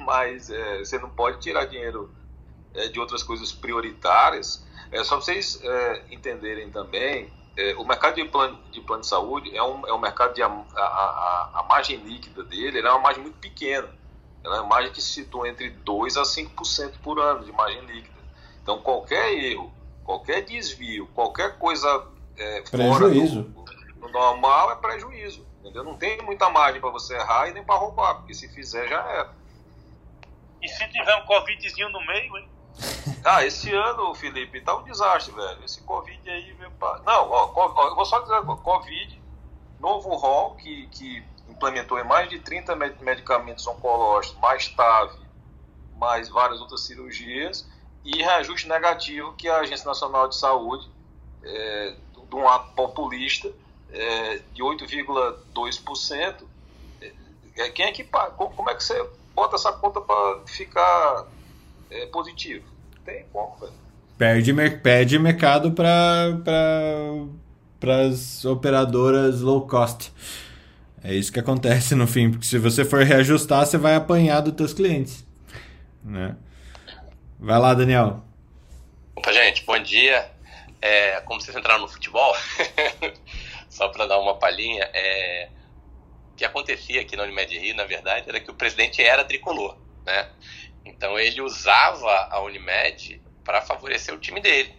[0.00, 2.14] Mas é, você não pode tirar dinheiro
[2.74, 4.64] é, de outras coisas prioritárias.
[4.90, 9.08] É só pra vocês é, entenderem também, é, o mercado de plano, de plano de
[9.08, 12.90] saúde é um, é um mercado de a, a, a, a margem líquida dele é
[12.90, 13.88] uma margem muito pequena.
[14.44, 17.80] Ela é uma margem que se situa entre 2% a 5% por ano de margem
[17.82, 18.16] líquida.
[18.62, 19.72] Então, qualquer erro,
[20.04, 23.42] qualquer desvio, qualquer coisa é, fora Prejuízo.
[23.42, 23.64] do,
[24.00, 25.46] do normal é prejuízo.
[25.60, 25.84] Entendeu?
[25.84, 29.00] Não tem muita margem para você errar e nem para roubar, porque se fizer já
[29.00, 29.30] era.
[30.60, 32.48] E se tiver um Covidzinho no meio, hein?
[33.24, 35.64] Ah, esse ano, Felipe, tá um desastre, velho.
[35.64, 36.56] Esse Covid aí.
[37.04, 39.22] Não, ó, eu vou só dizer Covid,
[39.78, 45.12] novo rol que, que implementou em mais de 30 medicamentos oncológicos, mais TAV,
[45.96, 47.68] mais várias outras cirurgias,
[48.04, 50.90] e reajuste negativo que a Agência Nacional de Saúde,
[51.44, 51.94] é,
[52.28, 53.52] de um ato populista,
[53.92, 56.44] é, de 8,2%.
[57.56, 58.02] É, quem é que?
[58.04, 61.26] Como é que você bota essa conta para ficar
[61.92, 62.64] é, positivo?
[63.04, 63.72] Tem como, velho.
[64.16, 64.52] Perde,
[64.82, 66.38] perde mercado para
[68.06, 70.12] as operadoras low cost.
[71.02, 74.54] É isso que acontece no fim, porque se você for reajustar, você vai apanhar dos
[74.54, 75.26] teus clientes.
[76.04, 76.36] Né?
[77.40, 78.22] Vai lá, Daniel.
[79.16, 80.30] Opa, gente, bom dia.
[80.80, 82.34] É, como vocês entraram no futebol,
[83.68, 85.48] só para dar uma palhinha, é,
[86.32, 89.76] o que acontecia aqui na Unimed Rio, na verdade, era que o presidente era tricolor,
[90.04, 90.28] né?
[90.84, 94.74] Então ele usava a Unimed para favorecer o time dele.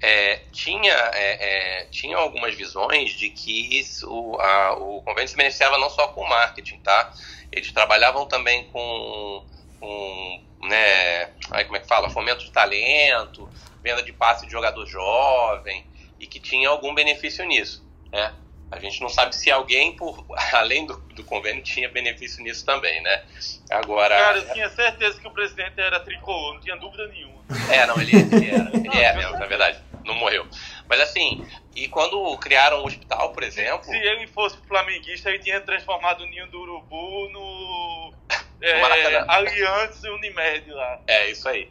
[0.00, 5.36] É, tinha, é, é, tinha algumas visões de que isso, o, a, o convênio se
[5.36, 7.12] beneficiava não só com marketing, tá?
[7.52, 9.46] Eles trabalhavam também com,
[9.78, 13.48] com né, aí como é que fala, fomento de talento,
[13.80, 15.86] venda de passe de jogador jovem,
[16.18, 18.34] e que tinha algum benefício nisso, né?
[18.72, 20.24] A gente não sabe se alguém, por
[20.54, 23.22] além do, do convênio, tinha benefício nisso também, né?
[23.70, 24.16] Agora.
[24.16, 27.44] Cara, eu tinha certeza que o presidente era tricolor, não tinha dúvida nenhuma.
[27.70, 28.70] É, não, ele, ele era.
[28.92, 29.78] Ele é mesmo, na verdade.
[30.04, 30.46] Não morreu.
[30.88, 33.84] Mas assim, e quando criaram o hospital, por exemplo.
[33.84, 38.14] Se ele fosse flamenguista, ele tinha transformado o Ninho do Urubu no.
[38.60, 41.00] é, Aliança Unimed lá.
[41.06, 41.70] É, isso aí.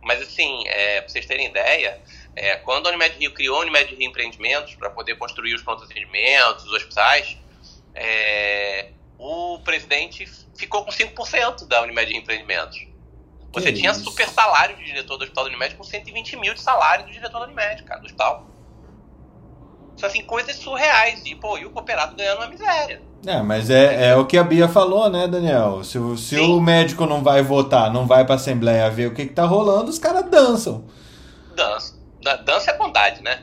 [0.00, 2.00] Mas assim, é, pra vocês terem ideia,
[2.36, 5.90] é, quando a Unimed Rio criou a Unimed Rio Empreendimentos para poder construir os prontos
[5.90, 7.38] atendimentos, os hospitais,
[7.94, 12.86] é, o presidente ficou com 5% da Unimed Rio Empreendimentos.
[13.54, 14.04] Você que tinha isso?
[14.04, 17.38] super salário de diretor do Hospital da Unimed com 120 mil de salário do diretor
[17.38, 18.46] da Unimed, cara, do hospital.
[19.96, 21.22] Isso assim, coisas surreais.
[21.24, 23.00] E, pô, e o cooperado ganhando uma miséria.
[23.26, 25.82] É, mas é, é o que a Bia falou, né, Daniel?
[25.82, 29.32] Se, se o médico não vai votar, não vai pra Assembleia ver o que, que
[29.32, 30.84] tá rolando, os caras dançam.
[32.34, 32.72] Dança.
[32.72, 33.40] É bondade, né?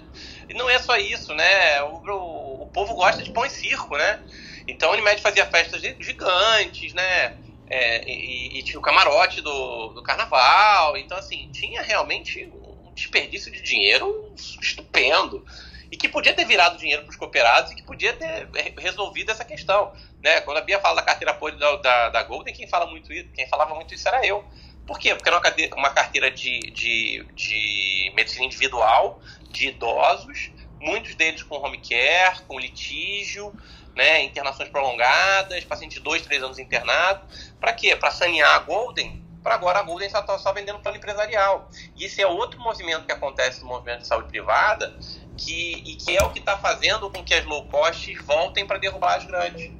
[0.49, 1.81] E não é só isso, né?
[1.83, 4.19] O, o, o povo gosta de pão e circo, né?
[4.67, 7.37] Então a Unimed fazia festas gigantes, né?
[7.67, 10.97] É, e, e, tinha o camarote do, do carnaval.
[10.97, 14.31] Então, assim, tinha realmente um desperdício de dinheiro
[14.61, 15.45] estupendo.
[15.91, 19.45] E que podia ter virado dinheiro para os cooperados e que podia ter resolvido essa
[19.45, 19.91] questão.
[20.23, 20.41] Né?
[20.41, 23.29] Quando a Bia fala da carteira apoio da, da, da Golden, quem, fala muito isso,
[23.33, 24.43] quem falava muito isso era eu.
[24.85, 25.15] Por quê?
[25.15, 31.41] Porque era uma carteira, uma carteira de, de, de medicina individual, de idosos, muitos deles
[31.43, 33.53] com home care, com litígio,
[33.95, 37.25] né, internações prolongadas, paciente de dois, três anos internado.
[37.59, 37.95] Para quê?
[37.95, 41.69] Para sanear a Golden, para agora a Golden está só vendendo plano empresarial.
[41.99, 44.97] Esse é outro movimento que acontece no movimento de saúde privada,
[45.37, 48.77] que, e que é o que está fazendo com que as low cost voltem para
[48.77, 49.71] derrubar as grandes.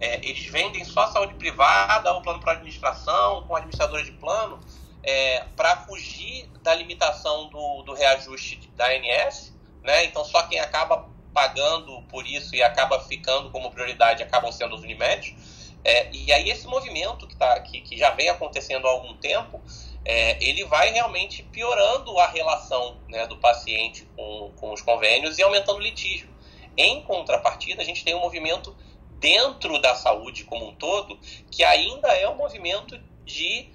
[0.00, 4.60] É, eles vendem só saúde privada ou plano para administração, com administradores de plano,
[5.02, 9.52] é, para fugir da limitação do, do reajuste da ANS.
[9.82, 10.04] Né?
[10.04, 14.82] Então, só quem acaba pagando por isso e acaba ficando como prioridade acabam sendo os
[14.82, 15.36] Unimed.
[15.84, 19.62] É, e aí esse movimento que, tá, que, que já vem acontecendo há algum tempo,
[20.04, 25.42] é, ele vai realmente piorando a relação né, do paciente com, com os convênios e
[25.42, 26.28] aumentando o litígio.
[26.76, 28.76] Em contrapartida, a gente tem um movimento
[29.18, 31.18] dentro da saúde como um todo
[31.50, 33.68] que ainda é um movimento de,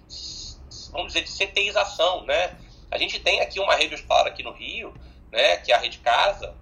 [0.91, 2.57] vamos dizer, de CTização, né?
[2.89, 4.93] A gente tem aqui uma rede hospitalar aqui no Rio,
[5.31, 6.55] né, que é a Rede Casa,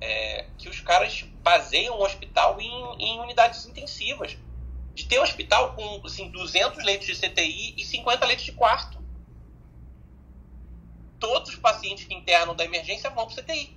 [0.00, 4.36] é, que os caras baseiam o hospital em, em, unidades intensivas.
[4.94, 8.98] De ter um hospital com assim, 200 leitos de CTI e 50 leitos de quarto.
[11.18, 13.76] Todos os pacientes que internam da emergência vão para o CTI.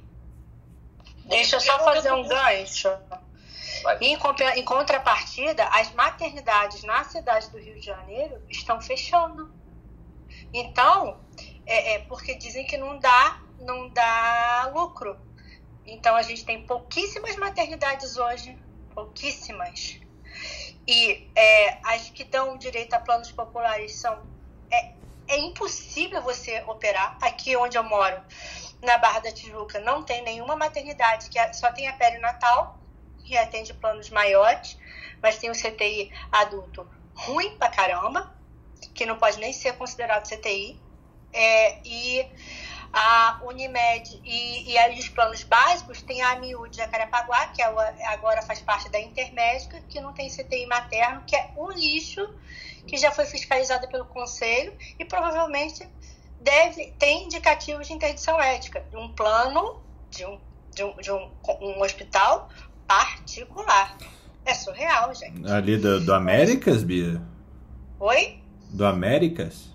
[1.26, 2.90] Deixa eu só fazer um gancho.
[3.99, 4.18] Em,
[4.58, 9.53] em contrapartida, as maternidades na cidade do Rio de Janeiro estão fechando.
[10.53, 11.20] Então,
[11.66, 15.18] é, é porque dizem que não dá, não dá lucro.
[15.86, 18.58] Então a gente tem pouquíssimas maternidades hoje,
[18.94, 19.99] pouquíssimas.
[20.88, 24.28] E é, as que dão direito a planos populares são.
[24.72, 27.18] É, é impossível você operar.
[27.22, 28.22] Aqui onde eu moro,
[28.82, 32.81] na Barra da Tijuca, não tem nenhuma maternidade, que só tem a perinatal,
[33.32, 34.78] que atende planos maiores,
[35.22, 38.30] mas tem o CTI adulto ruim pra caramba,
[38.94, 40.78] que não pode nem ser considerado CTI.
[41.32, 42.30] É, e
[42.91, 47.66] a Unimed e, e aí os planos básicos tem a AMIU de Jacarepaguá, que é,
[48.08, 52.36] agora faz parte da Intermédica, que não tem CTI materno, que é um lixo,
[52.86, 55.88] que já foi fiscalizada pelo conselho e provavelmente
[56.38, 60.38] deve tem indicativos de interdição ética, de um plano de um,
[60.76, 61.32] de um, de um,
[61.62, 62.49] um hospital
[62.91, 63.95] particular.
[64.45, 65.49] É surreal, gente.
[65.51, 67.22] Ali do, do Américas, Bia?
[67.99, 68.41] Oi?
[68.72, 69.69] Do Américas?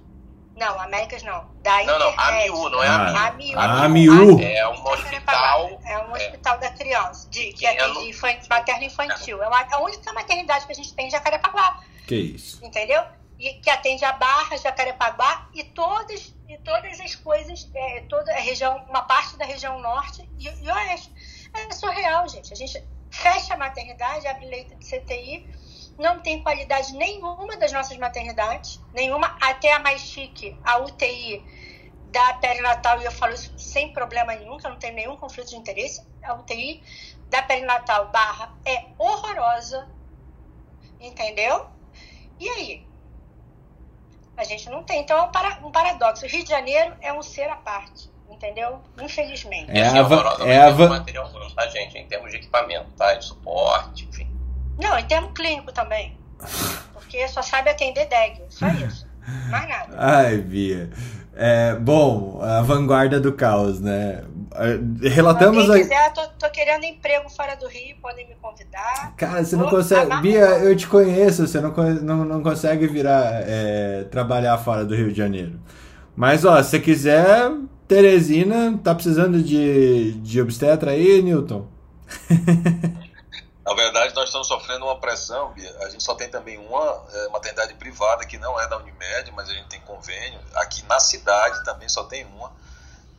[0.57, 1.51] Não, Américas não.
[1.63, 2.19] Da Não, não.
[2.19, 3.59] AMIU, não é Ah, AMIU.
[3.61, 4.41] AMIU.
[4.43, 5.81] É um hospital.
[5.85, 9.43] É um hospital da criança, de, que atende infan- materno infantil.
[9.43, 12.65] É uma- a única maternidade que a gente tem em Jacarepaguá, Que isso?
[12.65, 13.03] entendeu?
[13.39, 18.41] E que atende a Barra, Jacarepaguá e todas, e todas as coisas, é, toda a
[18.41, 21.13] região, uma parte da região norte e, e oeste.
[21.53, 22.51] É surreal, gente.
[22.53, 22.83] A gente
[23.17, 25.49] fecha a maternidade, abre leito de CTI,
[25.99, 31.45] não tem qualidade nenhuma das nossas maternidades, nenhuma, até a mais chique, a UTI
[32.11, 35.49] da perinatal, e eu falo isso sem problema nenhum, que eu não tenho nenhum conflito
[35.49, 36.83] de interesse, a UTI
[37.29, 39.89] da perinatal barra é horrorosa,
[41.01, 41.67] entendeu?
[42.39, 42.87] E aí?
[44.37, 45.01] A gente não tem.
[45.01, 46.27] Então é um, para- paradoxo.
[46.27, 48.81] O Rio de Janeiro é um ser à parte, entendeu?
[49.01, 49.71] Infelizmente.
[49.71, 50.01] É Assim, a
[50.47, 51.97] é a va- material humano, tá, gente?
[51.99, 53.15] Em termos de equipamento, tá?
[53.15, 54.29] De suporte, enfim.
[54.81, 56.17] Não, em termo clínico também.
[56.93, 59.07] Porque só sabe atender DEG, só isso.
[59.51, 59.95] Mais nada.
[59.99, 60.91] Ai, Bia.
[61.39, 64.25] É, bom, a vanguarda do caos, né?
[64.55, 65.83] É, Relatamos Quem aí.
[65.83, 69.15] quiser, tô, tô querendo emprego fora do Rio, podem me convidar.
[69.19, 70.03] Cara, você não Vou consegue.
[70.07, 70.23] amarrar.
[70.23, 73.43] Bia, eu te conheço, você não, não, não consegue virar.
[73.47, 75.61] é, trabalhar fora do Rio de Janeiro.
[76.15, 77.51] Mas, ó, se você quiser,
[77.89, 81.69] Teresina, tá precisando de, de obstetra aí, Newton?
[83.65, 85.77] Na verdade, nós estamos sofrendo uma pressão, Bia.
[85.81, 89.51] A gente só tem também uma é, maternidade privada que não é da Unimed, mas
[89.51, 90.41] a gente tem convênio.
[90.55, 92.53] Aqui na cidade também só tem uma.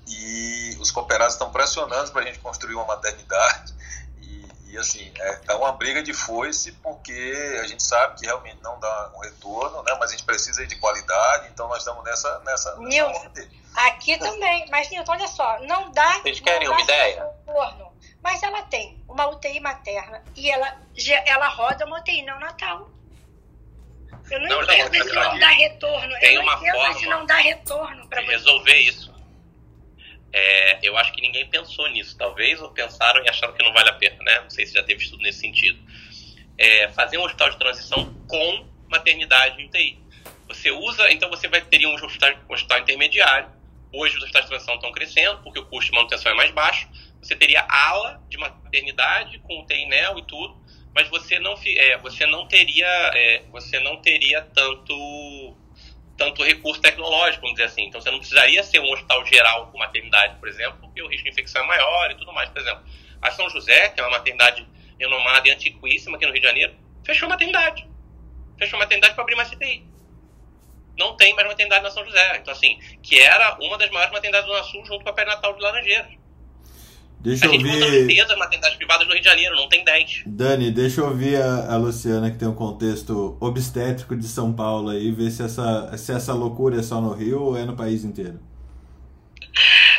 [0.08, 3.74] E os cooperados estão pressionando para a gente construir uma maternidade.
[4.22, 8.60] E, e, assim, é, é uma briga de foice, porque a gente sabe que realmente
[8.64, 9.98] não dá um retorno, né?
[10.00, 13.50] mas a gente precisa de qualidade, então nós estamos nessa, nessa, nessa.
[13.78, 14.66] Aqui também.
[14.72, 16.14] Mas, Nilton, olha só, não dá.
[16.20, 17.24] Vocês querem não uma ideia?
[17.46, 17.94] retorno.
[18.24, 20.82] Mas ela tem uma UTI materna e ela,
[21.26, 22.90] ela roda uma UTI neonatal.
[24.32, 25.24] Eu não, Não, entendo não, esse não.
[25.24, 26.20] não dá retorno.
[26.20, 28.32] Tem eu não uma entendo forma não dá retorno para você.
[28.32, 29.16] resolver isso.
[30.34, 32.18] É, eu acho que ninguém pensou nisso.
[32.18, 34.42] Talvez ou pensaram e acharam que não vale a pena, né?
[34.42, 35.80] Não sei se já teve estudo nesse sentido.
[36.58, 40.00] É, fazer um hospital de transição com maternidade e UTI.
[40.50, 43.57] Você usa, então você vai ter um hospital, um hospital intermediário.
[43.92, 46.88] Hoje os hospitais de transição estão crescendo porque o custo de manutenção é mais baixo.
[47.22, 50.58] Você teria ala de maternidade com UTI NEL e tudo,
[50.94, 55.56] mas você não, é, você não teria, é, você não teria tanto
[56.18, 57.84] tanto recurso tecnológico, vamos dizer assim.
[57.84, 61.26] Então você não precisaria ser um hospital geral com maternidade, por exemplo, porque o risco
[61.26, 62.50] de infecção é maior e tudo mais.
[62.50, 62.84] Por exemplo,
[63.22, 64.68] a São José, que é uma maternidade
[65.00, 66.74] renomada e antiquíssima aqui no Rio de Janeiro,
[67.06, 67.88] fechou a maternidade.
[68.58, 69.87] Fechou a maternidade para abrir mais CTI.
[70.98, 72.38] Não tem mais maternidade na São José.
[72.42, 75.54] Então, assim, que era uma das maiores maternidades do Zona Sul junto com a Perinatal
[75.54, 76.12] de Laranjeiras.
[77.20, 78.06] Deixa A eu gente ouvir.
[78.06, 80.24] 30 maternidades privadas no Rio de Janeiro, não tem 10.
[80.28, 84.90] Dani, deixa eu ouvir a, a Luciana, que tem um contexto obstétrico de São Paulo
[84.90, 88.04] aí, ver se essa, se essa loucura é só no Rio ou é no país
[88.04, 88.40] inteiro.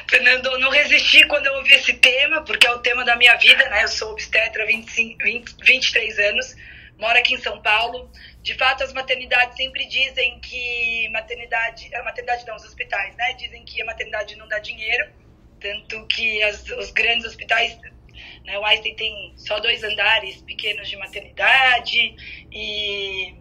[0.09, 3.37] Fernando, eu não resisti quando eu ouvi esse tema, porque é o tema da minha
[3.37, 3.85] vida, né?
[3.85, 6.55] Eu sou obstetra há 25, 20, 23 anos,
[6.99, 8.11] moro aqui em São Paulo.
[8.49, 13.35] De fato, as maternidades sempre dizem que maternidade, a maternidade não, os hospitais, né?
[13.35, 15.05] Dizem que a maternidade não dá dinheiro,
[15.61, 17.79] tanto que as, os grandes hospitais,
[18.47, 18.59] né?
[18.59, 22.17] O Einstein tem só dois andares pequenos de maternidade
[22.51, 23.35] e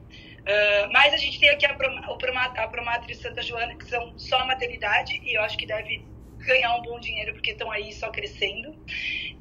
[0.46, 2.18] ah, mas a gente tem aqui a, Proma- o
[2.62, 6.06] a Promatre Santa Joana, que são só maternidade, e eu acho que deve
[6.40, 8.76] ganhar um bom dinheiro, porque estão aí só crescendo.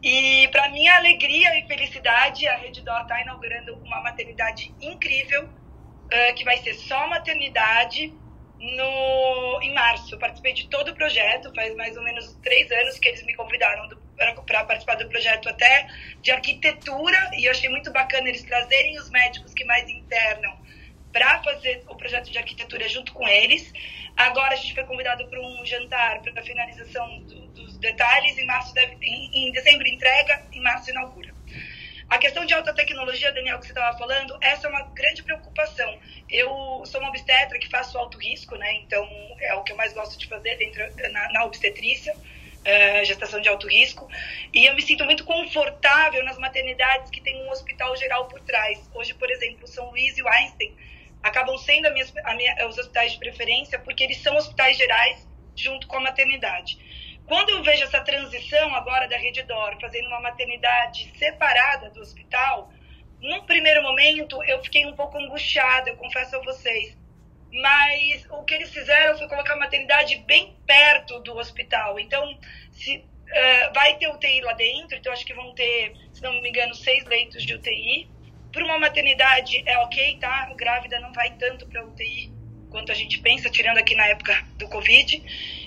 [0.03, 5.49] E para minha alegria e felicidade, a Rede Dó está inaugurando uma maternidade incrível,
[6.13, 8.13] ah, que vai ser só maternidade
[8.59, 10.15] no, em março.
[10.15, 13.35] Eu participei de todo o projeto, faz mais ou menos três anos que eles me
[13.35, 13.89] convidaram
[14.47, 15.87] para participar do projeto até
[16.23, 20.57] de arquitetura, e eu achei muito bacana eles trazerem os médicos que mais internam
[21.13, 23.73] para fazer o projeto de arquitetura junto com eles.
[24.17, 27.46] Agora a gente foi convidado para um jantar para a finalização do-
[27.87, 28.37] detalhes.
[28.39, 31.35] Em março deve, em, em dezembro entrega, em março inaugura.
[32.09, 35.91] A questão de alta tecnologia, Daniel, que você estava falando, essa é uma grande preocupação.
[36.31, 36.51] Eu
[36.87, 38.75] sou uma obstetra que faço alto risco, né?
[38.83, 39.05] Então
[39.41, 40.83] é o que eu mais gosto de fazer dentro
[41.13, 42.15] na, na obstetrícia.
[42.65, 44.09] eh, gestação de alto risco,
[44.53, 48.79] e eu me sinto muito confortável nas maternidades que tem um hospital geral por trás.
[48.95, 50.75] Hoje, por exemplo, São Luís e o Einstein
[51.23, 55.17] acabam sendo a minha, a minha- os hospitais de preferência porque eles são hospitais gerais
[55.57, 56.77] junto com a maternidade.
[57.27, 62.73] Quando eu vejo essa transição agora da Rede Dor fazendo uma maternidade separada do hospital,
[63.21, 66.97] num primeiro momento eu fiquei um pouco angustiada, eu confesso a vocês,
[67.53, 71.99] mas o que eles fizeram foi colocar a maternidade bem perto do hospital.
[71.99, 72.39] Então,
[72.71, 76.49] se, uh, vai ter UTI lá dentro, então acho que vão ter, se não me
[76.49, 78.09] engano, seis leitos de UTI.
[78.53, 80.53] Para uma maternidade é ok, tá?
[80.55, 82.33] Grávida não vai tanto para UTI
[82.71, 85.23] quanto a gente pensa, tirando aqui na época do Covid.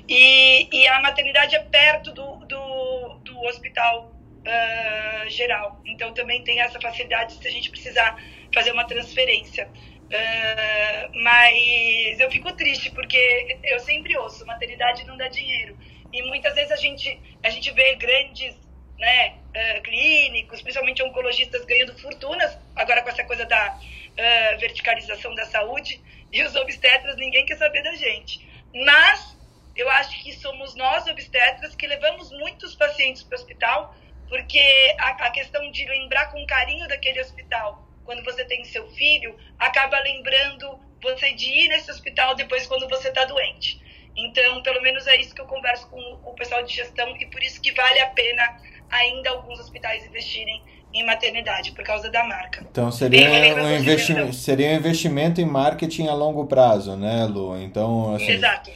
[0.09, 5.79] E, e a maternidade é perto do, do, do hospital uh, geral.
[5.85, 8.19] Então também tem essa facilidade se a gente precisar
[8.51, 9.69] fazer uma transferência.
[9.69, 15.77] Uh, mas eu fico triste porque eu sempre ouço, maternidade não dá dinheiro.
[16.11, 18.55] E muitas vezes a gente, a gente vê grandes
[18.97, 25.45] né, uh, clínicos, principalmente oncologistas, ganhando fortunas, agora com essa coisa da uh, verticalização da
[25.45, 26.01] saúde,
[26.33, 28.43] e os obstetras, ninguém quer saber da gente.
[28.73, 29.38] Mas
[29.79, 33.95] eu acho que somos nós, obstetras, que levamos muitos pacientes para o hospital,
[34.27, 39.35] porque a, a questão de lembrar com carinho daquele hospital quando você tem seu filho,
[39.59, 43.79] acaba lembrando você de ir nesse hospital depois quando você está doente.
[44.17, 47.41] Então, pelo menos é isso que eu converso com o pessoal de gestão e por
[47.43, 48.57] isso que vale a pena
[48.89, 50.61] ainda alguns hospitais investirem
[50.91, 52.65] em maternidade, por causa da marca.
[52.69, 57.61] Então seria um, investimento, seria um investimento em marketing a longo prazo, né, Lu?
[57.61, 58.71] Então, assim, Exato.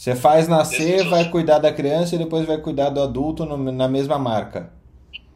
[0.00, 3.86] Você faz nascer, vai cuidar da criança e depois vai cuidar do adulto no, na
[3.86, 4.72] mesma marca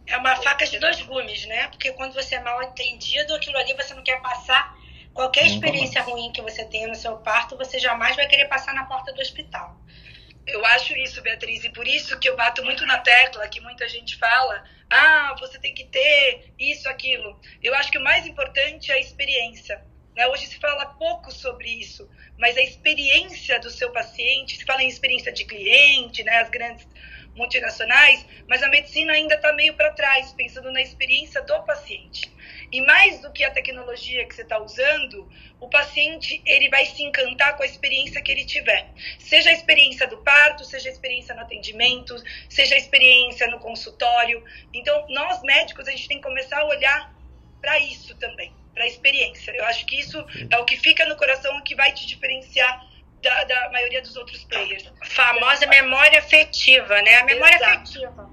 [0.06, 1.68] é uma faca de dois gumes, né?
[1.68, 4.74] Porque quando você é mal entendido, aquilo ali você não quer passar.
[5.12, 8.86] Qualquer experiência ruim que você tenha no seu parto, você jamais vai querer passar na
[8.86, 9.76] porta do hospital.
[10.46, 13.86] Eu acho isso, Beatriz, e por isso que eu bato muito na tecla que muita
[13.86, 17.38] gente fala: ah, você tem que ter isso, aquilo.
[17.62, 19.84] Eu acho que o mais importante é a experiência.
[20.16, 20.26] Né?
[20.28, 22.08] Hoje se fala pouco sobre isso,
[22.38, 26.38] mas a experiência do seu paciente, se fala em experiência de cliente, né?
[26.38, 26.86] as grandes
[27.34, 32.32] multinacionais, mas a medicina ainda está meio para trás, pensando na experiência do paciente.
[32.70, 35.28] E mais do que a tecnologia que você está usando,
[35.60, 38.88] o paciente ele vai se encantar com a experiência que ele tiver.
[39.18, 42.14] Seja a experiência do parto, seja a experiência no atendimento,
[42.48, 44.44] seja a experiência no consultório.
[44.72, 47.14] Então, nós médicos, a gente tem que começar a olhar
[47.60, 49.52] para isso também, para a experiência.
[49.52, 52.84] Eu acho que isso é o que fica no coração e que vai te diferenciar
[53.22, 54.84] da, da maioria dos outros players.
[55.04, 57.16] Famosa memória afetiva, né?
[57.16, 57.72] A memória Exato.
[57.72, 58.30] afetiva.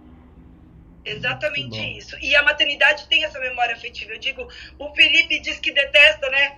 [1.04, 2.18] Exatamente isso.
[2.20, 4.12] E a maternidade tem essa memória afetiva.
[4.12, 4.48] Eu digo,
[4.78, 6.58] o Felipe diz que detesta, né?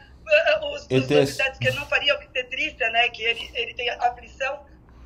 [0.72, 3.10] Os, os obstetras que não faria obstetrícia, né?
[3.10, 4.66] Que ele, ele tem aflição.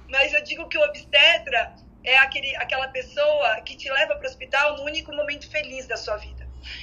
[0.10, 4.30] Mas eu digo que o obstetra é aquele, aquela pessoa que te leva para o
[4.30, 6.37] hospital no único momento feliz da sua vida.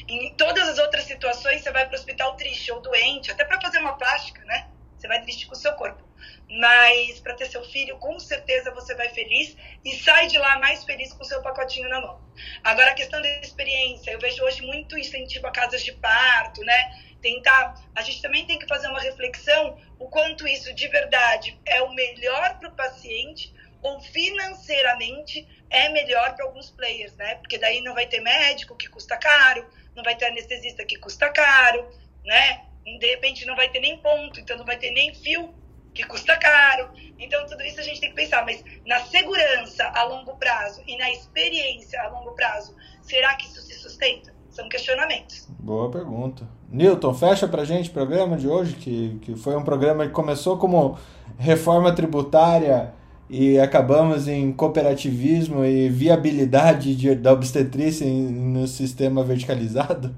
[0.08, 3.60] Em todas as outras situações, você vai para o hospital triste ou doente, até para
[3.60, 4.68] fazer uma plástica, né?
[4.96, 6.04] Você vai triste com o seu corpo
[6.48, 10.84] mas para ter seu filho, com certeza você vai feliz e sai de lá mais
[10.84, 12.20] feliz com o seu pacotinho na mão.
[12.62, 16.92] Agora, a questão da experiência, eu vejo hoje muito incentivo a casas de parto, né?
[17.20, 21.82] Tentar, a gente também tem que fazer uma reflexão o quanto isso de verdade é
[21.82, 23.52] o melhor para o paciente
[23.82, 27.36] ou financeiramente é melhor para alguns players, né?
[27.36, 31.28] Porque daí não vai ter médico que custa caro, não vai ter anestesista que custa
[31.30, 31.88] caro,
[32.24, 32.62] né?
[32.84, 35.54] De repente não vai ter nem ponto, então não vai ter nem fio
[35.94, 36.90] que custa caro.
[37.18, 38.44] Então, tudo isso a gente tem que pensar.
[38.44, 43.62] Mas na segurança a longo prazo e na experiência a longo prazo, será que isso
[43.62, 44.34] se sustenta?
[44.50, 45.46] São questionamentos.
[45.48, 46.46] Boa pergunta.
[46.68, 50.58] Newton, fecha pra gente o programa de hoje, que, que foi um programa que começou
[50.58, 50.98] como
[51.38, 52.92] reforma tributária
[53.28, 60.14] e acabamos em cooperativismo e viabilidade de, da obstetrícia no sistema verticalizado?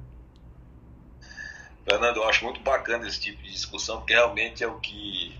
[1.88, 5.38] Fernando, eu acho muito bacana esse tipo de discussão, porque realmente é o que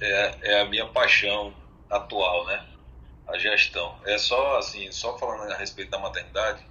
[0.00, 1.52] é, é a minha paixão
[1.90, 2.64] atual, né?
[3.26, 3.96] A gestão.
[4.06, 6.64] É só assim, só falando a respeito da maternidade,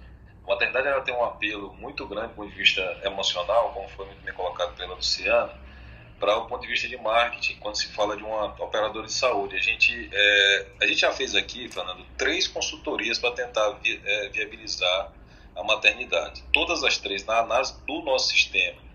[0.44, 4.06] a maternidade ela tem um apelo muito grande do ponto de vista emocional, como foi
[4.06, 5.52] muito bem colocado pela Luciana,
[6.18, 9.56] para o ponto de vista de marketing, quando se fala de uma operadora de saúde.
[9.56, 14.28] A gente, é, a gente já fez aqui, Fernando, três consultorias para tentar vi, é,
[14.28, 15.12] viabilizar
[15.54, 16.42] a maternidade.
[16.52, 18.88] Todas as três na análise do nosso sistema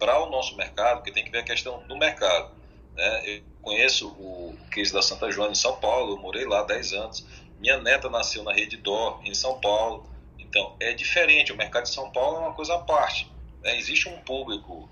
[0.00, 2.50] para o nosso mercado, que tem que ver a questão do mercado.
[2.96, 3.22] Né?
[3.26, 7.26] Eu conheço o case da Santa Joana em São Paulo, eu morei lá 10 anos.
[7.58, 10.08] Minha neta nasceu na Rede Dó, em São Paulo.
[10.38, 11.52] Então, é diferente.
[11.52, 13.30] O mercado de São Paulo é uma coisa à parte.
[13.62, 13.76] Né?
[13.76, 14.88] Existe um público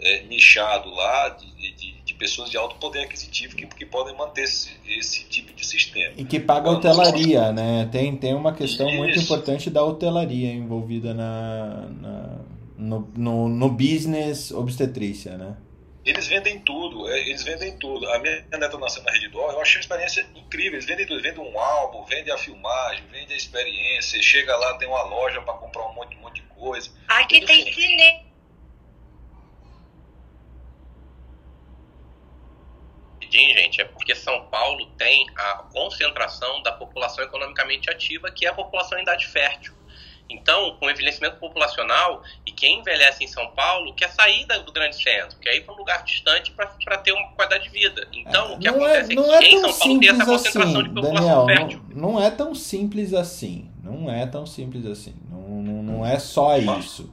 [0.00, 4.42] é, nichado lá de, de, de, pessoas de alto poder aquisitivo que, que podem manter
[4.42, 6.14] esse, esse tipo de sistema.
[6.16, 7.88] E que paga hotelaria, né?
[7.90, 8.98] Tem, tem uma questão Isso.
[8.98, 12.38] muito importante da hotelaria envolvida na, na
[12.76, 15.56] no, no, no business obstetrícia, né?
[16.02, 18.08] Eles vendem tudo, é, eles vendem tudo.
[18.08, 20.72] A minha neta nasceu na Rede Dó, eu achei uma experiência incrível.
[20.72, 24.20] Eles vendem tudo, vendem um álbum, vendem a filmagem, vendem a experiência.
[24.22, 26.90] Chega lá, tem uma loja para comprar um monte, um monte de coisa.
[27.06, 28.29] Aqui tem cinema.
[33.30, 38.54] Gente, é porque São Paulo tem a concentração da população economicamente ativa, que é a
[38.54, 39.74] população em idade fértil.
[40.30, 45.02] Então, com o envelhecimento populacional, e quem envelhece em São Paulo quer sair do grande
[45.02, 48.06] centro, quer ir para um lugar distante para ter uma qualidade de vida.
[48.12, 50.08] Então, o que não acontece é, não é é que em tão São Paulo tem
[50.08, 51.46] essa simples concentração assim, de população Daniel.
[51.46, 51.84] fértil.
[51.88, 53.70] Não, não é tão simples assim.
[53.82, 55.14] Não é tão simples assim.
[55.28, 57.12] Não, não, não é só isso.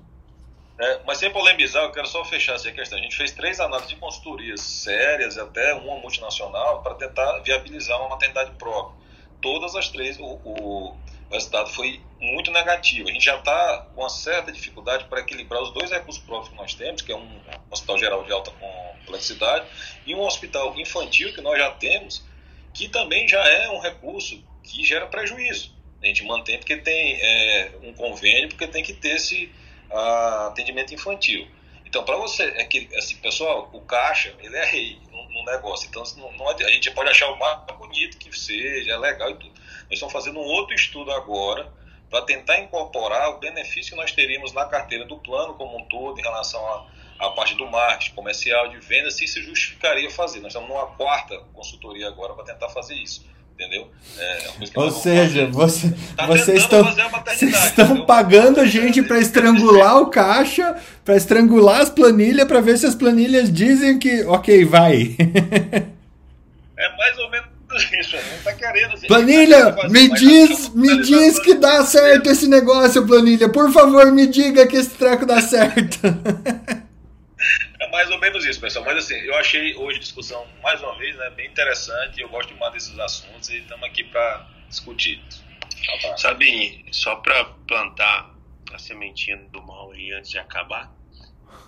[0.80, 3.00] É, mas sem polemizar, eu quero só fechar essa questão.
[3.00, 8.10] A gente fez três análises de consultorias sérias, até uma multinacional, para tentar viabilizar uma
[8.10, 8.96] maternidade própria.
[9.42, 10.90] Todas as três, o, o,
[11.30, 13.10] o resultado foi muito negativo.
[13.10, 16.56] A gente já está com uma certa dificuldade para equilibrar os dois recursos próprios que
[16.56, 17.42] nós temos, que é um
[17.72, 19.66] hospital geral de alta complexidade
[20.06, 22.24] e um hospital infantil que nós já temos,
[22.74, 25.76] que também já é um recurso que gera prejuízo.
[26.02, 29.52] A gente mantém porque tem é, um convênio, porque tem que ter esse
[29.92, 31.48] a atendimento infantil.
[31.86, 35.88] Então, para você, é que, assim, pessoal, o caixa, ele é rei no, no negócio.
[35.88, 39.36] Então, não, não, a gente pode achar o mais bonito que seja, é legal e
[39.36, 39.54] tudo.
[39.54, 41.72] Nós estamos fazendo um outro estudo agora
[42.10, 46.20] para tentar incorporar o benefício que nós teríamos na carteira do plano como um todo
[46.20, 46.62] em relação
[47.20, 50.40] à parte do marketing comercial, de venda, se isso justificaria fazer.
[50.40, 53.26] Nós estamos numa quarta consultoria agora para tentar fazer isso
[53.58, 53.88] entendeu?
[54.20, 54.40] É
[54.76, 60.76] Ou seja, você, tá vocês estão, vocês estão pagando a gente para estrangular o caixa,
[61.04, 65.16] para estrangular as planilhas, para ver se as planilhas dizem que, ok, vai.
[66.78, 67.48] é mais ou menos
[68.00, 68.94] isso, não tá querendo.
[68.94, 73.50] Assim, planilha, tá me diz, me diz que dá certo esse negócio, planilha.
[73.50, 76.00] Por favor, me diga que esse treco dá certo.
[77.88, 78.84] É mais ou menos isso, pessoal.
[78.84, 82.20] Mas assim, eu achei hoje a discussão, mais uma vez, né, bem interessante.
[82.20, 85.24] Eu gosto demais desses assuntos e estamos aqui para discutir.
[86.18, 88.36] Sabe, só para plantar
[88.74, 90.94] a sementinha do mal aí antes de acabar,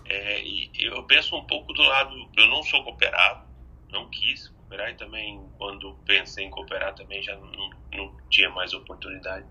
[0.05, 0.41] é,
[0.77, 2.29] eu penso um pouco do lado.
[2.35, 3.47] Eu não sou cooperado,
[3.89, 8.73] não quis cooperar e também, quando pensei em cooperar, também já não, não tinha mais
[8.73, 9.45] oportunidade.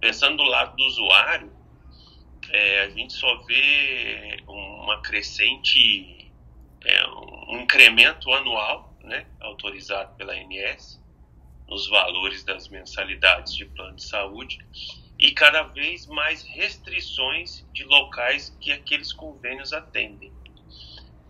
[0.00, 1.52] Pensando do lado do usuário,
[2.50, 6.30] é, a gente só vê uma crescente,
[6.84, 7.06] é,
[7.48, 11.00] um incremento anual, né, autorizado pela ANS,
[11.68, 14.58] nos valores das mensalidades de plano de saúde
[15.18, 20.32] e cada vez mais restrições de locais que aqueles convênios atendem.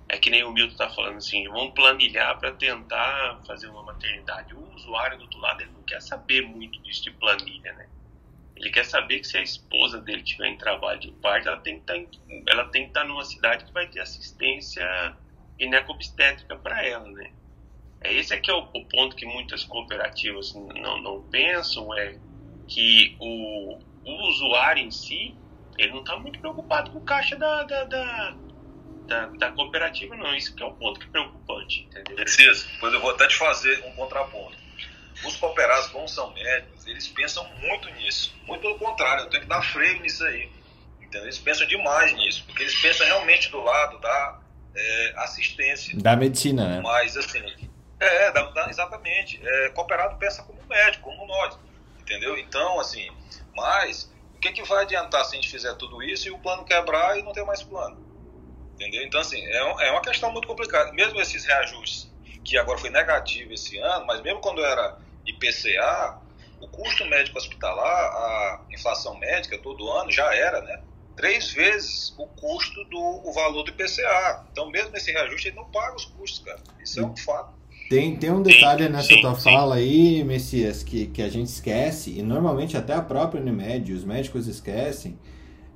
[0.09, 4.55] É que nem o Milton está falando assim, vamos planilhar para tentar fazer uma maternidade.
[4.55, 7.88] O usuário do outro lado ele não quer saber muito disso de planilha, né?
[8.56, 11.74] Ele quer saber que se a esposa dele tiver em trabalho de parto, ela tem
[11.74, 15.14] que estar, tá em, ela tem que estar tá numa cidade que vai ter assistência
[15.60, 17.30] ginecobstétrica para ela, né?
[18.00, 22.18] É esse aqui é o, o, ponto que muitas cooperativas não, não pensam é
[22.66, 25.34] que o, o usuário em si
[25.76, 28.36] ele não está muito preocupado com o caixa da, da, da,
[29.06, 30.34] da, da cooperativa, não.
[30.34, 32.16] Isso que é o ponto que é preocupante, entendeu?
[32.16, 32.66] Preciso.
[32.80, 34.65] Pois eu vou até te fazer um contraponto
[35.24, 38.34] os cooperados, como são médicos, eles pensam muito nisso.
[38.47, 40.51] Muito pelo contrário, eu tenho que dar freio nisso aí.
[41.01, 41.22] Entendeu?
[41.22, 44.40] Eles pensam demais nisso, porque eles pensam realmente do lado da
[44.74, 45.98] é, assistência.
[45.98, 46.80] Da medicina, né?
[46.82, 47.43] Mas, assim,
[47.98, 49.40] é, da, da, exatamente.
[49.43, 51.59] É, cooperado pensa como médico, como nós.
[52.01, 52.36] Entendeu?
[52.38, 53.09] Então, assim,
[53.55, 56.64] mas o que, que vai adiantar se a gente fizer tudo isso e o plano
[56.64, 58.05] quebrar e não ter mais plano?
[58.74, 59.02] Entendeu?
[59.02, 60.93] Então, assim, é, é uma questão muito complicada.
[60.93, 62.12] Mesmo esses reajustes,
[62.44, 66.18] que agora foi negativo esse ano, mas mesmo quando era IPCA,
[66.60, 70.80] o custo médico hospitalar, a inflação médica todo ano já era, né?
[71.16, 74.46] Três vezes o custo do o valor do IPCA.
[74.52, 76.60] Então, mesmo nesse reajuste, ele não paga os custos, cara.
[76.82, 77.54] Isso é um fato.
[77.88, 79.52] Tem, tem um detalhe nessa sim, tua sim.
[79.52, 84.04] fala aí, Messias, que, que a gente esquece, e normalmente até a própria Unimed, os
[84.04, 85.16] médicos esquecem,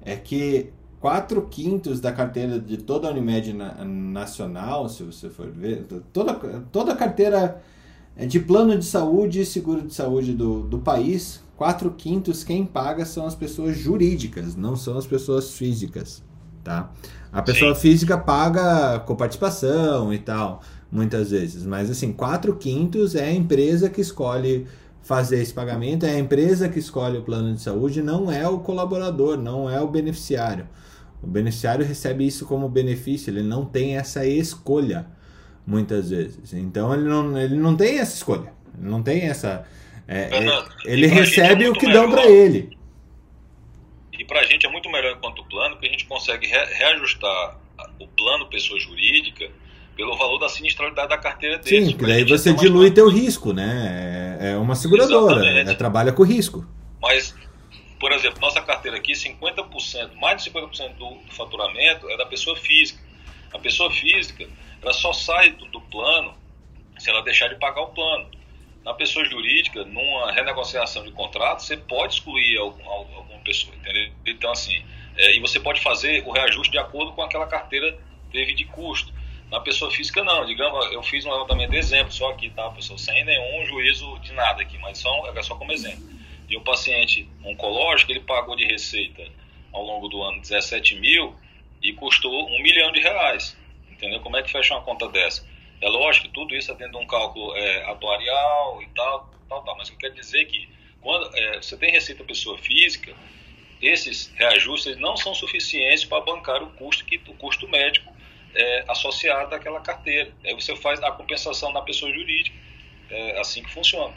[0.04, 5.50] é que 4 quintos da carteira de toda a Unimed na, nacional, se você for
[5.50, 6.34] ver, toda,
[6.72, 7.62] toda a carteira
[8.16, 13.04] de plano de saúde e seguro de saúde do, do país, 4 quintos quem paga
[13.04, 16.22] são as pessoas jurídicas, não são as pessoas físicas,
[16.64, 16.90] tá?
[17.32, 17.80] A pessoa Sim.
[17.80, 23.88] física paga com participação e tal, muitas vezes, mas assim, 4 quintos é a empresa
[23.88, 24.66] que escolhe
[25.02, 28.58] fazer esse pagamento, é a empresa que escolhe o plano de saúde, não é o
[28.58, 30.68] colaborador, não é o beneficiário.
[31.22, 35.06] O beneficiário recebe isso como benefício, ele não tem essa escolha
[35.66, 36.52] muitas vezes.
[36.52, 38.52] Então ele não, ele não tem essa escolha.
[38.78, 39.66] Ele não tem essa.
[40.06, 42.02] É, Fernando, ele recebe é o que melhor.
[42.02, 42.76] dão para ele.
[44.18, 47.58] E para a gente é muito melhor enquanto plano, que a gente consegue re reajustar
[47.98, 49.50] o plano pessoa jurídica
[49.96, 51.86] pelo valor da sinistralidade da carteira dele.
[51.86, 54.38] Sim, daí você dilui teu risco, né?
[54.40, 56.66] É, é uma seguradora, é, trabalha com risco.
[57.00, 57.34] Mas,
[57.98, 62.56] por exemplo, nossa carteira aqui, 50%, mais de 50% do, do faturamento é da pessoa
[62.56, 63.00] física.
[63.52, 64.48] A pessoa física,
[64.82, 66.34] ela só sai do, do plano
[66.98, 68.28] se ela deixar de pagar o plano.
[68.84, 74.10] Na pessoa jurídica, numa renegociação de contrato, você pode excluir algum, alguma pessoa, entendeu?
[74.26, 74.82] Então, assim,
[75.16, 77.98] é, e você pode fazer o reajuste de acordo com aquela carteira
[78.30, 79.12] teve de custo.
[79.50, 80.46] Na pessoa física, não.
[80.46, 82.98] Digamos, eu fiz um levantamento de exemplo só aqui, tá, pessoal?
[82.98, 86.08] Sem nenhum juízo de nada aqui, mas só, é só como exemplo.
[86.48, 89.22] E um paciente oncológico, ele pagou de receita
[89.72, 91.34] ao longo do ano 17 mil
[91.82, 93.56] e custou um milhão de reais.
[94.00, 94.20] Entendeu?
[94.20, 95.46] Como é que fecha uma conta dessa?
[95.82, 99.62] É lógico que tudo isso é dentro de um cálculo é, atuarial e tal, tal,
[99.62, 99.76] tal.
[99.76, 100.70] Mas eu quero dizer que
[101.02, 103.14] quando é, você tem receita pessoa física,
[103.80, 108.10] esses reajustes não são suficientes para bancar o custo que o custo médico
[108.54, 110.32] é, associado àquela carteira.
[110.44, 112.56] Aí você faz a compensação da pessoa jurídica.
[113.10, 114.14] É assim que funciona.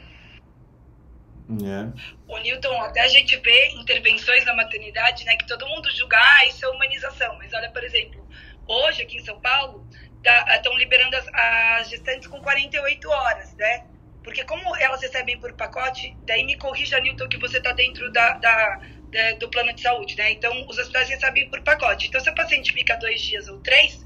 [1.49, 1.91] É.
[2.27, 6.45] O Newton, até a gente vê intervenções na maternidade, né, que todo mundo julga, ah,
[6.45, 7.35] isso é humanização.
[7.38, 8.23] Mas olha, por exemplo,
[8.68, 9.88] hoje aqui em São Paulo,
[10.23, 13.85] estão tá, liberando as, as, gestantes com 48 horas, né?
[14.23, 18.34] Porque como elas recebem por pacote, daí me corrija, Newton, que você está dentro da,
[18.34, 18.80] da,
[19.11, 20.31] da, do plano de saúde, né?
[20.31, 22.07] Então, os hospitais recebem por pacote.
[22.07, 24.02] Então, se a paciente fica dois dias ou três,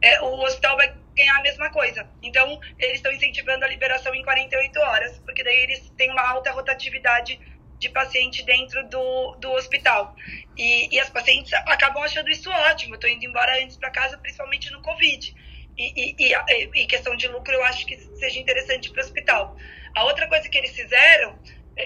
[0.00, 2.08] é, o hospital vai ganhar a mesma coisa.
[2.22, 6.50] Então, eles estão incentivando a liberação em 48 horas, porque daí eles têm uma alta
[6.52, 7.38] rotatividade
[7.78, 10.14] de paciente dentro do, do hospital.
[10.56, 12.94] E, e as pacientes acabam achando isso ótimo.
[12.94, 15.34] Eu estou indo embora antes para casa, principalmente no Covid.
[15.76, 19.56] E, e, e, e, questão de lucro, eu acho que seja interessante para o hospital.
[19.94, 21.38] A outra coisa que eles fizeram,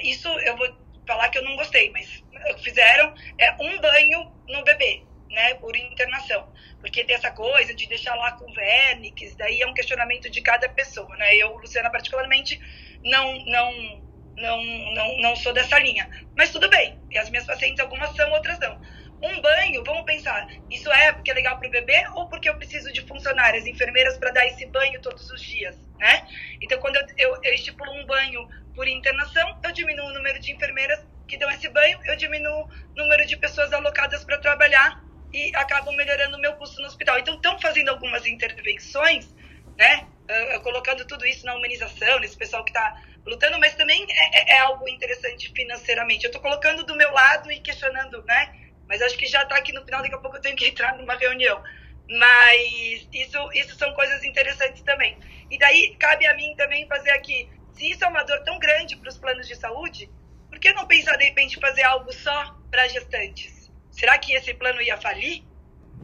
[0.02, 0.74] isso eu vou
[1.06, 2.22] falar que eu não gostei, mas
[2.62, 6.50] fizeram é um banho no bebê, né, por internação.
[6.80, 10.40] Porque tem essa coisa de deixar lá com verme, que daí é um questionamento de
[10.40, 11.36] cada pessoa, né?
[11.36, 12.60] Eu, Luciana, particularmente,
[13.04, 14.01] não, não,
[14.36, 14.62] não,
[14.94, 16.08] não, não sou dessa linha.
[16.36, 16.98] Mas tudo bem.
[17.10, 18.80] E as minhas pacientes, algumas são, outras não.
[19.22, 22.56] Um banho, vamos pensar, isso é porque é legal para o bebê ou porque eu
[22.56, 26.26] preciso de funcionárias, enfermeiras para dar esse banho todos os dias, né?
[26.60, 30.50] Então, quando eu, eu, eu estipulo um banho por internação, eu diminuo o número de
[30.50, 35.00] enfermeiras que dão esse banho, eu diminuo o número de pessoas alocadas para trabalhar
[35.32, 37.16] e acabam melhorando o meu custo no hospital.
[37.20, 39.32] Então, estão fazendo algumas intervenções,
[39.78, 40.04] né?
[40.22, 44.56] Uh, colocando tudo isso na humanização, nesse pessoal que está lutando, mas também é, é,
[44.56, 46.24] é, algo interessante financeiramente.
[46.24, 48.54] Eu estou colocando do meu lado e questionando, né?
[48.88, 50.96] Mas acho que já está aqui no final, daqui a pouco eu tenho que entrar
[50.96, 51.62] numa reunião.
[52.08, 55.16] Mas isso, isso são coisas interessantes também.
[55.50, 58.96] E daí cabe a mim também fazer aqui, se isso é uma dor tão grande
[58.96, 60.10] para os planos de saúde,
[60.48, 63.70] por que não pensar de repente fazer algo só para gestantes?
[63.90, 65.42] Será que esse plano ia falir?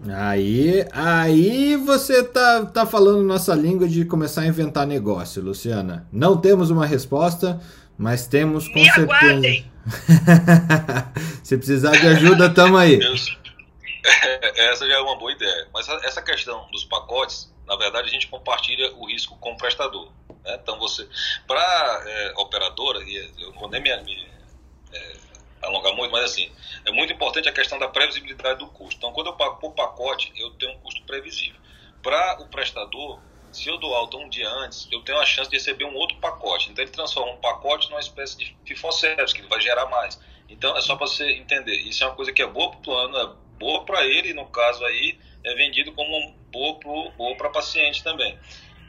[0.06, 6.06] Aí, aí você tá, tá falando nossa língua de começar a inventar negócio, Luciana.
[6.12, 7.60] Não temos uma resposta,
[7.96, 9.02] mas temos com Me certeza.
[9.04, 9.72] Aguardem.
[11.42, 12.98] Se precisar de ajuda, tamo aí.
[14.56, 15.68] Essa já é uma boa ideia.
[15.72, 20.10] Mas essa questão dos pacotes, na verdade, a gente compartilha o risco com o prestador.
[20.44, 20.58] Né?
[20.62, 21.06] Então, você,
[21.46, 24.26] para é, operadora, e eu vou nem me, me
[24.92, 25.16] é,
[25.62, 26.50] alongar muito, mas assim,
[26.84, 28.96] é muito importante a questão da previsibilidade do custo.
[28.96, 31.60] Então, quando eu pago por pacote, eu tenho um custo previsível.
[32.02, 33.20] Para o prestador,
[33.50, 36.16] se eu dou alta um dia antes, eu tenho a chance de receber um outro
[36.18, 36.70] pacote.
[36.70, 40.20] Então, ele transforma um pacote numa espécie de FIFO-service, que ele vai gerar mais.
[40.48, 41.76] Então, é só para você entender.
[41.76, 44.46] Isso é uma coisa que é boa para o plano, é boa para ele, no
[44.46, 48.38] caso aí, é vendido como boa para paciente também.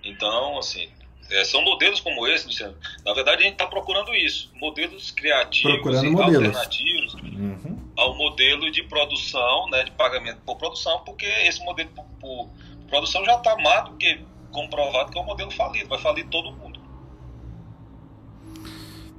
[0.03, 0.91] Então, assim,
[1.31, 2.75] é, são modelos como esse, Luciano.
[3.05, 4.51] Na verdade, a gente está procurando isso.
[4.55, 6.35] Modelos criativos procurando e modelos.
[6.35, 7.77] alternativos uhum.
[7.95, 12.49] ao modelo de produção, né, de pagamento por produção, porque esse modelo por, por
[12.87, 14.19] produção já está mais do que
[14.51, 15.87] comprovado que é um modelo falido.
[15.89, 16.79] Vai falir todo mundo.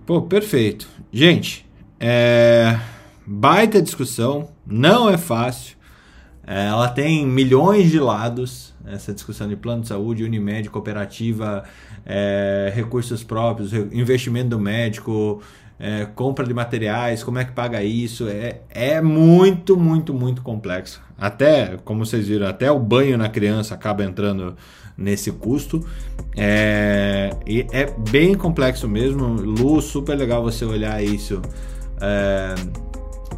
[0.05, 0.89] Pô, perfeito.
[1.13, 1.65] Gente,
[1.99, 2.79] é...
[3.27, 4.51] baita discussão.
[4.67, 5.77] Não é fácil.
[6.47, 11.65] É, ela tem milhões de lados, essa discussão de plano de saúde, Unimed, cooperativa,
[12.05, 15.43] é, recursos próprios, investimento do médico,
[15.79, 21.01] é, compra de materiais, como é que paga isso, é, é muito, muito, muito complexo.
[21.19, 24.57] Até, como vocês viram, até o banho na criança acaba entrando
[24.97, 25.85] nesse custo.
[26.37, 27.31] É,
[27.73, 29.27] é bem complexo mesmo.
[29.27, 31.41] Lu, super legal você olhar isso.
[32.01, 32.55] É,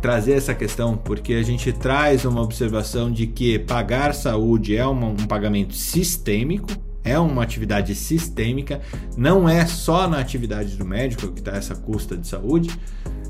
[0.02, 5.06] trazer essa questão, porque a gente traz uma observação de que pagar saúde é uma,
[5.06, 6.66] um pagamento sistêmico,
[7.04, 8.80] é uma atividade sistêmica,
[9.16, 12.70] não é só na atividade do médico que está essa custa de saúde.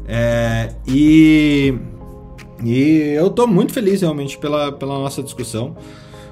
[0.09, 1.75] É, e,
[2.65, 5.77] e eu estou muito feliz realmente pela, pela nossa discussão.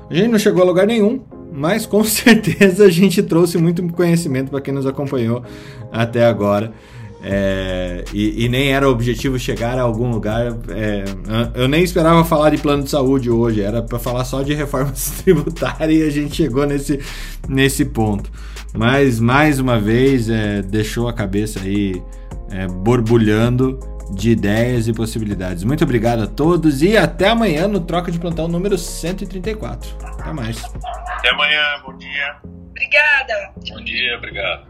[0.09, 1.21] A gente não chegou a lugar nenhum,
[1.53, 5.43] mas com certeza a gente trouxe muito conhecimento para quem nos acompanhou
[5.93, 6.73] até agora.
[7.23, 10.57] É, e, e, nem era o objetivo chegar a algum lugar.
[10.71, 11.05] É,
[11.55, 14.93] eu nem esperava falar de plano de saúde hoje, era para falar só de reforma
[15.23, 16.99] tributária e a gente chegou nesse,
[17.49, 18.31] nesse ponto.
[18.73, 22.03] Mas mais uma vez é, deixou a cabeça aí
[22.51, 23.79] é, borbulhando
[24.13, 25.63] de ideias e possibilidades.
[25.63, 29.97] Muito obrigado a todos e até amanhã no Troca de Plantão número 134.
[30.03, 30.65] Até mais.
[30.65, 32.37] Até amanhã, bom dia.
[32.71, 33.53] Obrigada.
[33.69, 34.70] Bom dia, obrigado.